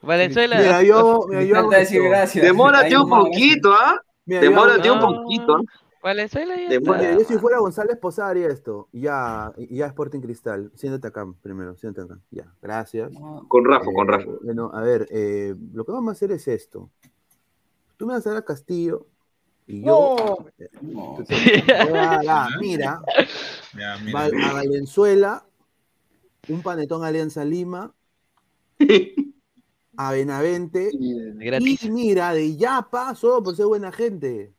[0.01, 0.57] Valenzuela.
[0.57, 2.41] Mira, yo, mira, Me yo.
[2.41, 4.01] Demórate Ahí un nomás, poquito, ¿ah?
[4.25, 5.55] Demórate un poquito.
[5.57, 5.61] ¿ah?
[6.01, 6.79] Valenzuela ya.
[6.79, 8.87] Mira, yo si fuera González Posada haría esto.
[8.91, 10.71] Ya, ya Sporting Cristal.
[10.75, 12.21] Siéntate acá primero, siéntate acá.
[12.31, 13.11] Ya, gracias.
[13.47, 14.29] Con Rafa, con Eh, Rafa.
[14.43, 16.89] Bueno, a ver, eh, lo que vamos a hacer es esto.
[17.97, 19.05] Tú me vas a dar a Castillo
[19.67, 20.15] y yo.
[20.57, 20.69] eh,
[21.17, 23.01] te- te- te voy a dar, mira,
[23.77, 24.49] Ya, Va- mira.
[24.49, 25.45] a Valenzuela,
[26.49, 27.93] un panetón Alianza Lima,
[29.97, 30.89] a Benavente,
[31.35, 31.83] Gratis.
[31.83, 34.53] y mira, de Yapa, solo por ser buena gente.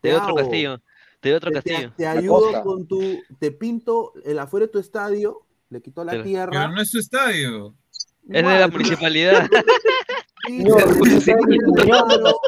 [0.00, 0.82] Te doy otro castillo.
[1.20, 1.92] Te doy otro Te, te- castillo.
[1.96, 2.62] te La ayudo costa.
[2.62, 6.50] con tu, te pinto el afuera de tu estadio, le quito la Pero- tierra.
[6.50, 7.74] Pero no es su estadio.
[8.28, 9.48] Es de la municipalidad.
[10.46, 12.40] te- usted está ninguneando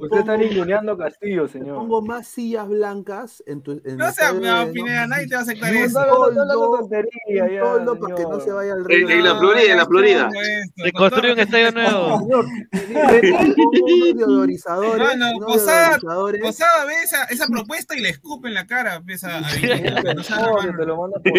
[0.00, 1.76] Usted está ninguneando Castillo, señor.
[1.76, 3.72] pongo más sillas blancas en tu.
[3.84, 6.00] En No seas no, de- Pineda, nadie te va a aceptar eso.
[6.00, 9.08] No, no, no, no, no, toldo, toldo para que no se vaya En, río.
[9.10, 10.30] en la Florida, en la Florida.
[10.76, 12.18] Se construye un estadio nuevo.
[14.98, 15.98] Mano, unos Posada.
[16.42, 18.96] Posada ve esa, esa propuesta y le escupe en la cara.
[18.96, 20.78] Empieza a Villa, no seas Oye, mano.
[20.78, 21.38] te lo manda por.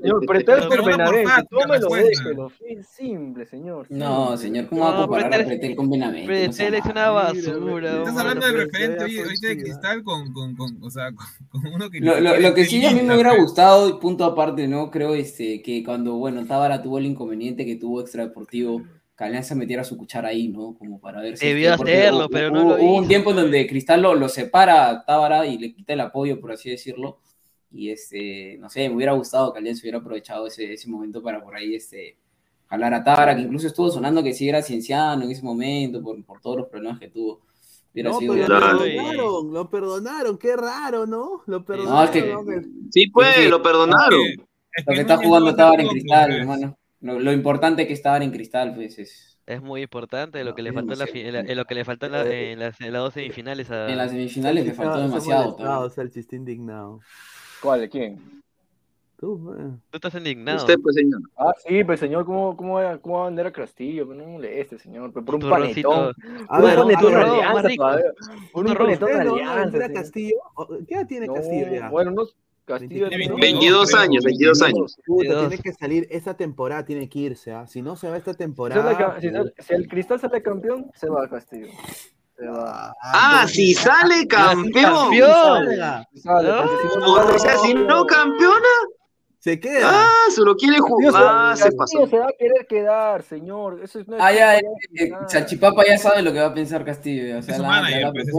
[0.00, 2.52] Señor, pretel Te por Benavente, tómelo, déjelo.
[2.96, 3.86] Simple, señor.
[3.90, 6.26] No, señor, ¿cómo va a No, Pretel- Pretel con Benavente?
[6.26, 7.98] Pretel es una basura.
[7.98, 11.26] Estás hablando del referente hoy de cristal con, con, con, o sea, con,
[11.62, 14.24] con uno que Lo, lo- lo que sí a mí me hubiera gustado, y punto
[14.24, 14.90] aparte, ¿no?
[14.90, 18.82] Creo este, que cuando, bueno, Tábara tuvo el inconveniente que tuvo extradeportivo,
[19.16, 20.76] que Alianza metiera su cuchara ahí, ¿no?
[20.78, 21.46] Como para ver si...
[21.48, 24.28] Debió hacerlo, hubo- pero no hubo- lo Hubo un tiempo en donde Cristal lo, lo
[24.28, 27.18] separa a Tábara y le quita el apoyo, por así decirlo.
[27.70, 31.42] Y, este, no sé, me hubiera gustado que Alianza hubiera aprovechado ese, ese momento para
[31.42, 32.16] por ahí, este,
[32.68, 36.22] jalar a Tábara, que incluso estuvo sonando que sí era cienciano en ese momento, por,
[36.24, 37.40] por todos los problemas que tuvo.
[37.92, 41.42] Hubiera No, sido- pero lo perdonaron, lo perdonaron, qué raro, ¿no?
[41.46, 42.52] Lo No, perdonaron.
[42.52, 43.48] es Sí, pues, Sí.
[43.48, 44.20] lo perdonaron.
[44.20, 46.38] Es Lo que que está jugando Tábara en cristal, pues.
[46.40, 46.78] hermano.
[47.00, 50.72] Lo, lo importante que estaba en cristal, pues, es Es muy importante lo que le
[50.74, 50.98] faltó en,
[51.32, 53.96] la, lo que le faltó en, la- en las, en las dos semifinales a en
[53.96, 55.42] las semifinales le faltó está- está demasiado.
[55.44, 55.90] molestado, Tábara.
[55.90, 57.00] Salchi está indignado.
[57.62, 57.88] ¿Cuál?
[57.88, 58.42] ¿Quién?
[59.20, 59.72] Tú, eh.
[59.90, 60.58] Tú estás indignado.
[60.58, 61.20] Usted, pues, señor.
[61.36, 64.06] Ah, sí, pues señor, ¿cómo, cómo, va, cómo va a vender a Castillo?
[64.06, 66.14] Pues no me moleste, señor, pero por un panetón.
[66.48, 67.98] A Por ver, un panetón a de alianza.
[68.52, 69.84] Por un panetón de ¿Ustedes no van a alianza.
[69.86, 69.92] a.
[69.92, 70.36] Castillo?
[70.54, 71.88] ¿O- ¿Qué edad tiene No, Castillo ya?
[71.90, 72.22] Bueno, no,
[72.64, 73.36] Castillo Tiene no.
[73.38, 74.96] 22 años, 22 años.
[75.04, 75.48] Puta, 22.
[75.48, 77.66] tiene que salir, esta temporada tiene que irse, ¿ah?
[77.66, 79.20] Si no se va esta Si, sale temporada.
[79.20, 81.66] si sale- si el Cristal sale campeón, se va a Castillo.
[83.02, 85.10] Ah, si sale campeón.
[86.14, 88.68] Sale, porque si no, O sea, si no campeona,
[89.52, 89.80] se queda.
[89.90, 91.24] Ah, se lo quiere Castillo jugar.
[91.26, 92.06] Ah, se, se Castillo pasó.
[92.10, 93.80] se va a querer quedar, señor.
[93.82, 94.62] Eso es, no es- Ah, ya, eh,
[94.98, 95.10] eh.
[95.26, 97.38] Salchipapa ya sabe lo que va a pensar Castillo.
[97.38, 98.34] O sea, Es la, manager, la pues, es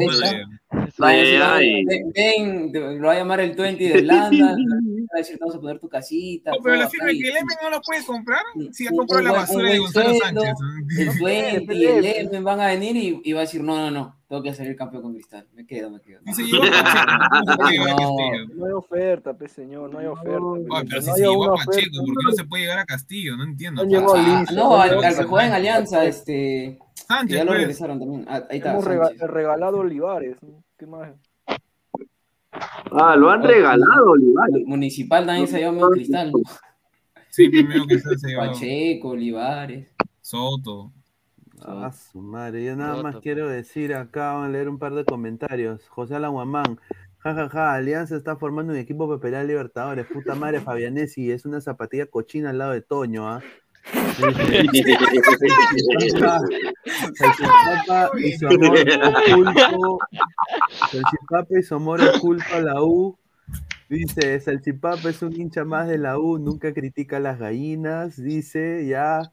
[2.14, 2.72] ven,
[3.02, 4.56] lo va a llamar el 20 de Irlanda.
[5.12, 6.52] Va a decir, vamos a poner tu casita.
[6.52, 8.44] No, pero la firma que el M no lo puede comprar.
[8.72, 10.54] Si comprado un la basura de Gonzalo Sánchez.
[11.00, 12.06] El 20 y el.
[12.06, 14.76] M van a venir y, y va a decir, no, no, no, tengo que salir
[14.76, 15.48] campeón con Cristal.
[15.56, 16.20] Me quedo, me quedo.
[16.28, 18.56] Y se llevó a Pacheco, ¿cómo se puede llevar a No, Castillo?
[18.56, 20.40] No hay oferta, pe, señor, no hay oferta.
[20.88, 22.86] pero si no se llevó a Pacheco, oferta, ¿por qué no se puede llegar a
[22.86, 23.36] Castillo?
[23.36, 23.82] No entiendo.
[23.82, 26.78] Ah, no, al, que juega en Alianza, este.
[27.08, 27.60] Sánchez, ya lo pues.
[27.62, 28.26] regresaron también.
[28.30, 28.74] Ah, ahí está.
[28.74, 30.38] Hemos regalado Olivares.
[30.44, 30.64] ¿no?
[30.78, 31.10] ¿Qué más?
[32.52, 34.66] Ah, lo han regalado, Olivares.
[34.66, 36.32] Municipal también se llama Cristal.
[37.30, 38.52] Sí, primero que se ha llevado.
[38.52, 39.88] Pacheco, Olivares.
[40.22, 40.92] Soto.
[41.62, 42.64] Ah, su madre.
[42.64, 45.88] Yo nada más quiero decir acá, vamos a leer un par de comentarios.
[45.90, 46.80] José Alan Guamán.
[47.20, 50.06] Ja, ja, ja, Alianza está formando un equipo para pelear Libertadores.
[50.08, 53.42] Puta madre, Fabianesi es una zapatilla cochina al lado de Toño, ¿ah?
[57.16, 59.98] Salchipapa y su amor oculto.
[60.92, 63.18] Salchipapa y su amor oculto a la U.
[63.90, 68.86] Dice, Salchipapa es un hincha más de la U, nunca critica a las gallinas, dice,
[68.86, 69.24] ya.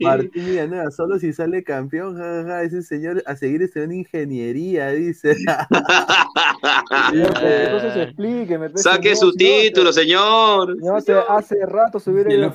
[0.00, 5.34] Martín Villanueva, solo si sale campeón, jajaja, ese señor a seguir estudiando ingeniería, dice.
[7.14, 8.68] Entonces explíqueme.
[8.68, 10.76] pe, Saque su título, señor.
[10.76, 12.52] no, hace, hace rato se hubiera Ya lo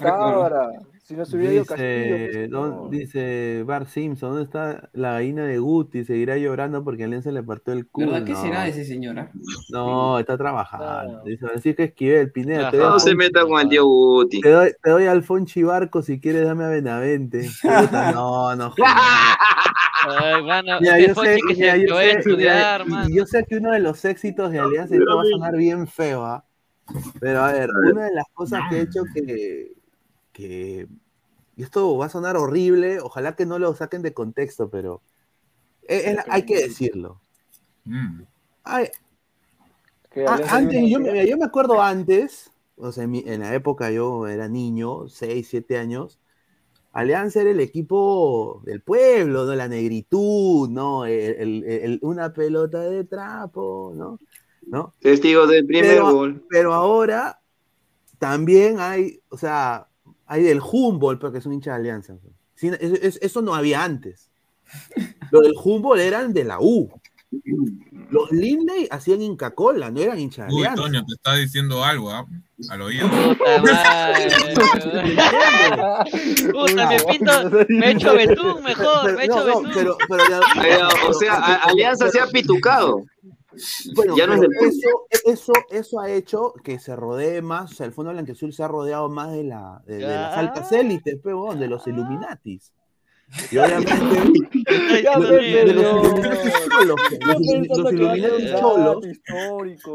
[1.07, 2.15] Si no se hubiera ido Castillo.
[2.15, 2.89] pe, Dice, ¿dó- señor.
[2.89, 6.03] dice Bar Simpson, ¿dónde está la gallina de Guti?
[6.03, 8.07] Seguirá llorando porque a Alianza le partió el culo.
[8.13, 8.25] ¿Verdad?
[8.25, 9.19] ¿Qué No, será de ese señor?
[9.19, 9.31] ah?
[9.69, 11.21] No, está trabajando.
[11.23, 14.41] Dice Francisco Esquivel, Pineda, te No se meta con el tío Guti.
[14.41, 17.49] te doy, te doy a Alfonso Barco si quieres dame a Benavente.
[18.15, 18.73] No, no.
[20.07, 22.19] Ay, mano, Mira, este yo Fonchi sé, que mira, se yo que vaya a sé-
[22.19, 23.09] estudiar, mira, mano.
[23.09, 25.87] y yo sé que uno de los éxitos de Alianza, esto va a sonar bien
[25.87, 26.45] feo, ¿ah?
[27.19, 29.71] pero a ver, una de las cosas que he hecho que,
[30.35, 30.87] que,
[31.55, 35.01] y esto va a sonar horrible, ojalá que no lo saquen de contexto, pero
[35.83, 37.21] es- es- hay que decirlo.
[37.85, 38.23] Mm.
[38.65, 38.89] Ay,
[40.49, 44.27] antes, yo, me- yo me acuerdo antes, o sea, en, mi- en la época yo
[44.27, 46.19] era niño, 6, 7 años,
[46.91, 49.53] Alianza era el equipo del pueblo, ¿no?
[49.55, 51.05] La negritud, ¿no?
[51.05, 54.19] El- el- el- una pelota de trapo, ¿no?
[54.67, 54.93] ¿No?
[54.99, 56.43] Testigos del primer Pero, gol.
[56.49, 57.39] pero ahora
[58.17, 59.87] también hay, o sea,
[60.27, 62.15] hay del Humboldt, porque es un hincha de Alianza.
[62.55, 64.29] Sí, es- es- eso no había antes.
[65.31, 66.89] Los del Humboldt eran de la U.
[68.11, 70.81] Los Lindley hacían Inca Cola, no eran hinchas de Uy, Alianza.
[70.83, 72.25] Toño, te está diciendo algo, ¿ah?
[72.69, 73.09] Al oído.
[73.09, 74.27] Puta madre.
[76.51, 77.31] Puta, me pinto,
[77.69, 79.71] me echo betún mejor, me echo no, no, betún.
[79.73, 83.03] pero- pero ya- o sea, Alianza se ha pitucado.
[83.95, 84.89] Bueno, Ya no es pero del eso,
[85.23, 88.67] eso, eso ha hecho que se rodee más, o sea, el Fondo Blanqueazul se ha
[88.67, 92.71] rodeado más de, la, de, de las altas élites, pero de los Illuminatis.
[93.51, 93.91] Y obviamente
[94.65, 96.99] de, los.
[97.91, 99.05] Illuminatis cholos,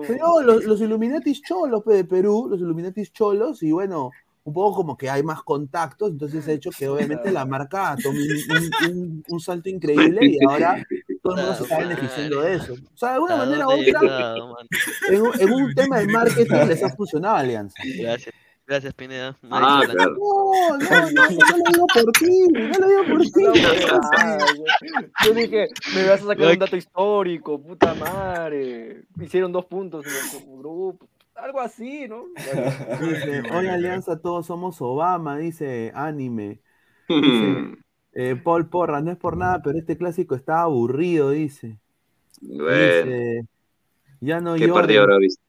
[0.07, 4.11] pero los, los Illuminatis cholos de Perú, los Illuminatis cholos, y bueno,
[4.45, 8.19] un poco como que hay más contactos, entonces ha hecho que obviamente la marca tome
[8.20, 10.82] un, un- un- un salto increíble y ahora
[11.22, 12.72] todo el mundo se está beneficiando de eso.
[12.74, 14.34] O sea, de alguna ¿A manera u otra,
[15.09, 17.82] en, un- en un tema de marketing les ha funcionado Alianza.
[17.98, 18.34] Gracias,
[18.66, 19.36] gracias Pineda.
[19.51, 20.16] Ah, claro.
[20.16, 23.44] No, no, no, no lo digo por ti, no lo digo por ti.
[24.12, 24.38] Ah.
[25.26, 29.05] Yo dije, me vas a sacar un dato histórico, puta madre.
[29.20, 31.06] Hicieron dos puntos en el grupo.
[31.34, 32.24] Algo así, ¿no?
[33.01, 36.60] Dice, hoy Alianza todos somos Obama, dice Anime.
[37.09, 37.76] Dice,
[38.15, 41.78] eh, Paul Porra, no es por nada, pero este clásico está aburrido, dice.
[42.41, 43.47] Bueno, Dice,
[44.20, 45.43] ya no ¿qué partido habrá visto?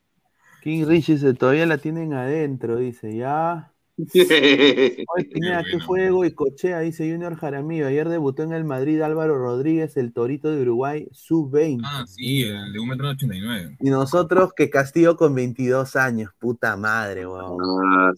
[0.62, 3.72] King Rich dice, todavía la tienen adentro, dice, ya.
[3.97, 7.88] Hoy Pineda, qué juego y cochea, dice Junior Jaramillo.
[7.88, 11.81] Ayer debutó en el Madrid Álvaro Rodríguez, el Torito de Uruguay, sub-20.
[11.84, 13.77] Ah, sí, el de 1,89m.
[13.80, 17.57] Y nosotros que Castillo con 22 años, puta madre, weón.
[17.85, 18.11] Ah,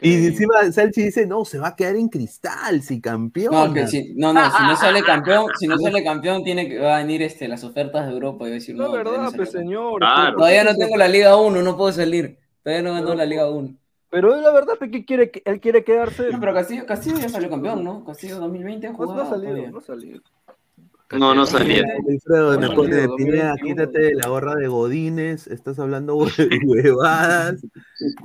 [0.00, 3.52] Y encima Salchi dice, no, se va a quedar en cristal, si campeón.
[3.54, 6.78] No, que si, no, no, si no sale campeón, si no sale campeón, tiene que
[6.78, 9.10] va a venir este, las ofertas de Europa y va a decir, no, No, todavía
[9.12, 9.64] verdad, no pues campeón".
[9.64, 9.98] señor.
[9.98, 10.36] Claro.
[10.36, 12.38] Todavía no tengo la Liga 1, no puedo salir.
[12.62, 13.76] Todavía no ganó la Liga 1.
[14.14, 16.30] Pero la verdad es que quiere, él quiere quedarse.
[16.30, 18.04] No, pero Castillo, Castillo ya salió campeón, ¿no?
[18.04, 20.20] Castillo 2020 ha No, no jugado ha salido, no ha salido.
[21.18, 21.82] No, no salía.
[22.08, 23.16] Alfredo, me Bueno, pone de 2021.
[23.16, 26.28] Pineda, quítate de la gorra de Godines, estás hablando hue-
[26.64, 27.64] huevadas.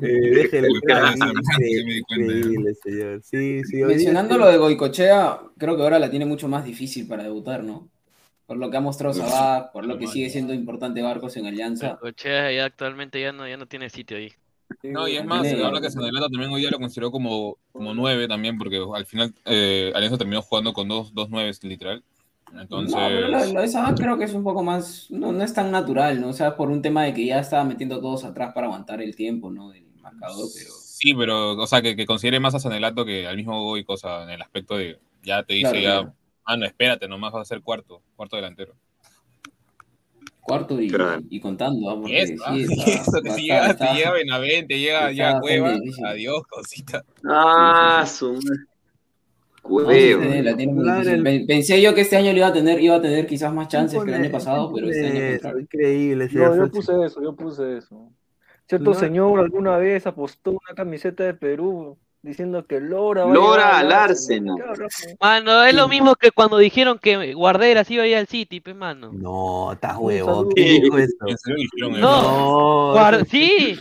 [0.03, 3.21] Eh, increíble, increíble, señor.
[3.23, 7.23] Sí, sí, Mencionando lo de Goicochea, creo que ahora la tiene mucho más difícil para
[7.23, 7.89] debutar, ¿no?
[8.45, 11.97] por lo que ha mostrado Sabah, por lo que sigue siendo importante Barcos en Alianza.
[11.99, 14.31] Cochea ya actualmente ya no, ya no tiene sitio ahí.
[14.83, 18.27] No, y es más, ahora que Sanelato también hoy día lo consideró como, como nueve
[18.27, 22.03] también, porque al final eh, Alianza terminó jugando con dos, dos nueves, literal.
[22.59, 25.43] Entonces, No, pero lo, lo de Sabah creo que es un poco más, no, no
[25.43, 26.29] es tan natural, ¿no?
[26.29, 29.15] O sea, por un tema de que ya estaba metiendo todos atrás para aguantar el
[29.15, 29.69] tiempo, ¿no?
[29.69, 30.71] Del marcador, pero...
[30.71, 34.23] sí, pero, o sea, que, que considere más a Sanelato que al mismo Goy, cosa
[34.23, 36.15] en el aspecto de, ya te dice Claro, ya, claro.
[36.45, 38.75] ah, no, espérate, nomás vas a ser cuarto, cuarto delantero.
[40.49, 41.21] Cuarto y, Claro.
[41.29, 41.93] y contando, ¿ah?
[41.95, 44.11] Y Porque eso, sí, ah, y está- eso, que está- si llega, está- si llega
[44.11, 45.75] Benavente, llega ya Cueva,
[46.07, 47.03] adiós, cosita.
[47.25, 48.47] Ah, su sí,
[50.11, 53.53] el- Pe- Pensé yo que este año le iba a tener, iba a tener quizás
[53.53, 56.25] más chances que el año pasado, pero este año Eso, increíble.
[56.25, 58.11] ese No, yo puse eso, yo puse eso.
[58.67, 63.91] Cierto señor alguna vez apostó una camiseta de Perú diciendo que Lora va Lora al
[63.91, 64.55] Arsenal.
[64.67, 65.17] Arsenal.
[65.21, 68.75] Mano, es lo mismo que cuando dijeron que Guarderas iba a ir al City, pues,
[68.75, 69.11] mano.
[69.13, 70.49] No, estás Un saludo.
[70.55, 71.13] ¿Quién dijo eso?
[71.99, 72.93] No,
[73.29, 73.77] sí,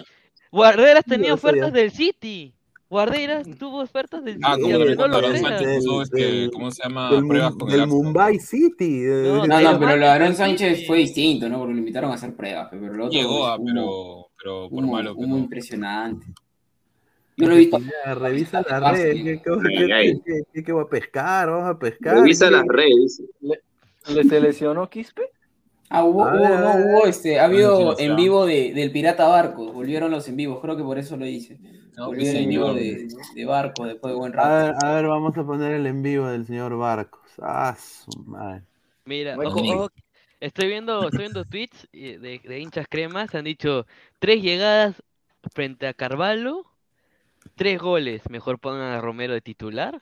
[0.51, 2.55] Guarderas tenía ofertas del City.
[2.90, 4.73] Guarderas tuvo ofertas del Ah, City.
[4.73, 5.60] como cuando los Aaron Veras.
[5.60, 7.10] Sánchez puso, este, ¿cómo se llama?
[7.10, 7.86] del, Pruebas con del el.
[7.86, 9.01] Mumbai City.
[9.05, 11.59] No, No, Pero no, pero lo de Aaron Sánchez fue distinto, ¿no?
[11.59, 14.93] Porque lo invitaron a hacer pruebas, pero lo otro Llegó, ah, pero, pero por humo-
[14.93, 15.43] malo humo no.
[15.43, 16.27] impresionante.
[17.39, 17.78] Yo lo he visto.
[17.78, 19.12] Ya, revisa la Ah, red.
[19.12, 19.24] sí.
[19.24, 21.51] ¿Qué, qué, voy a pescar?
[21.51, 22.16] Vamos a pescar.
[22.16, 23.23] Revisa ¿Qué- las redes.
[23.40, 23.60] ¿Le,
[24.15, 25.23] le seleccionó Quispe?
[25.90, 28.74] Ah, hubo, A hubo- ver, no, a hubo, este, ha Ah, habido en vivo de,
[28.74, 31.59] del Pirata Barcos, volvieron los en vivos, creo que por eso lo hice.
[31.97, 34.66] No, Volvieron pues, en vivo de, de Barcos después de buen A rato.
[34.66, 37.23] ver, a ver, vamos a poner el en vivo del señor Barcos.
[37.40, 38.62] Ah, su madre.
[39.06, 39.90] Mira, ojo, ojo,
[40.40, 43.86] estoy viendo, estoy viendo tweets eh, de, de hinchas cremas, han dicho
[44.19, 45.02] tres llegadas
[45.55, 46.66] frente a Carvalho,
[47.54, 50.00] tres goles, mejor pongan a Romero de titular.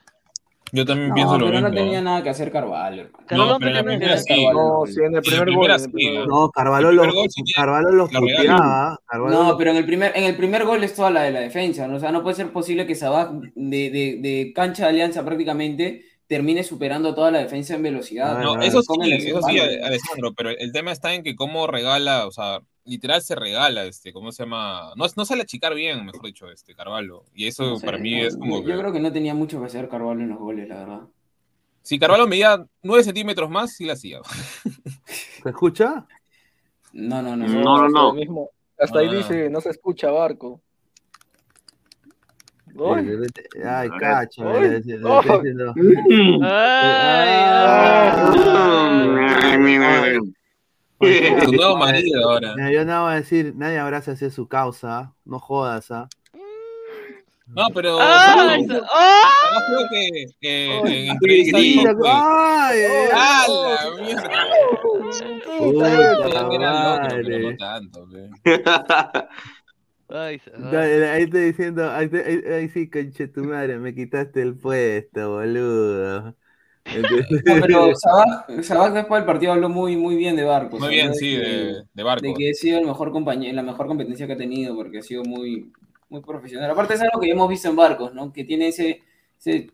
[0.72, 3.08] Yo también No, pienso lo pero no tenía nada que hacer Carvalho.
[3.26, 4.46] Carvalho No, pero sí.
[4.52, 5.70] No, sí, en el primer gol.
[6.26, 7.06] No, Carvalho los,
[7.54, 8.98] Carvalho los puteaba.
[9.06, 11.40] Carvalho No, pero en el primer, en el primer gol es toda la de la
[11.40, 11.96] defensa, ¿no?
[11.96, 16.04] O sea, no puede ser posible que Sabah de, de, de cancha de alianza prácticamente
[16.26, 18.36] termine superando toda la defensa en velocidad.
[18.38, 19.58] Ah, No, no, eso sí, eso sí.
[19.58, 24.12] Alessandro, pero el tema está en que cómo regala, o sea, literal se regala, este,
[24.12, 24.92] ¿cómo se llama?
[24.96, 27.24] No, no sale a achicar bien, mejor dicho, este, Carvalho.
[27.34, 28.78] Y eso No sé, para mí no, es como yo que...
[28.78, 31.00] creo que no tenía mucho que hacer Carvalho en los goles, la verdad.
[31.82, 34.20] Si Carvalho medía 9 centímetros más, sí la hacía.
[35.42, 36.06] ¿Se escucha?
[36.92, 37.46] No, no, no.
[37.46, 38.48] No, no, hasta no.
[38.78, 39.14] hasta ahí Ah.
[39.16, 40.60] dice, no se escucha Barco.
[42.00, 42.04] Sí, Gol.
[42.04, 42.04] le mete- Ay, A ver.
[42.04, 42.04] cacho.
[42.04, 42.04] Ay.
[42.04, 42.62] le- le- le- le- Oh.
[44.60, 45.22] Estoy diciendo-
[51.44, 52.54] Su nuevo marido ahora.
[52.56, 56.08] Mira, yo no voy a decir, nadie abraza hacia su causa, no jodas, ¿ah?
[57.48, 57.98] No, pero...
[58.00, 58.66] ¡Ay!
[58.92, 59.30] ¡Ah!
[59.68, 61.58] Creo que eh, Ay, en entrevista.
[62.04, 62.78] ¡Ay!
[62.80, 63.46] eh, ¡Ah,
[63.94, 64.28] la mierda!
[65.58, 65.88] Puta
[67.08, 67.38] madre.
[67.52, 68.08] no tanto.
[70.08, 70.40] Ay.
[70.72, 76.36] Ahí estoy diciendo, ahí, ahí- ahí sí, conche tu madre, me quitaste el puesto, boludo.
[76.84, 77.90] Entonces- No, pero
[78.62, 80.78] Sabah después del partido habló muy, muy bien de Barcos.
[80.80, 82.22] Muy bien, sí, de, de barco.
[82.26, 85.02] de que ha sido el mejor compañero, la mejor competencia que ha tenido, porque ha
[85.02, 85.72] sido muy,
[86.08, 86.70] muy profesional.
[86.70, 88.32] Aparte es algo que ya hemos visto en Barcos, ¿no?
[88.32, 89.02] Que tiene ese,
[89.38, 89.70] ese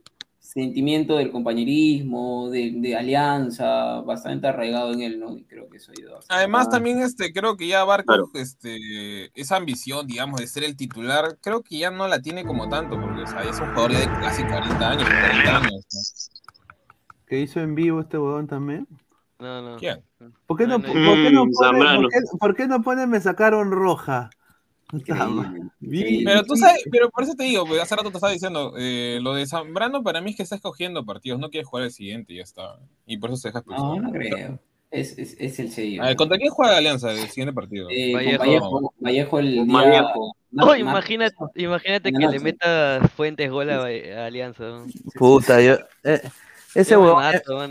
[0.52, 5.36] sentimiento del compañerismo, de, de alianza, bastante arraigado en él, ¿no?
[5.36, 6.18] Y creo que eso ayuda.
[6.28, 8.30] Además, también este, creo que ya Barco, Claro.
[8.34, 12.68] este, esa ambición, digamos, de ser el titular, creo que ya no la tiene como
[12.68, 15.72] tanto, porque o sea, ya es un jugador ya de casi 40 años, 40 años.
[15.72, 16.00] ¿no?
[17.26, 18.86] ¿Qué hizo en vivo este huevón también?
[19.38, 19.76] No, no.
[19.76, 20.04] ¿Quién?
[20.46, 21.14] ¿Por qué no, No, por no.
[21.14, 24.30] qué no Mm, por qué, por qué no pone me sacaron roja?
[24.92, 26.22] Increíble.
[26.24, 29.18] Pero tú sabes, pero por eso te digo, pues, hace rato te estaba diciendo, eh,
[29.22, 32.32] lo de Zambrano para mí es que está escogiendo partidos, no quiere jugar el siguiente
[32.34, 32.78] y ya está.
[33.06, 33.84] Y por eso se deja expulsar.
[33.86, 34.58] No, no creo.
[34.90, 36.02] Es, es, es el sello.
[36.02, 37.88] A ver, ¿contra quién juega Alianza el siguiente partido?
[37.90, 38.38] Eh, Vallejo.
[38.44, 39.74] Vallejo, Vallejo el día...
[39.74, 40.36] Vallejo.
[40.50, 42.38] mar- imagínate, imagínate que le noche.
[42.40, 44.64] meta Fuentes gol a, a Alianza.
[44.64, 44.86] ¿no?
[45.14, 45.76] Puta, yo.
[46.04, 46.20] eh,
[46.74, 47.24] ese huevón,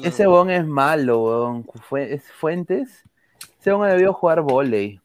[0.03, 1.67] ese huevón es malo, huevón.
[1.87, 3.03] Fue, es Fuentes.
[3.59, 5.00] Ese huevón debió jugar volei.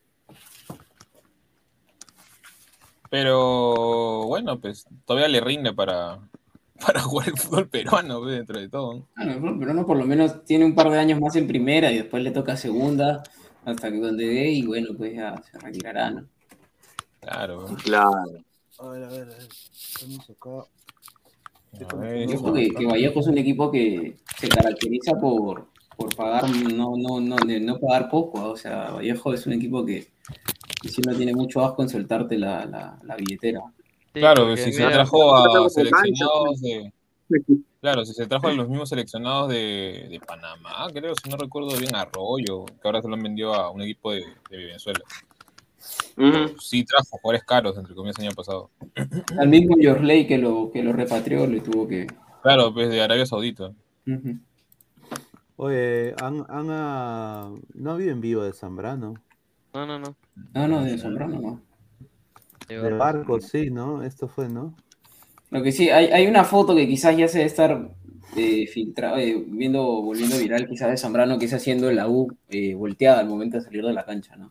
[3.16, 6.18] Pero bueno, pues todavía le rinde para,
[6.86, 9.08] para jugar el fútbol peruano, pues, dentro de todo.
[9.16, 11.96] Bueno, pero no por lo menos tiene un par de años más en primera y
[11.96, 13.22] después le toca segunda
[13.64, 16.26] hasta que donde dé y bueno, pues ya se retirará, ¿no?
[17.20, 17.66] Claro.
[17.82, 18.44] Claro.
[18.80, 19.48] A ver, a ver, a ver.
[20.02, 20.70] Vamos acá.
[21.72, 26.92] Yo creo que, que Vallejo es un equipo que se caracteriza por, por pagar, no,
[26.98, 28.48] no, no, de no pagar poco, ¿ah?
[28.48, 30.06] o sea, Vallejo es un equipo que,
[30.88, 33.60] sí no tiene mucho asco en soltarte la, la, la billetera.
[34.14, 36.92] Sí, Claro, si se mira, trajo a seleccionados de,
[37.80, 41.76] Claro, si se trajo a los mismos seleccionados de, de Panamá, creo, si no recuerdo
[41.78, 45.00] bien, Arroyo, que ahora se lo han vendido a un equipo de, de Venezuela.
[46.58, 48.70] Sí trajo jugadores caros, entre comillas, el año pasado.
[49.38, 52.06] Al mismo Yorley que lo, que lo repatrió le tuvo que.
[52.42, 53.72] Claro, pues de Arabia Saudita.
[55.56, 59.14] Oye, han, han, ah, no ha habido en vivo de Zambrano.
[59.76, 60.16] No, no, no.
[60.54, 61.60] No, no, de Zambrano no.
[62.66, 64.02] De barco, sí, ¿no?
[64.02, 64.74] Esto fue, ¿no?
[65.50, 67.90] Lo que sí, hay, hay una foto que quizás ya se debe estar
[68.38, 72.74] eh, filtrado, eh, viendo, volviendo viral, quizás de Zambrano, que es haciendo la U eh,
[72.74, 74.50] volteada al momento de salir de la cancha, ¿no?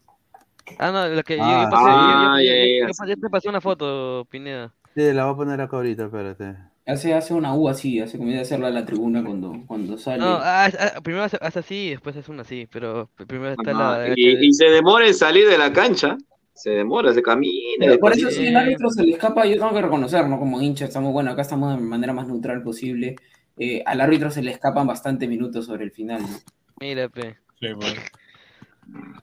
[0.78, 3.10] Ah, no, lo que yo- Ah, yo, pasé, yo- ah, yo- ya, ya, yo pasé-
[3.10, 4.74] yo te pasé una foto, Pineda.
[4.96, 6.56] Sí, la voy a poner acá ahorita, espérate.
[6.88, 10.20] Hace, hace una U así, hace comienza a hacerla a la tribuna cuando, cuando sale.
[10.20, 13.74] No, ah, ah, primero hace, hace así y después hace una así, pero primero está
[13.74, 16.16] la Ah, y, se demora en salir de la cancha.
[16.54, 17.52] Se demora, se camina.
[17.80, 20.38] Pero por eso si el árbitro se le escapa, yo tengo que reconocer, ¿no?
[20.38, 23.16] Como hincha, estamos, bueno, acá estamos de manera más neutral posible.
[23.58, 26.38] Eh, al árbitro se le escapan bastante minutos sobre el final, ¿no?
[26.80, 27.36] Mira, pe.
[27.60, 27.96] Sí, pues.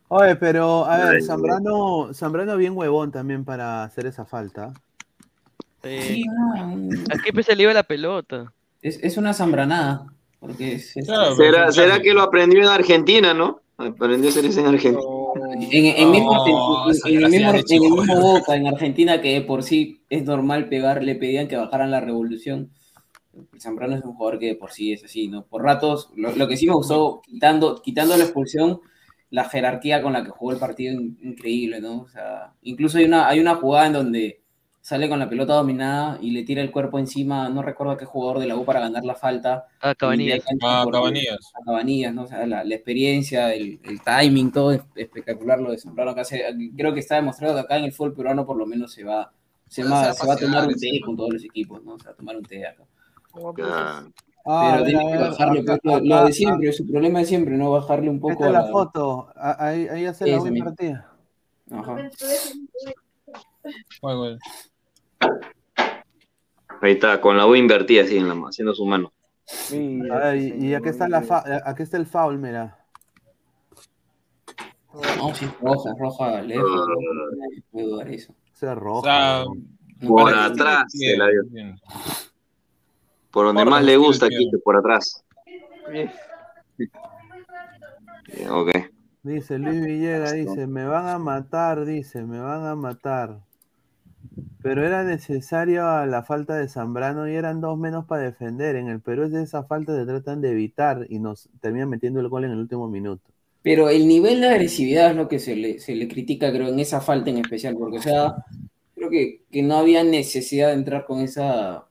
[0.09, 4.73] Oye, pero a ver, Zambrano, Zambrano bien huevón también para hacer esa falta.
[5.83, 6.25] Sí,
[7.11, 8.53] ¿A qué le iba la pelota?
[8.83, 10.07] es, es una zambranada.
[10.39, 11.07] Porque es, es-
[11.37, 13.61] ¿Será, será que lo aprendió en Argentina, no?
[13.77, 15.03] Aprendió a hacer eso en Argentina.
[15.71, 19.21] En, en mismo, No, en- esa en el mismo, en el mismo Boca, en Argentina,
[19.21, 22.71] que de por sí es normal pegar, le pedían que bajaran la revolución.
[23.59, 25.45] Zambrano es un jugador que de por sí es así, ¿no?
[25.47, 28.81] Por ratos, lo, lo que sí me gustó, quitando, quitando la expulsión,
[29.31, 32.01] la jerarquía con la que jugó el partido, in- increíble, ¿no?
[32.03, 34.42] O sea, incluso hay una, hay una jugada en donde
[34.83, 38.05] sale con la pelota dominada y le tira el cuerpo encima, no recuerdo a qué
[38.05, 39.69] jugador de la U para ganar la falta.
[39.81, 40.45] Ah, Cabanillas.
[40.61, 41.53] Ah, Cabanillas.
[41.55, 42.25] a Cabanillas, ¿no?
[42.25, 46.15] O sea, la, la experiencia, el, el timing, todo es espectacular lo de Zambrano.
[46.15, 46.45] que hace-
[46.77, 49.33] creo que está demostrado que acá en el fútbol peruano por lo menos se va,
[49.69, 51.01] se, va, a se va a tomar un pasear, té sí.
[51.01, 51.97] con todos los equipos, ¿no?
[51.99, 52.83] Se va a tomar un té acá.
[53.65, 54.03] Ah,
[54.45, 57.57] Pero a ver, tiene que bajarle acá- pues, lo, de siempre, su problema de siempre,
[57.57, 57.71] ¿no?
[57.71, 58.69] Bajarle un poco Esta a es la la...
[58.69, 59.29] foto.
[59.37, 60.59] Ahí, ahí hace la misma.
[60.59, 61.09] invertida.
[61.71, 61.97] Ajá.
[64.03, 64.39] Bueno, bueno.
[66.81, 69.13] Ahí está, con la U invertida así en la mano, haciendo su mano.
[70.11, 72.79] A ver, y, y aquí está la fa- eh, aquí está el foul, mira.
[75.17, 76.67] No, sí, roja, roja, lejos.
[76.89, 78.33] no puede dudar eso.
[78.33, 78.99] O sea, roja.
[78.99, 79.79] O sea, weón.
[80.07, 81.43] Por atrás bien, se la dio.
[81.51, 81.77] bien.
[83.31, 84.41] Por donde Por más le gusta, bien.
[84.41, 85.25] Quito, por atrás.
[85.93, 86.11] Eh,
[88.51, 88.71] Ok.
[89.23, 93.41] Dice Luis Villegas, dice, me van a matar, dice, me van a matar.
[94.63, 98.77] Pero era necesario a la falta de Zambrano y eran dos menos para defender.
[98.77, 102.21] En el Perú es de esa falta se tratan de evitar y nos terminan metiendo
[102.21, 103.29] el gol en el último minuto.
[103.63, 106.81] Pero el nivel de agresividad es lo que se le, se le critica, creo, en
[106.81, 108.35] esa falta en especial, porque, o sea,
[108.95, 111.87] creo que, que no había necesidad de entrar con esa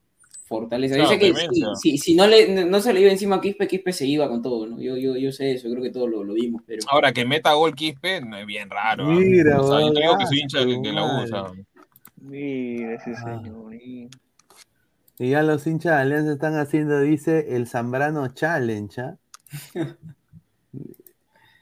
[0.46, 0.96] fortaleza.
[0.96, 3.68] Claro, Dice que si, si- si no, le, no se le iba encima a Quispe,
[3.68, 4.82] Quispe se iba con todo, ¿no?
[4.82, 6.84] Yo, yo, yo sé eso, creo que todos lo, lo vimos, pero...
[6.90, 9.08] Ahora que meta gol Quispe, no es bien raro.
[9.08, 11.44] Mira, o sea, yo te digo que soy hincha de, de la U, o sea,
[12.22, 13.40] Mira ese Ah.
[13.42, 13.74] señor.
[13.76, 14.10] y-
[15.20, 19.02] ya los hinchas de Alianza están haciendo, dice, el Zambrano Challenge.
[19.02, 19.18] ¿ah?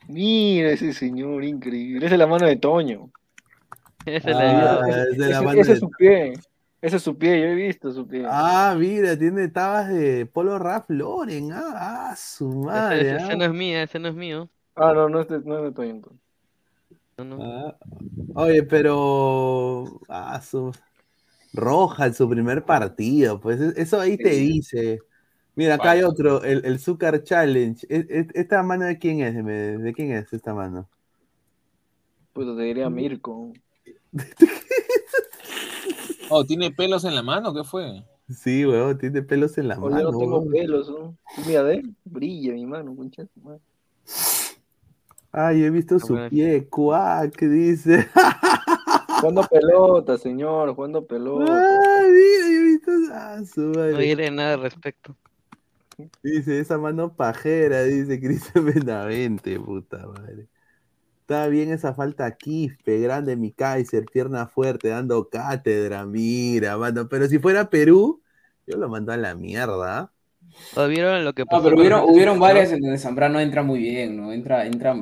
[0.07, 2.05] Mira ese señor, increíble.
[2.05, 3.11] Esa es la mano de Toño.
[4.05, 6.33] Esa es Ah, la es de la mano ese de- es su pie.
[6.81, 8.23] Ese es su pie, yo he visto su pie.
[8.25, 11.51] Ah, mira, tiene tabas de Polo Ralph Lauren.
[11.51, 13.01] Ah, ah, su madre.
[13.01, 13.27] ese- ah.
[13.27, 14.49] ese no es mío, ese no es mío.
[14.75, 15.89] Ah, no, no es de, no es de Toño.
[15.89, 16.21] entonces.
[17.19, 17.43] No, no.
[17.43, 17.77] Ah,
[18.35, 20.01] Oye, pero.
[20.09, 20.71] Ah, su.
[21.53, 23.39] Roja en su primer partido.
[23.39, 24.99] Pues e- eso ahí te dice.
[25.55, 27.85] Mira, acá hay otro, el, el Zucker Challenge.
[27.89, 29.35] E- e- ¿Esta mano de quién es?
[29.83, 30.87] ¿De quién es esta mano?
[32.33, 33.53] Pues te diría Mirko.
[36.31, 37.53] Oh, ¿tiene pelos en la mano?
[37.53, 38.03] ¿Qué fue?
[38.29, 40.11] Sí, weón, tiene pelos en la Oye, mano.
[40.11, 40.51] no tengo weón.
[40.51, 41.17] pelos, ¿no?
[41.47, 43.61] Mira, de él, brilla mi mano, madre.
[45.31, 48.07] Ay, he visto su pie, cuac, dice.
[49.19, 51.53] Jugando pelota, señor, jugando pelota.
[51.53, 52.91] Ah, mira, yo he visto.
[53.11, 53.91] Ah, su madre.
[53.91, 55.15] No diré nada al respecto.
[56.23, 60.47] Dice, esa mano pajera, dice Cristian Benavente, puta madre.
[61.21, 67.07] Está bien esa falta Quispe, grande mi Kaiser, pierna fuerte, dando cátedra, mira, mano.
[67.07, 68.23] Pero si fuera Perú,
[68.65, 70.11] yo lo mando a la mierda.
[70.75, 71.57] ¿O ¿Vieron lo que pasó?
[71.57, 74.31] No, pero hubieron, hubieron varias en donde Zambrano entra muy bien, ¿no?
[74.31, 74.95] Entra, entra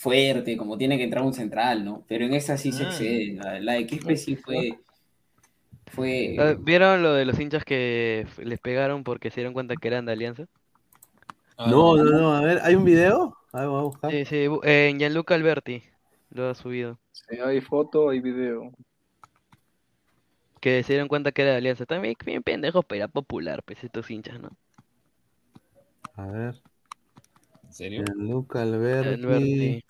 [0.00, 2.04] fuerte, como tiene que entrar un central, ¿no?
[2.08, 2.86] Pero en esa sí se Ah.
[2.86, 3.34] excede.
[3.34, 4.78] La, la de Quispe sí fue...
[5.92, 9.88] fue Ah, ¿Vieron lo de los hinchas que les pegaron porque se dieron cuenta que
[9.88, 10.46] eran de Alianza?
[11.58, 13.36] No, no, no, a ver, ¿hay un video?
[13.52, 14.10] A ver, voy a buscar.
[14.12, 15.82] Sí, sí, eh, en Gianluca Alberti
[16.30, 16.98] lo ha subido.
[17.12, 18.70] Sí, hay foto, hay video.
[20.60, 21.84] Que se dieron cuenta que era de Alianza.
[21.86, 24.50] También bien pendejos, pero era popular, pues estos hinchas, ¿no?
[26.16, 26.62] A ver.
[27.80, 28.04] ¿En serio?
[28.16, 29.84] Luca Alberti.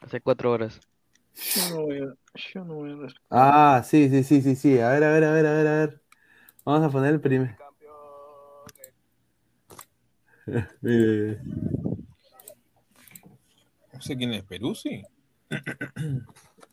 [0.00, 0.78] Hace cuatro horas.
[1.34, 2.14] Yo no voy a,
[2.54, 4.78] yo no voy a res- Ah, sí, sí, sí, sí, sí.
[4.78, 6.00] A ver, a ver, a ver, a ver, a ver.
[6.64, 7.56] Vamos a poner el primer.
[13.92, 15.02] No sé quién es Peruzzi.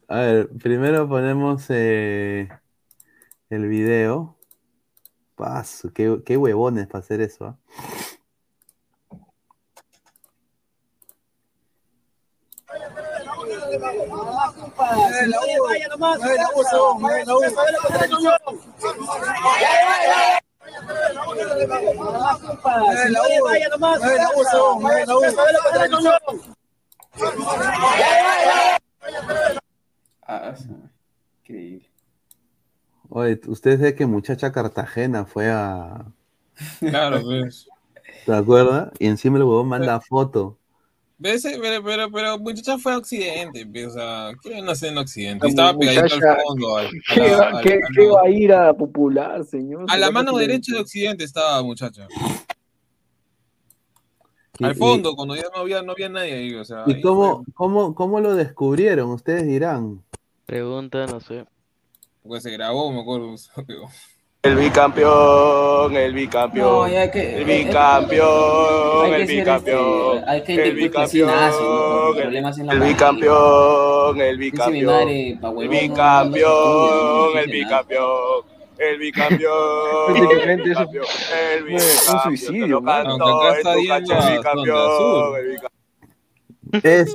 [0.08, 2.48] a ver, primero ponemos eh,
[3.50, 4.38] el video.
[5.36, 7.58] Paso, qué, qué huevones para hacer eso.
[30.58, 30.68] Sí.
[31.42, 31.90] increíble.
[33.10, 36.06] Oye, ustedes saben que muchacha Cartagena fue a.
[36.80, 37.68] Claro, pues.
[38.26, 38.92] ¿Te acuerdas?
[39.00, 40.58] Y encima el huevón manda foto.
[41.22, 44.98] Pero, ese- pero, pero, pero muchacha fue a Occidente, o sea, ¿qué no hacer en
[44.98, 45.48] Occidente?
[45.48, 48.12] Estaba pegadito muchacha- al fondo, al- a ¿Qué, la, va- al- qué- a qué la-
[48.14, 49.82] va a ir a popular, señor?
[49.84, 52.08] a la ¿Será mano derecha de Occidente estaba muchacha.
[54.62, 56.84] Al y- fondo, cuando ya no había, no había nadie ahí, o sea.
[56.88, 59.10] ¿Y ahí cómo, cómo, cómo lo descubrieron?
[59.12, 60.02] Ustedes dirán.
[60.46, 61.46] Pregunta, no sé.
[62.24, 63.36] Porque se grabó, me acuerdo.
[64.46, 66.68] El bicampeón, el bicampeón.
[66.68, 70.24] No, que- el bicampeón, el bicampeón.
[70.28, 70.54] hay que.
[70.54, 70.74] El la
[72.74, 75.10] el bicampeón, el bicampeón.
[75.10, 78.56] El bicampeón, el bicampeón.
[78.78, 82.22] El bicampeón, el un bicampeón.
[82.24, 85.38] suicidio, el bicampeón, Azul.
[85.38, 85.48] el
[86.82, 87.08] bicampeón.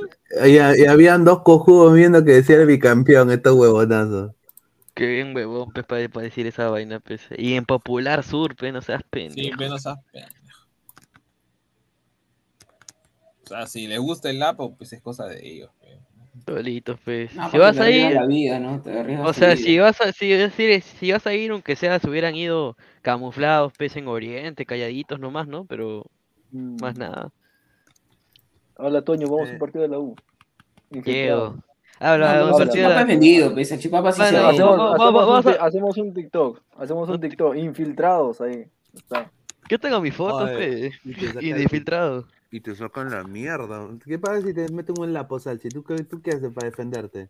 [0.47, 4.31] Y habían dos cojudos viendo que decía el bicampeón, estos huevonazos.
[5.01, 7.21] Qué bien huevón, pues, para, para decir esa vaina, pues.
[7.35, 9.55] Y en Popular Sur, pues, no seas Sí, pendejo.
[9.57, 10.67] pero no seas pendejo.
[13.43, 15.71] O sea, si les gusta el lapo, pues es cosa de ellos.
[15.79, 15.97] pues.
[16.45, 17.33] Solitos, pues.
[17.33, 18.79] No, si vas a ir, la vida, ¿no?
[18.79, 21.97] Te arriesgas o sea, si vas a, si, si, si vas a ir, aunque sea,
[21.97, 25.65] se hubieran ido camuflados, pues, en Oriente, calladitos nomás, ¿no?
[25.65, 26.05] Pero
[26.51, 27.31] más nada.
[28.77, 29.53] Hola, Toño, vamos a Eh.
[29.53, 30.15] un partido de la U.
[30.91, 31.55] Llego.
[32.01, 32.13] Infiltrado.
[32.13, 34.83] Habla, No, no, de Salchipapa es vendido, pues, Salchipapa sí Bueno, se hacemos- vende.
[34.93, 36.61] Hacemos, vamos- un, a- hacemos un TikTok.
[36.77, 37.55] Hacemos un TikTok.
[37.55, 38.65] Infiltrados ahí.
[38.93, 39.31] Está.
[39.69, 40.91] Yo tengo mis fotos, pe.
[41.05, 42.27] y te sacan- Y de infiltrado.
[42.53, 43.87] Y te sacan la mierda.
[44.05, 45.69] ¿Qué pasa si te meten un lapo, Salchi?
[45.69, 47.29] ¿Tú, qué- ¿Tú qué haces para defenderte?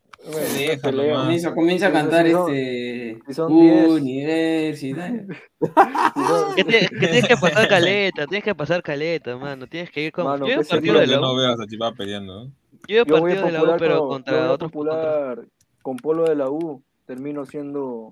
[0.81, 1.14] Pelea.
[1.14, 1.23] nomás.
[1.26, 3.88] Comienza, comienza a cantar si son- este si son diez.
[3.88, 5.27] universitario.
[6.56, 8.26] ¿Qué, te- qué tienes que pasar caleta?
[8.26, 9.68] Tienes que pasar caleta, mano.
[9.68, 10.26] Tienes que ir con.
[10.26, 11.22] Mano, yo partido de que la U.
[11.22, 12.45] no veas a Chipá peleando.
[12.45, 12.52] ¿no?
[12.97, 14.72] Yo voy a partido de la U, popular, pero con, yo contra voy a otros.
[14.72, 15.47] popular
[15.81, 16.84] con polo de la U.
[17.05, 18.11] Termino siendo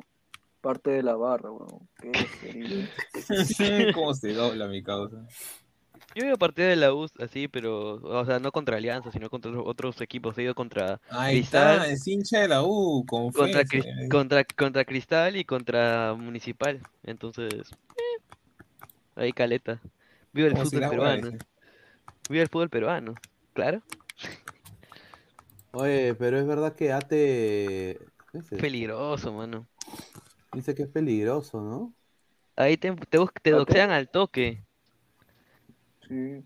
[0.61, 1.87] parte de la barra, weón.
[3.93, 5.25] ¿Cómo se dobla mi causa?
[6.15, 7.95] Yo he ido a partido de la U así, pero.
[7.95, 10.37] O sea, no contra Alianza, sino contra otros- equipos.
[10.37, 11.73] He ido contra Ahí Cristal.
[11.81, 13.63] está, es hincha de la U, Contra.
[13.63, 16.79] Cris- contra, contra Cristal y contra Municipal.
[17.03, 18.21] Entonces, eh,
[19.15, 19.79] ahí caleta.
[20.33, 21.27] Viva el si fútbol peruano.
[21.29, 21.37] hueá,
[22.29, 23.15] Viva el fútbol peruano.
[23.53, 23.81] Claro.
[25.73, 27.99] Oye, pero es verdad que Ate.
[28.31, 28.45] ¿qué es?
[28.49, 29.67] Peligroso, mano.
[30.53, 31.93] Dice que es peligroso, ¿no?
[32.55, 34.63] Ahí te, te, te doxean al toque.
[36.07, 36.43] Sí,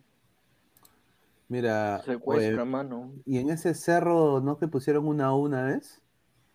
[1.50, 3.14] Mira, secuestra, oye, mano.
[3.26, 6.02] y en ese cerro, ¿no que pusieron una U una vez?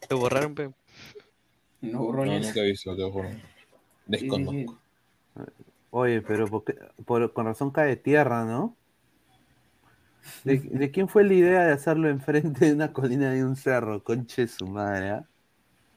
[0.09, 0.71] Te borraron, pe.
[1.81, 2.47] No, No, borrones.
[2.47, 3.29] nunca he visto, te juro.
[4.07, 4.79] Desconozco.
[5.91, 6.65] Oye, pero ¿por
[7.07, 8.77] por- con razón cae tierra, ¿no?
[10.45, 14.03] ¿De, de quién fue la idea de hacerlo enfrente de una colina de un cerro?
[14.03, 15.25] Conche su madre, ¿ah?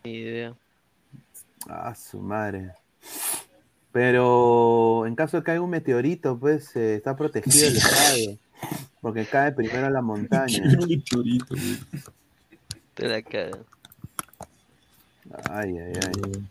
[0.04, 0.56] Ni idea.
[1.68, 2.74] Ah, su madre.
[3.92, 8.38] Pero en caso de que caiga un meteorito, pues eh, está protegido el estadio.
[9.02, 10.64] Porque cae primero a la montaña.
[12.94, 13.60] Te la caga.
[15.50, 16.48] Ay, ay, ay.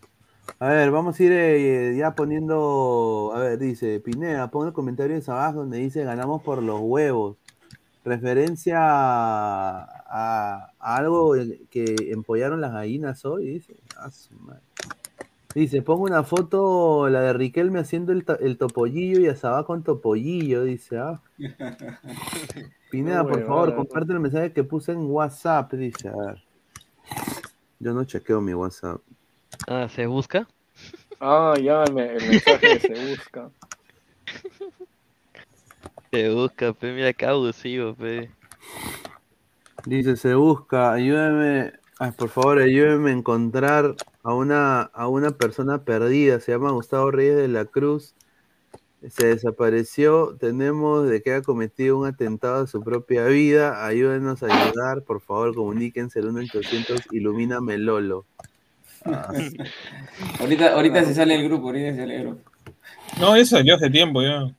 [0.59, 3.33] A ver, vamos a ir eh, ya poniendo.
[3.35, 7.37] A ver, dice Pineda, pon el comentario abajo donde dice ganamos por los huevos.
[8.05, 11.35] Referencia a, algo
[11.71, 13.77] que empollaron las gallinas hoy, dice.
[13.97, 14.61] Ah, su madre.
[15.55, 19.83] Dice, pongo una foto, la de Riquelme haciendo el, to- el topollillo y Azabá con
[19.83, 20.99] topollillo, dice.
[20.99, 21.21] Ah.
[22.91, 26.09] Pineda, por favor, comparte el mensaje que puse en WhatsApp, dice.
[26.09, 26.43] A ver.
[27.81, 29.01] Yo no chequeo mi WhatsApp.
[29.67, 30.47] Ah, ¿se busca?
[31.21, 33.51] Ah, ya, el, el mensaje se busca.
[36.13, 36.93] Se busca, pe.
[36.93, 38.31] Mira qué abusivo, pe.
[39.87, 45.85] Dice, se busca, ayúdame, ay, por favor, ayúdame a encontrar a una, a una persona
[45.85, 48.17] perdida, se llama Gustavo Reyes de la Cruz.
[49.09, 53.87] Se desapareció, tenemos de que ha cometido un atentado a su propia vida.
[53.87, 58.27] Ayúdenos a ayudar, por favor, comuníquense al 1800 Ilumíname Lolo.
[59.05, 59.33] Ah,
[60.41, 62.51] ahorita, ahorita se sale el grupo, ahorita se sale el grupo.
[63.21, 64.53] No, eso salió hace tiempo ya.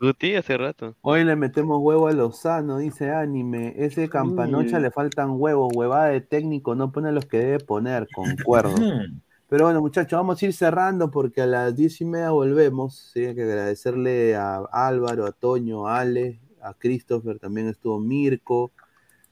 [0.00, 0.94] Guti hace rato.
[1.00, 3.74] Hoy le metemos huevo a Lozano, dice Anime.
[3.76, 8.74] Ese campanocha le faltan huevos, huevada de técnico, no pone los que debe poner, concuerdo.
[9.48, 13.10] Pero bueno, muchachos, vamos a ir cerrando porque a las diez y media volvemos.
[13.12, 18.72] Sí, hay que agradecerle a Álvaro, a Toño, a Ale, a Christopher, también estuvo Mirko,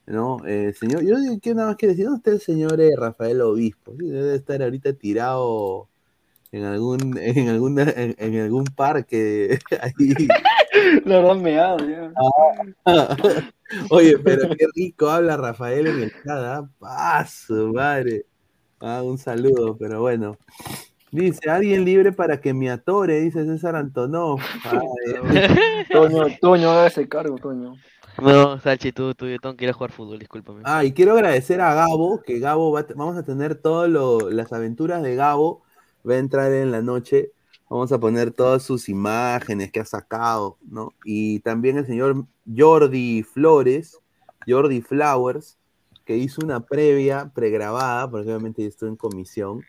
[0.05, 0.37] ¿no?
[0.45, 3.41] Eh, señor, yo digo que nada más quiere decir, ¿dónde está el señor eh, Rafael
[3.41, 3.93] Obispo?
[3.97, 5.89] Debe estar ahorita tirado
[6.55, 10.27] en algún, en alguna, en, en algún parque ahí.
[11.03, 12.13] La verdad me hago, ya.
[12.85, 13.17] Ah.
[13.89, 16.69] Oye, pero qué rico habla Rafael en el chat, ¿ah?
[16.79, 18.25] Paso, madre.
[18.79, 20.37] Ah, un saludo, pero bueno.
[21.11, 24.39] Dice, alguien libre para que me atore, dice César Antonov.
[24.63, 27.73] Ay, Toño, Toño, haga ese cargo, Toño.
[28.21, 30.61] No, Sachi, tú, tú, yo tengo que ir a jugar fútbol, discúlpame.
[30.63, 33.89] Ah, y quiero agradecer a Gabo, que Gabo va vamos a tener todas
[34.31, 35.64] las aventuras de Gabo,
[36.07, 37.31] va a entrar en la noche,
[37.69, 40.93] vamos a poner todas sus imágenes que ha sacado, ¿no?
[41.03, 42.25] Y también el señor
[42.55, 43.99] Jordi Flores,
[44.47, 45.57] Jordi Flowers,
[46.05, 49.63] que hizo una previa pregrabada, porque obviamente yo estoy en comisión,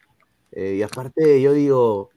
[0.53, 2.11] eh, y aparte yo digo,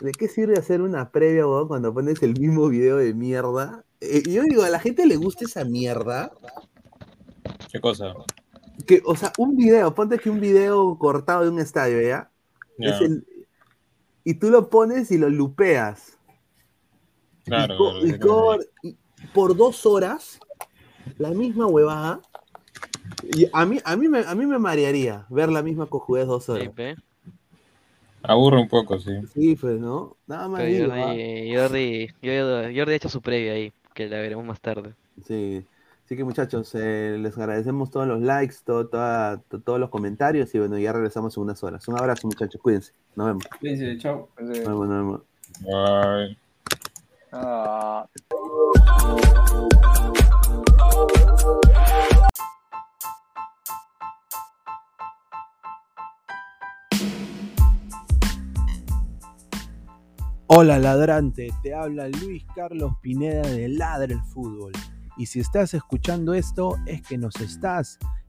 [0.00, 3.84] ¿de qué sirve hacer una previa, weón, cuando pones el mismo video de mierda?
[4.00, 6.32] Eh, yo digo, ¿a la gente le gusta esa mierda?
[7.70, 8.14] ¿Qué cosa?
[8.86, 12.30] que, o sea, un video, ponte que un video cortado de un estadio, ¿ya?
[12.78, 12.88] Ya.
[12.96, 13.26] Es el-
[14.24, 16.18] y tú lo pones y lo lupeas.
[17.44, 18.96] Claro, y, co- claro, y sí, cor- y
[19.34, 20.38] por dos horas,
[21.18, 22.20] la misma huevada.
[23.34, 26.48] Y a mí, a mí, me, a mí me marearía ver la misma cojudez dos
[26.48, 26.70] horas.
[28.22, 29.10] Aburre un poco, sí.
[29.34, 30.16] Sí, pues, ¿no?
[30.26, 31.06] Nada más Pero digo, ¿ah?
[31.08, 34.94] Jordi, Jordi, Jordi, Jordi ha hecho su previa ahí, que la veremos más tarde.
[35.26, 35.64] Sí.
[36.04, 40.54] Así que muchachos, eh, les agradecemos todos los likes, todo, toda- to- todos los comentarios
[40.54, 41.86] y bueno, ya regresamos en unas horas.
[41.88, 42.92] Un abrazo muchachos, cuídense.
[43.14, 43.44] Nos vemos.
[43.60, 44.28] Cuídense, chao.
[44.38, 45.20] Nos vemos, nos vemos.
[45.60, 46.38] Bye.
[47.32, 48.06] Ah.
[60.54, 64.72] Hola ladrante, te habla Luis Carlos Pineda de Ladra el Fútbol.
[65.16, 67.98] Y si estás escuchando esto es que nos estás